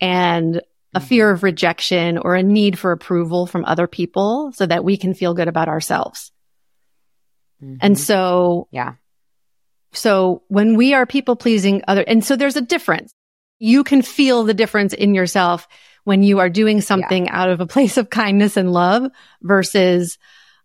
and 0.00 0.62
a 0.94 1.00
fear 1.00 1.30
of 1.30 1.42
rejection 1.42 2.18
or 2.18 2.34
a 2.34 2.42
need 2.42 2.78
for 2.78 2.92
approval 2.92 3.46
from 3.46 3.64
other 3.64 3.86
people 3.86 4.52
so 4.52 4.66
that 4.66 4.84
we 4.84 4.96
can 4.96 5.14
feel 5.14 5.34
good 5.34 5.48
about 5.48 5.68
ourselves. 5.68 6.32
Mm-hmm. 7.62 7.76
And 7.80 7.98
so, 7.98 8.68
yeah. 8.70 8.94
So 9.92 10.42
when 10.48 10.76
we 10.76 10.94
are 10.94 11.06
people 11.06 11.36
pleasing 11.36 11.82
other, 11.88 12.02
and 12.06 12.24
so 12.24 12.36
there's 12.36 12.56
a 12.56 12.62
difference. 12.62 13.12
You 13.58 13.84
can 13.84 14.02
feel 14.02 14.44
the 14.44 14.54
difference 14.54 14.94
in 14.94 15.14
yourself 15.14 15.66
when 16.04 16.22
you 16.22 16.38
are 16.38 16.48
doing 16.48 16.80
something 16.80 17.26
yeah. 17.26 17.42
out 17.42 17.50
of 17.50 17.60
a 17.60 17.66
place 17.66 17.96
of 17.96 18.08
kindness 18.08 18.56
and 18.56 18.72
love 18.72 19.10
versus 19.42 20.18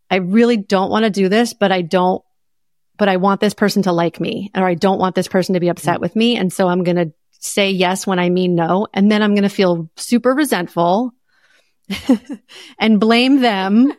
I 0.10 0.18
really 0.18 0.58
don't 0.58 0.92
want 0.92 1.06
to 1.06 1.10
do 1.10 1.28
this, 1.28 1.54
but 1.54 1.72
I 1.72 1.82
don't, 1.82 2.24
but 2.98 3.10
I 3.10 3.18
want 3.18 3.42
this 3.42 3.54
person 3.54 3.84
to 3.84 3.92
like 3.92 4.20
me 4.20 4.52
or 4.56 4.66
I 4.66 4.76
don't 4.76 5.00
want 5.00 5.16
this 5.16 5.28
person 5.28 5.54
to 5.54 5.60
be 5.60 5.70
upset 5.70 5.96
mm-hmm. 5.96 6.02
with 6.02 6.16
me. 6.16 6.38
And 6.38 6.54
so 6.54 6.68
I'm 6.68 6.84
going 6.84 6.98
to 6.98 7.14
say 7.44 7.72
yes 7.72 8.08
when 8.08 8.20
I 8.20 8.30
mean 8.30 8.56
no. 8.56 8.88
And 8.94 9.12
then 9.12 9.22
I'm 9.22 9.34
going 9.36 9.44
to 9.44 9.50
feel 9.50 9.90
super 9.98 10.34
resentful 10.34 11.12
and 12.80 13.00
blame 13.00 13.42
them 13.42 13.94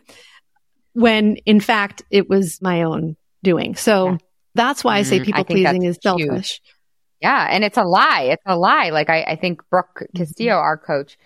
when 0.95 1.37
in 1.37 1.61
fact 1.61 2.03
it 2.11 2.29
was 2.29 2.61
my 2.63 2.83
own 2.83 3.17
doing. 3.43 3.75
So 3.75 4.11
yeah. 4.11 4.17
that's 4.55 4.83
why 4.83 4.97
I 4.97 5.03
say 5.03 5.17
mm-hmm. 5.17 5.25
people 5.27 5.45
pleasing 5.45 5.83
is 5.83 5.99
selfish. 6.03 6.27
Huge. 6.27 6.63
Yeah. 7.21 7.47
And 7.51 7.65
it's 7.65 7.79
a 7.79 7.85
lie. 7.85 8.29
It's 8.33 8.43
a 8.47 8.57
lie. 8.57 8.91
Like 8.91 9.11
I, 9.11 9.23
I 9.23 9.37
think 9.37 9.63
Brooke 9.71 10.05
Castillo, 10.17 10.55
our 10.55 10.79
coach, 10.79 11.19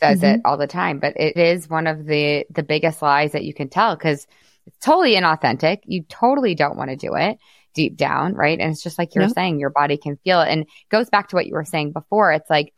says 0.00 0.20
mm-hmm. 0.20 0.36
it 0.36 0.40
all 0.44 0.56
the 0.56 0.66
time, 0.66 0.98
but 0.98 1.14
it 1.16 1.36
is 1.36 1.68
one 1.68 1.86
of 1.86 2.04
the 2.04 2.46
the 2.50 2.62
biggest 2.62 3.02
lies 3.02 3.32
that 3.32 3.44
you 3.44 3.52
can 3.52 3.68
tell 3.68 3.94
because 3.94 4.26
it's 4.66 4.78
totally 4.78 5.14
inauthentic. 5.14 5.80
You 5.84 6.02
totally 6.08 6.54
don't 6.54 6.76
want 6.76 6.90
to 6.90 6.96
do 6.96 7.14
it 7.14 7.38
deep 7.74 7.96
down, 7.96 8.34
right? 8.34 8.58
And 8.58 8.72
it's 8.72 8.82
just 8.82 8.98
like 8.98 9.14
you're 9.14 9.28
saying, 9.28 9.60
your 9.60 9.70
body 9.70 9.96
can 9.96 10.16
feel 10.24 10.40
it. 10.40 10.48
And 10.48 10.62
it 10.62 10.68
goes 10.90 11.08
back 11.10 11.28
to 11.28 11.36
what 11.36 11.46
you 11.46 11.54
were 11.54 11.64
saying 11.64 11.92
before. 11.92 12.32
It's 12.32 12.50
like 12.50 12.72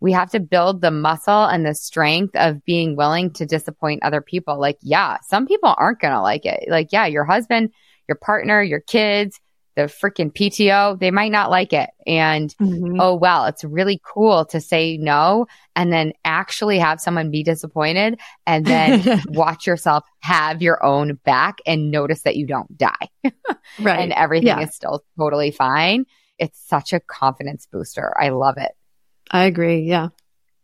we 0.00 0.12
have 0.12 0.30
to 0.30 0.40
build 0.40 0.80
the 0.80 0.90
muscle 0.90 1.44
and 1.44 1.66
the 1.66 1.74
strength 1.74 2.36
of 2.36 2.64
being 2.64 2.96
willing 2.96 3.32
to 3.34 3.46
disappoint 3.46 4.02
other 4.02 4.20
people. 4.20 4.58
Like, 4.60 4.78
yeah, 4.80 5.18
some 5.26 5.46
people 5.46 5.74
aren't 5.76 6.00
going 6.00 6.14
to 6.14 6.22
like 6.22 6.46
it. 6.46 6.68
Like, 6.68 6.92
yeah, 6.92 7.06
your 7.06 7.24
husband, 7.24 7.70
your 8.08 8.16
partner, 8.16 8.62
your 8.62 8.80
kids, 8.80 9.40
the 9.78 9.84
freaking 9.84 10.32
PTO, 10.32 10.98
they 10.98 11.12
might 11.12 11.30
not 11.30 11.50
like 11.50 11.72
it. 11.72 11.88
And 12.04 12.52
mm-hmm. 12.60 13.00
oh, 13.00 13.14
well, 13.14 13.44
it's 13.44 13.62
really 13.62 14.00
cool 14.04 14.44
to 14.46 14.60
say 14.60 14.96
no 14.96 15.46
and 15.76 15.92
then 15.92 16.14
actually 16.24 16.80
have 16.80 17.00
someone 17.00 17.30
be 17.30 17.44
disappointed 17.44 18.18
and 18.44 18.66
then 18.66 19.22
watch 19.28 19.68
yourself 19.68 20.02
have 20.18 20.62
your 20.62 20.84
own 20.84 21.14
back 21.24 21.58
and 21.64 21.92
notice 21.92 22.22
that 22.22 22.34
you 22.34 22.44
don't 22.44 22.76
die. 22.76 23.08
right. 23.80 24.00
and 24.00 24.12
everything 24.14 24.48
yeah. 24.48 24.62
is 24.62 24.74
still 24.74 25.04
totally 25.16 25.52
fine. 25.52 26.06
It's 26.40 26.58
such 26.58 26.92
a 26.92 26.98
confidence 26.98 27.68
booster. 27.70 28.12
I 28.20 28.30
love 28.30 28.56
it. 28.58 28.72
I 29.30 29.44
agree. 29.44 29.82
Yeah. 29.82 30.08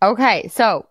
Okay. 0.02 0.48
So, 0.48 0.88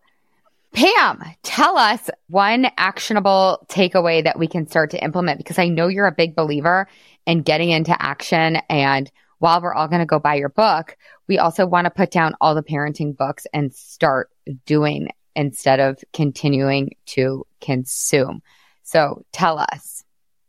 Pam, 0.73 1.21
tell 1.43 1.77
us 1.77 2.09
one 2.29 2.67
actionable 2.77 3.65
takeaway 3.67 4.23
that 4.23 4.39
we 4.39 4.47
can 4.47 4.65
start 4.67 4.91
to 4.91 5.03
implement 5.03 5.39
because 5.39 5.59
I 5.59 5.67
know 5.67 5.87
you're 5.87 6.07
a 6.07 6.11
big 6.11 6.35
believer 6.35 6.87
and 7.25 7.45
getting 7.45 7.69
into 7.69 7.95
action. 8.01 8.57
And 8.69 9.11
while 9.39 9.61
we're 9.61 9.73
all 9.73 9.87
going 9.87 9.99
to 9.99 10.05
go 10.05 10.19
buy 10.19 10.35
your 10.35 10.49
book, 10.49 10.97
we 11.27 11.37
also 11.37 11.65
want 11.65 11.85
to 11.85 11.91
put 11.91 12.11
down 12.11 12.35
all 12.39 12.55
the 12.55 12.63
parenting 12.63 13.15
books 13.15 13.45
and 13.53 13.73
start 13.73 14.29
doing 14.65 15.09
instead 15.35 15.79
of 15.79 15.97
continuing 16.13 16.95
to 17.07 17.45
consume. 17.59 18.41
So 18.83 19.25
tell 19.31 19.59
us. 19.59 20.02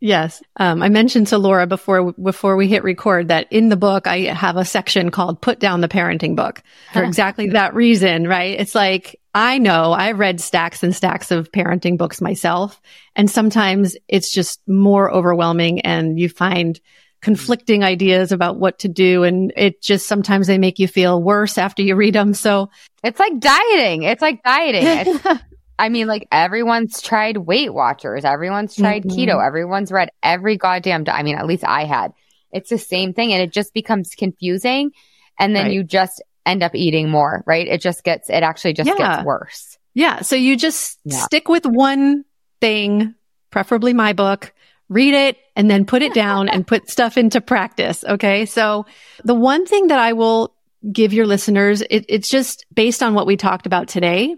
Yes. 0.05 0.43
Um, 0.57 0.83
I 0.83 0.91
mentioned 0.91 1.29
to 1.29 1.39
Laura 1.39 1.67
before, 1.67 2.13
before 2.13 2.57
we 2.57 2.69
hit 2.69 2.85
record 2.85 3.29
that 3.29 3.51
in 3.51 3.71
the 3.71 3.77
book, 3.77 4.07
I 4.07 4.25
have 4.35 4.59
a 4.59 4.65
section 4.67 5.11
called 5.11 5.41
put 5.41 5.61
down 5.61 5.81
the 5.81 5.89
parenting 5.89 6.37
book 6.37 6.63
for 6.93 7.03
exactly 7.03 7.49
that 7.49 7.75
reason, 7.75 8.29
right? 8.29 8.61
It's 8.61 8.75
like, 8.75 9.19
I 9.33 9.57
know 9.57 9.95
I've 9.95 10.19
read 10.19 10.43
stacks 10.43 10.83
and 10.83 10.95
stacks 10.95 11.31
of 11.31 11.51
parenting 11.53 11.97
books 11.97 12.21
myself. 12.21 12.83
And 13.17 13.31
sometimes 13.31 13.97
it's 14.07 14.31
just 14.31 14.61
more 14.69 15.11
overwhelming 15.11 15.81
and 15.81 16.21
you 16.21 16.29
find 16.29 16.79
conflicting 17.23 17.83
ideas 17.83 18.31
about 18.31 18.59
what 18.59 18.81
to 18.81 18.89
do. 18.89 19.23
And 19.23 19.55
it 19.57 19.81
just 19.81 20.07
sometimes 20.07 20.47
they 20.47 20.59
make 20.59 20.79
you 20.79 20.87
feel 20.87 21.23
worse 21.23 21.57
after 21.57 21.81
you 21.81 21.97
read 21.97 22.15
them. 22.15 22.35
So 22.35 22.69
it's 23.03 23.19
like 23.19 23.41
dieting. 23.41 24.03
It's 24.03 24.21
like 24.21 24.43
dieting. 24.43 25.19
I 25.79 25.89
mean, 25.89 26.07
like 26.07 26.29
everyone's 26.31 27.01
tried 27.01 27.37
Weight 27.37 27.73
Watchers, 27.73 28.25
everyone's 28.25 28.77
tried 28.77 29.05
mm-hmm. 29.05 29.19
keto, 29.19 29.45
everyone's 29.45 29.91
read 29.91 30.11
every 30.23 30.57
goddamn. 30.57 31.05
I 31.09 31.23
mean, 31.23 31.37
at 31.37 31.47
least 31.47 31.65
I 31.65 31.85
had. 31.85 32.13
It's 32.53 32.71
the 32.71 32.79
same 32.79 33.15
thing, 33.15 33.33
and 33.33 33.43
it 33.43 33.53
just 33.53 33.75
becomes 33.75 34.15
confusing, 34.15 34.93
and 35.39 35.57
then 35.57 35.67
right. 35.67 35.73
you 35.73 35.83
just 35.83 36.23
end 36.47 36.63
up 36.63 36.75
eating 36.75 37.11
more, 37.11 37.43
right? 37.47 37.67
It 37.67 37.81
just 37.81 38.05
gets. 38.05 38.31
It 38.31 38.43
actually 38.43 38.75
just 38.75 38.89
yeah. 38.89 38.97
gets 38.97 39.25
worse. 39.25 39.79
Yeah. 39.95 40.21
So 40.23 40.37
you 40.37 40.57
just 40.57 41.01
yeah. 41.05 41.19
stick 41.19 41.49
with 41.49 41.67
one 41.67 42.25
thing, 42.61 43.15
preferably 43.51 43.93
my 43.93 44.13
book. 44.13 44.53
Read 44.89 45.15
it 45.15 45.39
and 45.57 45.71
then 45.71 45.87
put 45.87 46.03
it 46.03 46.13
down 46.13 46.49
and 46.49 46.67
put 46.67 46.91
stuff 46.91 47.17
into 47.17 47.41
practice. 47.41 48.05
Okay. 48.05 48.45
So 48.45 48.87
the 49.25 49.35
one 49.35 49.65
thing 49.67 49.87
that 49.87 49.99
I 49.99 50.13
will 50.13 50.55
give 50.93 51.15
your 51.15 51.27
listeners, 51.27 51.81
it, 51.81 52.05
it's 52.09 52.29
just 52.29 52.67
based 52.73 53.03
on 53.03 53.15
what 53.15 53.27
we 53.27 53.37
talked 53.37 53.67
about 53.67 53.89
today 53.89 54.37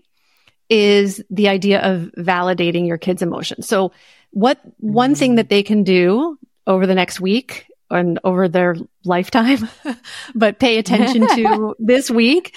is 0.68 1.22
the 1.30 1.48
idea 1.48 1.80
of 1.80 2.10
validating 2.18 2.86
your 2.86 2.98
kids' 2.98 3.22
emotions. 3.22 3.68
So 3.68 3.92
what 4.30 4.60
one 4.78 5.14
thing 5.14 5.36
that 5.36 5.48
they 5.48 5.62
can 5.62 5.84
do 5.84 6.38
over 6.66 6.86
the 6.86 6.94
next 6.94 7.20
week 7.20 7.66
and 7.90 8.18
over 8.24 8.48
their 8.48 8.76
lifetime, 9.04 9.68
but 10.34 10.58
pay 10.58 10.78
attention 10.78 11.26
to 11.28 11.74
this 11.78 12.10
week 12.10 12.56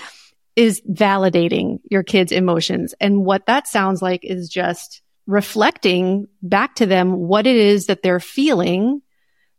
is 0.55 0.81
validating 0.81 1.79
your 1.89 2.03
kids' 2.03 2.31
emotions. 2.31 2.93
And 2.99 3.23
what 3.23 3.45
that 3.45 3.67
sounds 3.67 4.01
like 4.01 4.25
is 4.25 4.49
just 4.49 5.01
reflecting 5.27 6.27
back 6.41 6.75
to 6.75 6.85
them 6.85 7.13
what 7.13 7.45
it 7.45 7.55
is 7.55 7.85
that 7.85 8.01
they're 8.01 8.19
feeling, 8.19 9.01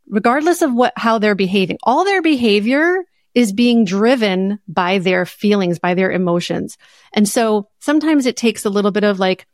regardless 0.09 0.62
of 0.62 0.74
what, 0.74 0.92
how 0.96 1.18
they're 1.18 1.36
behaving. 1.36 1.78
All 1.84 2.05
their 2.05 2.22
behavior 2.22 3.05
is 3.35 3.53
being 3.53 3.85
driven 3.85 4.59
by 4.66 4.99
their 4.99 5.24
feelings, 5.24 5.78
by 5.78 5.95
their 5.95 6.11
emotions. 6.11 6.76
And 7.12 7.28
so 7.28 7.68
sometimes 7.78 8.26
it 8.26 8.37
takes 8.37 8.64
a 8.64 8.70
little 8.70 8.91
bit 8.91 9.05
of 9.05 9.18
like 9.18 9.47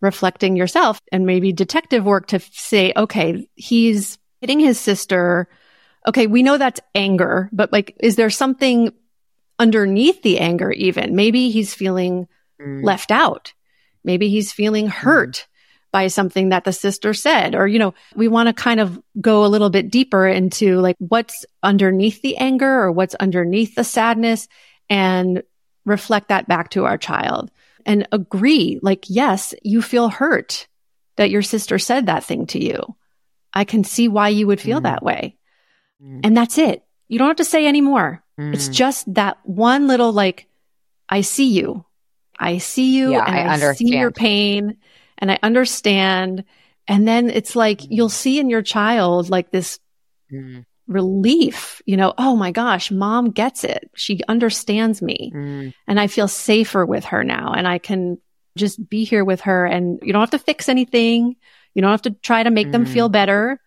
reflecting 0.00 0.56
yourself 0.56 1.00
and 1.12 1.24
maybe 1.24 1.52
detective 1.52 2.04
work 2.04 2.26
to 2.28 2.40
say, 2.40 2.92
okay, 2.96 3.48
he's 3.54 4.18
hitting 4.40 4.60
his 4.60 4.78
sister. 4.78 5.48
Okay, 6.06 6.26
we 6.26 6.42
know 6.42 6.58
that's 6.58 6.80
anger, 6.94 7.48
but 7.52 7.72
like, 7.72 7.96
is 8.00 8.16
there 8.16 8.30
something 8.30 8.92
underneath 9.58 10.22
the 10.22 10.40
anger 10.40 10.72
even? 10.72 11.14
Maybe 11.14 11.50
he's 11.50 11.74
feeling 11.74 12.26
mm. 12.60 12.82
left 12.82 13.12
out. 13.12 13.52
Maybe 14.02 14.28
he's 14.28 14.52
feeling 14.52 14.88
hurt 14.88 15.46
by 15.92 16.08
something 16.08 16.48
that 16.48 16.64
the 16.64 16.72
sister 16.72 17.14
said. 17.14 17.54
Or, 17.54 17.68
you 17.68 17.78
know, 17.78 17.94
we 18.16 18.26
want 18.26 18.48
to 18.48 18.52
kind 18.54 18.80
of 18.80 19.00
go 19.20 19.44
a 19.44 19.48
little 19.48 19.70
bit 19.70 19.90
deeper 19.90 20.26
into 20.26 20.80
like 20.80 20.96
what's 20.98 21.44
underneath 21.62 22.22
the 22.22 22.38
anger 22.38 22.80
or 22.80 22.90
what's 22.90 23.14
underneath 23.14 23.74
the 23.74 23.84
sadness 23.84 24.48
and 24.90 25.42
reflect 25.84 26.28
that 26.28 26.48
back 26.48 26.70
to 26.70 26.86
our 26.86 26.98
child 26.98 27.50
and 27.84 28.08
agree 28.10 28.80
like, 28.82 29.04
yes, 29.08 29.54
you 29.62 29.82
feel 29.82 30.08
hurt 30.08 30.66
that 31.16 31.30
your 31.30 31.42
sister 31.42 31.78
said 31.78 32.06
that 32.06 32.24
thing 32.24 32.46
to 32.46 32.58
you. 32.58 32.96
I 33.52 33.64
can 33.64 33.84
see 33.84 34.08
why 34.08 34.30
you 34.30 34.46
would 34.46 34.60
feel 34.60 34.80
mm. 34.80 34.84
that 34.84 35.02
way. 35.02 35.36
Mm. 36.02 36.20
And 36.24 36.36
that's 36.36 36.56
it. 36.56 36.82
You 37.08 37.18
don't 37.18 37.28
have 37.28 37.36
to 37.36 37.44
say 37.44 37.66
any 37.66 37.82
more. 37.82 38.24
Mm. 38.40 38.54
It's 38.54 38.68
just 38.68 39.12
that 39.14 39.38
one 39.44 39.88
little 39.88 40.12
like, 40.12 40.48
I 41.06 41.20
see 41.20 41.50
you. 41.50 41.84
I 42.38 42.58
see 42.58 42.96
you 42.96 43.12
yeah, 43.12 43.24
and 43.26 43.62
I, 43.62 43.68
I 43.68 43.72
see 43.74 43.96
your 43.96 44.10
pain 44.10 44.78
and 45.22 45.30
I 45.30 45.38
understand. 45.42 46.44
And 46.88 47.06
then 47.06 47.30
it's 47.30 47.54
like 47.56 47.78
mm. 47.78 47.86
you'll 47.90 48.08
see 48.10 48.40
in 48.40 48.50
your 48.50 48.60
child 48.60 49.30
like 49.30 49.52
this 49.52 49.78
mm. 50.30 50.66
relief, 50.88 51.80
you 51.86 51.96
know, 51.96 52.12
oh 52.18 52.34
my 52.34 52.50
gosh, 52.50 52.90
mom 52.90 53.30
gets 53.30 53.62
it. 53.62 53.88
She 53.94 54.20
understands 54.28 55.00
me. 55.00 55.32
Mm. 55.32 55.74
And 55.86 56.00
I 56.00 56.08
feel 56.08 56.26
safer 56.26 56.84
with 56.84 57.04
her 57.06 57.22
now. 57.22 57.52
And 57.52 57.68
I 57.68 57.78
can 57.78 58.18
just 58.58 58.86
be 58.90 59.04
here 59.04 59.24
with 59.24 59.42
her. 59.42 59.64
And 59.64 60.00
you 60.02 60.12
don't 60.12 60.20
have 60.20 60.30
to 60.32 60.38
fix 60.40 60.68
anything. 60.68 61.36
You 61.72 61.82
don't 61.82 61.92
have 61.92 62.02
to 62.02 62.10
try 62.10 62.42
to 62.42 62.50
make 62.50 62.72
them 62.72 62.84
feel 62.84 63.08
mm. 63.08 63.12
better. 63.12 63.60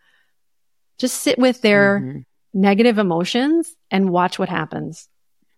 Just 1.00 1.22
sit 1.22 1.40
with 1.40 1.62
their 1.62 2.00
mm-hmm. 2.00 2.20
negative 2.54 2.98
emotions 2.98 3.74
and 3.90 4.10
watch 4.10 4.38
what 4.38 4.50
happens. 4.50 5.08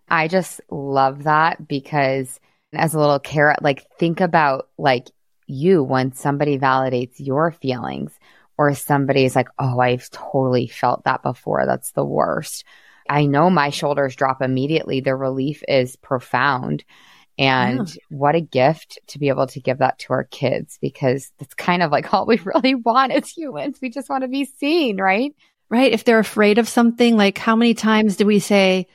I 0.07 0.27
just 0.27 0.61
love 0.69 1.23
that 1.23 1.67
because 1.67 2.39
as 2.73 2.93
a 2.93 2.99
little 2.99 3.19
carrot, 3.19 3.61
like 3.63 3.87
think 3.97 4.21
about 4.21 4.69
like 4.77 5.09
you 5.47 5.83
when 5.83 6.13
somebody 6.13 6.59
validates 6.59 7.15
your 7.17 7.51
feelings 7.51 8.17
or 8.57 8.73
somebody's 8.73 9.35
like, 9.35 9.49
oh, 9.59 9.79
I've 9.79 10.09
totally 10.09 10.67
felt 10.67 11.03
that 11.05 11.23
before. 11.23 11.65
That's 11.65 11.91
the 11.91 12.05
worst. 12.05 12.63
I 13.09 13.25
know 13.25 13.49
my 13.49 13.69
shoulders 13.69 14.15
drop 14.15 14.41
immediately. 14.41 14.99
The 14.99 15.15
relief 15.15 15.63
is 15.67 15.95
profound. 15.95 16.83
And 17.37 17.87
yeah. 17.87 17.95
what 18.09 18.35
a 18.35 18.41
gift 18.41 18.99
to 19.07 19.19
be 19.19 19.29
able 19.29 19.45
to 19.47 19.59
give 19.59 19.77
that 19.77 19.99
to 19.99 20.13
our 20.13 20.23
kids 20.23 20.79
because 20.81 21.31
it's 21.39 21.53
kind 21.53 21.83
of 21.83 21.91
like 21.91 22.13
all 22.13 22.25
we 22.25 22.37
really 22.37 22.75
want 22.75 23.11
as 23.11 23.29
humans. 23.29 23.77
We 23.81 23.89
just 23.89 24.09
want 24.09 24.23
to 24.23 24.27
be 24.27 24.45
seen, 24.45 24.97
right? 24.97 25.33
Right. 25.69 25.91
If 25.91 26.03
they're 26.03 26.19
afraid 26.19 26.57
of 26.57 26.69
something, 26.69 27.17
like 27.17 27.37
how 27.37 27.55
many 27.55 27.73
times 27.73 28.15
do 28.15 28.25
we 28.25 28.39
say, 28.39 28.87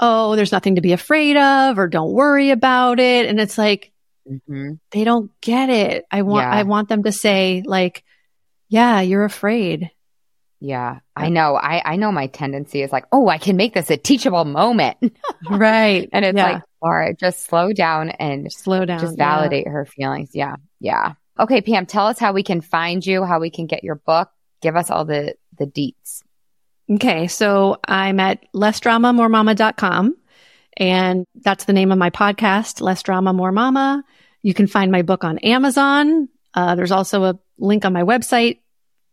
Oh, 0.00 0.36
there's 0.36 0.52
nothing 0.52 0.76
to 0.76 0.80
be 0.80 0.92
afraid 0.92 1.36
of 1.36 1.78
or 1.78 1.88
don't 1.88 2.12
worry 2.12 2.50
about 2.50 3.00
it. 3.00 3.26
And 3.26 3.40
it's 3.40 3.58
like, 3.58 3.92
Mm-hmm. 4.28 4.74
They 4.90 5.04
don't 5.04 5.30
get 5.40 5.70
it. 5.70 6.06
I 6.10 6.22
want, 6.22 6.44
yeah. 6.44 6.52
I 6.52 6.62
want 6.64 6.88
them 6.88 7.02
to 7.04 7.12
say 7.12 7.62
like, 7.64 8.04
yeah, 8.68 9.00
you're 9.00 9.24
afraid. 9.24 9.90
Yeah, 10.60 10.98
I 11.14 11.28
know. 11.28 11.54
I, 11.54 11.82
I 11.84 11.96
know 11.96 12.10
my 12.10 12.26
tendency 12.26 12.82
is 12.82 12.90
like, 12.90 13.04
oh, 13.12 13.28
I 13.28 13.38
can 13.38 13.56
make 13.56 13.74
this 13.74 13.90
a 13.90 13.96
teachable 13.96 14.44
moment. 14.44 14.96
right. 15.50 16.08
And 16.12 16.24
it's 16.24 16.36
yeah. 16.36 16.52
like, 16.52 16.62
Laura, 16.82 17.14
just 17.14 17.44
slow 17.46 17.72
down 17.72 18.10
and 18.10 18.52
slow 18.52 18.84
down. 18.84 18.98
Just 18.98 19.16
validate 19.16 19.66
yeah. 19.66 19.72
her 19.72 19.86
feelings. 19.86 20.30
Yeah. 20.34 20.56
Yeah. 20.80 21.14
Okay, 21.38 21.60
Pam, 21.60 21.86
tell 21.86 22.08
us 22.08 22.18
how 22.18 22.32
we 22.32 22.42
can 22.42 22.60
find 22.60 23.06
you, 23.06 23.24
how 23.24 23.38
we 23.38 23.50
can 23.50 23.66
get 23.66 23.84
your 23.84 23.94
book. 23.94 24.30
Give 24.60 24.74
us 24.74 24.90
all 24.90 25.04
the, 25.04 25.36
the 25.56 25.66
deets. 25.66 26.24
Okay. 26.90 27.28
So 27.28 27.78
I'm 27.86 28.18
at 28.18 28.44
lessdramamoremama.com 28.52 30.16
and 30.76 31.26
that's 31.36 31.64
the 31.64 31.72
name 31.72 31.92
of 31.92 31.98
my 31.98 32.10
podcast, 32.10 32.80
Less 32.80 33.02
Drama, 33.02 33.32
More 33.32 33.52
Mama. 33.52 34.04
You 34.42 34.54
can 34.54 34.66
find 34.66 34.92
my 34.92 35.02
book 35.02 35.24
on 35.24 35.38
Amazon. 35.38 36.28
Uh, 36.54 36.74
there's 36.74 36.92
also 36.92 37.24
a 37.24 37.38
link 37.58 37.84
on 37.84 37.92
my 37.92 38.02
website 38.02 38.60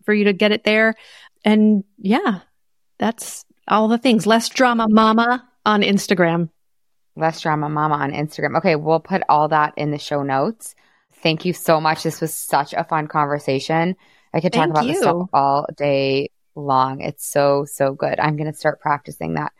for 0.06 0.14
you 0.14 0.26
to 0.26 0.34
get 0.34 0.52
it 0.52 0.64
there. 0.64 0.96
And 1.44 1.84
yeah, 1.98 2.40
that's 2.98 3.46
all 3.68 3.88
the 3.88 3.98
things. 3.98 4.26
Less 4.28 4.50
Drama 4.50 4.88
Mama 4.90 5.48
on 5.66 5.82
Instagram. 5.82 6.50
Less 7.16 7.42
Drama 7.42 7.70
Mama 7.70 7.96
on 7.96 8.12
Instagram. 8.12 8.58
Okay, 8.58 8.76
we'll 8.76 9.00
put 9.00 9.24
all 9.30 9.48
that 9.50 9.74
in 9.78 9.92
the 9.92 10.00
show 10.00 10.24
notes. 10.24 10.76
Thank 11.22 11.46
you 11.46 11.54
so 11.54 11.82
much. 11.82 12.04
This 12.04 12.22
was 12.22 12.34
such 12.34 12.74
a 12.74 12.84
fun 12.84 13.08
conversation. 13.08 13.96
I 14.34 14.42
could 14.42 14.54
talk 14.54 14.64
Thank 14.64 14.72
about 14.72 14.86
you. 14.86 14.94
this 14.94 15.02
stuff 15.02 15.30
all 15.34 15.66
day 15.76 16.30
long. 16.56 17.02
It's 17.02 17.26
so, 17.26 17.66
so 17.66 17.94
good. 17.94 18.20
I'm 18.20 18.36
going 18.38 18.52
to 18.52 18.58
start 18.58 18.82
practicing 18.82 19.36
that 19.36 19.54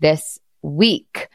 this 0.00 0.38
week. 0.60 1.28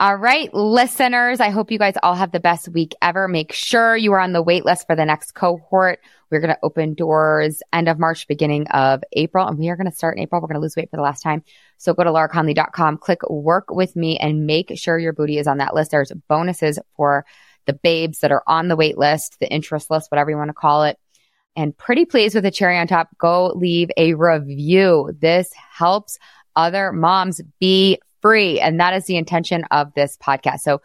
All 0.00 0.14
right, 0.14 0.54
listeners, 0.54 1.40
I 1.40 1.50
hope 1.50 1.72
you 1.72 1.78
guys 1.78 1.96
all 2.04 2.14
have 2.14 2.30
the 2.30 2.38
best 2.38 2.68
week 2.68 2.94
ever. 3.02 3.26
Make 3.26 3.52
sure 3.52 3.96
you 3.96 4.12
are 4.12 4.20
on 4.20 4.32
the 4.32 4.40
wait 4.40 4.64
list 4.64 4.86
for 4.86 4.94
the 4.94 5.04
next 5.04 5.34
cohort. 5.34 5.98
We're 6.30 6.38
going 6.38 6.54
to 6.54 6.58
open 6.62 6.94
doors 6.94 7.64
end 7.72 7.88
of 7.88 7.98
March, 7.98 8.28
beginning 8.28 8.68
of 8.68 9.02
April, 9.14 9.44
and 9.48 9.58
we 9.58 9.70
are 9.70 9.76
going 9.76 9.90
to 9.90 9.96
start 9.96 10.16
in 10.16 10.22
April. 10.22 10.40
We're 10.40 10.46
going 10.46 10.54
to 10.54 10.60
lose 10.60 10.76
weight 10.76 10.88
for 10.88 10.96
the 10.96 11.02
last 11.02 11.22
time. 11.22 11.42
So 11.78 11.94
go 11.94 12.04
to 12.04 12.10
lauraconley.com, 12.10 12.98
click 12.98 13.28
work 13.28 13.72
with 13.72 13.96
me 13.96 14.16
and 14.18 14.46
make 14.46 14.70
sure 14.76 15.00
your 15.00 15.12
booty 15.12 15.36
is 15.36 15.48
on 15.48 15.58
that 15.58 15.74
list. 15.74 15.90
There's 15.90 16.12
bonuses 16.28 16.78
for 16.96 17.26
the 17.66 17.72
babes 17.72 18.20
that 18.20 18.30
are 18.30 18.44
on 18.46 18.68
the 18.68 18.76
wait 18.76 18.98
list, 18.98 19.40
the 19.40 19.50
interest 19.50 19.90
list, 19.90 20.12
whatever 20.12 20.30
you 20.30 20.36
want 20.36 20.50
to 20.50 20.54
call 20.54 20.84
it. 20.84 20.96
And 21.56 21.76
pretty 21.76 22.04
please 22.04 22.36
with 22.36 22.46
a 22.46 22.52
cherry 22.52 22.78
on 22.78 22.86
top, 22.86 23.08
go 23.18 23.48
leave 23.48 23.90
a 23.96 24.14
review. 24.14 25.10
This 25.18 25.50
helps 25.72 26.20
other 26.54 26.92
moms 26.92 27.40
be 27.58 27.98
free. 28.20 28.60
And 28.60 28.80
that 28.80 28.94
is 28.94 29.04
the 29.06 29.16
intention 29.16 29.64
of 29.70 29.92
this 29.94 30.16
podcast. 30.16 30.60
So 30.60 30.80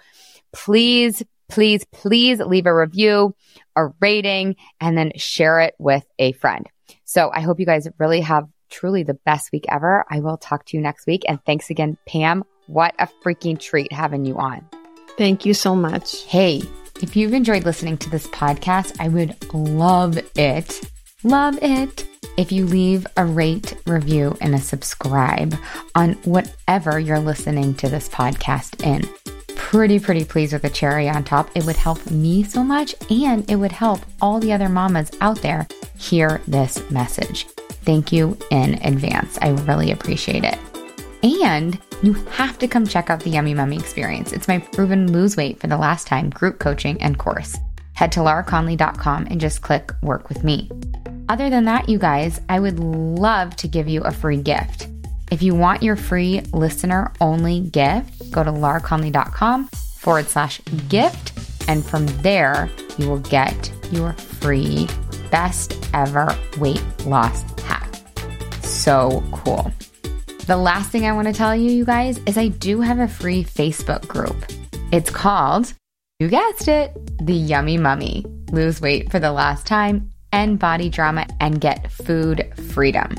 please, 0.52 1.24
please, 1.50 1.86
please 1.92 2.40
leave 2.40 2.66
a 2.66 2.76
review, 2.76 3.36
a 3.76 3.88
rating, 4.00 4.56
and 4.80 4.98
then 4.98 5.12
share 5.16 5.62
it 5.62 5.76
with 5.80 6.06
a 6.20 6.32
friend. 6.34 6.68
So 7.06 7.32
I 7.34 7.42
hope 7.42 7.60
you 7.60 7.66
guys 7.66 7.88
really 8.00 8.22
have 8.22 8.48
truly 8.70 9.04
the 9.04 9.14
best 9.14 9.52
week 9.52 9.66
ever. 9.70 10.06
I 10.10 10.20
will 10.20 10.38
talk 10.38 10.66
to 10.66 10.78
you 10.78 10.82
next 10.82 11.06
week. 11.06 11.24
And 11.28 11.40
thanks 11.46 11.70
again, 11.70 11.98
Pam. 12.08 12.44
What 12.68 12.96
a 12.98 13.08
freaking 13.24 13.60
treat 13.60 13.92
having 13.92 14.26
you 14.26 14.38
on. 14.38 14.68
Thank 15.18 15.46
you 15.46 15.54
so 15.54 15.76
much. 15.76 16.24
Hey, 16.24 16.64
if 17.02 17.16
you've 17.16 17.34
enjoyed 17.34 17.66
listening 17.66 17.98
to 18.00 18.10
this 18.10 18.28
podcast, 18.28 19.00
I 19.00 19.10
would 19.10 19.36
love 19.54 20.18
it. 20.36 20.82
Love 21.24 21.60
it 21.62 22.08
if 22.38 22.52
you 22.52 22.66
leave 22.66 23.06
a 23.18 23.26
rate, 23.26 23.76
review, 23.86 24.38
and 24.42 24.56
a 24.56 24.60
subscribe 24.60 25.56
on 25.96 26.14
whatever 26.24 27.00
you're 27.00 27.20
listening 27.20 27.74
to 27.76 27.90
this 27.90 28.10
podcast 28.10 28.84
in. 28.86 29.08
Pretty, 29.56 30.00
pretty 30.00 30.26
pleased 30.26 30.54
with 30.54 30.64
a 30.64 30.70
cherry 30.70 31.10
on 31.10 31.24
top. 31.24 31.50
It 31.56 31.66
would 31.66 31.76
help 31.76 32.10
me 32.12 32.44
so 32.44 32.64
much 32.64 32.96
and 33.10 33.50
it 33.50 33.56
would 33.56 33.72
help 33.72 34.02
all 34.22 34.40
the 34.40 34.54
other 34.54 34.70
mamas 34.70 35.12
out 35.22 35.42
there 35.42 35.68
hear 35.98 36.42
this 36.48 36.90
message. 36.92 37.46
Thank 37.86 38.12
you 38.12 38.38
in 38.52 38.76
advance. 38.86 39.38
I 39.42 39.50
really 39.50 39.92
appreciate 39.92 40.44
it. 40.44 40.58
And 41.24 41.80
you 42.02 42.14
have 42.14 42.60
to 42.60 42.68
come 42.68 42.86
check 42.86 43.10
out 43.10 43.22
the 43.22 43.30
Yummy 43.30 43.54
Mummy 43.54 43.78
experience. 43.78 44.34
It's 44.34 44.48
my 44.48 44.60
proven 44.60 45.12
lose 45.12 45.38
weight 45.38 45.60
for 45.60 45.68
the 45.68 45.78
last 45.78 46.06
time 46.06 46.30
group 46.30 46.60
coaching 46.60 47.02
and 47.02 47.18
course. 47.18 47.58
Head 47.94 48.12
to 48.14 48.20
lauraconley.com 48.20 49.28
and 49.28 49.40
just 49.40 49.62
click 49.62 49.92
work 50.02 50.30
with 50.30 50.44
me. 50.44 50.70
Other 51.30 51.49
than 51.49 51.65
that, 51.65 51.88
you 51.89 51.97
guys, 51.97 52.41
I 52.49 52.59
would 52.59 52.80
love 52.80 53.55
to 53.57 53.67
give 53.67 53.88
you 53.88 54.01
a 54.01 54.11
free 54.11 54.38
gift. 54.38 54.88
If 55.32 55.41
you 55.41 55.55
want 55.55 55.82
your 55.82 55.95
free 55.95 56.41
listener 56.51 57.11
only 57.21 57.61
gift, 57.61 58.32
go 58.32 58.43
to 58.43 58.51
lauraconley.com 58.51 59.67
forward 59.67 60.28
slash 60.28 60.61
gift. 60.89 61.34
And 61.67 61.84
from 61.86 62.05
there, 62.21 62.69
you 62.97 63.09
will 63.09 63.19
get 63.19 63.71
your 63.91 64.13
free 64.13 64.88
best 65.32 65.89
ever 65.93 66.38
weight 66.59 66.84
loss 67.05 67.43
hack. 67.61 67.89
So 68.61 69.24
cool. 69.32 69.71
The 70.45 70.57
last 70.57 70.91
thing 70.91 71.05
I 71.05 71.13
want 71.13 71.30
to 71.30 71.34
tell 71.34 71.55
you, 71.55 71.71
you 71.71 71.86
guys, 71.86 72.19
is 72.26 72.38
I 72.38 72.49
do 72.49 72.82
have 72.82 72.99
a 72.99 73.07
free 73.07 73.45
Facebook 73.45 74.07
group. 74.07 74.36
It's 74.91 75.09
called, 75.09 75.74
you 76.19 76.28
guessed 76.28 76.67
it, 76.67 76.91
The 77.26 77.34
Yummy 77.34 77.78
Mummy. 77.78 78.26
Lose 78.51 78.82
weight 78.82 79.09
for 79.09 79.19
the 79.19 79.32
last 79.32 79.65
time 79.65 80.12
end 80.34 80.60
body 80.60 80.90
drama, 80.90 81.26
and 81.40 81.62
get 81.62 81.90
food 81.92 82.52
freedom. 82.74 83.16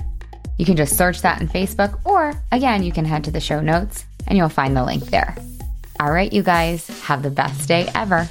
You 0.58 0.66
can 0.66 0.76
just 0.76 0.96
search 0.96 1.22
that 1.22 1.40
in 1.40 1.48
Facebook, 1.48 1.98
or 2.04 2.34
again, 2.52 2.82
you 2.82 2.92
can 2.92 3.04
head 3.04 3.24
to 3.24 3.30
the 3.30 3.40
show 3.40 3.60
notes 3.60 4.04
and 4.26 4.36
you'll 4.36 4.48
find 4.48 4.76
the 4.76 4.84
link 4.84 5.04
there. 5.06 5.34
All 6.00 6.12
right, 6.12 6.32
you 6.32 6.42
guys, 6.42 6.86
have 7.02 7.22
the 7.22 7.30
best 7.30 7.68
day 7.68 7.88
ever. 7.94 8.28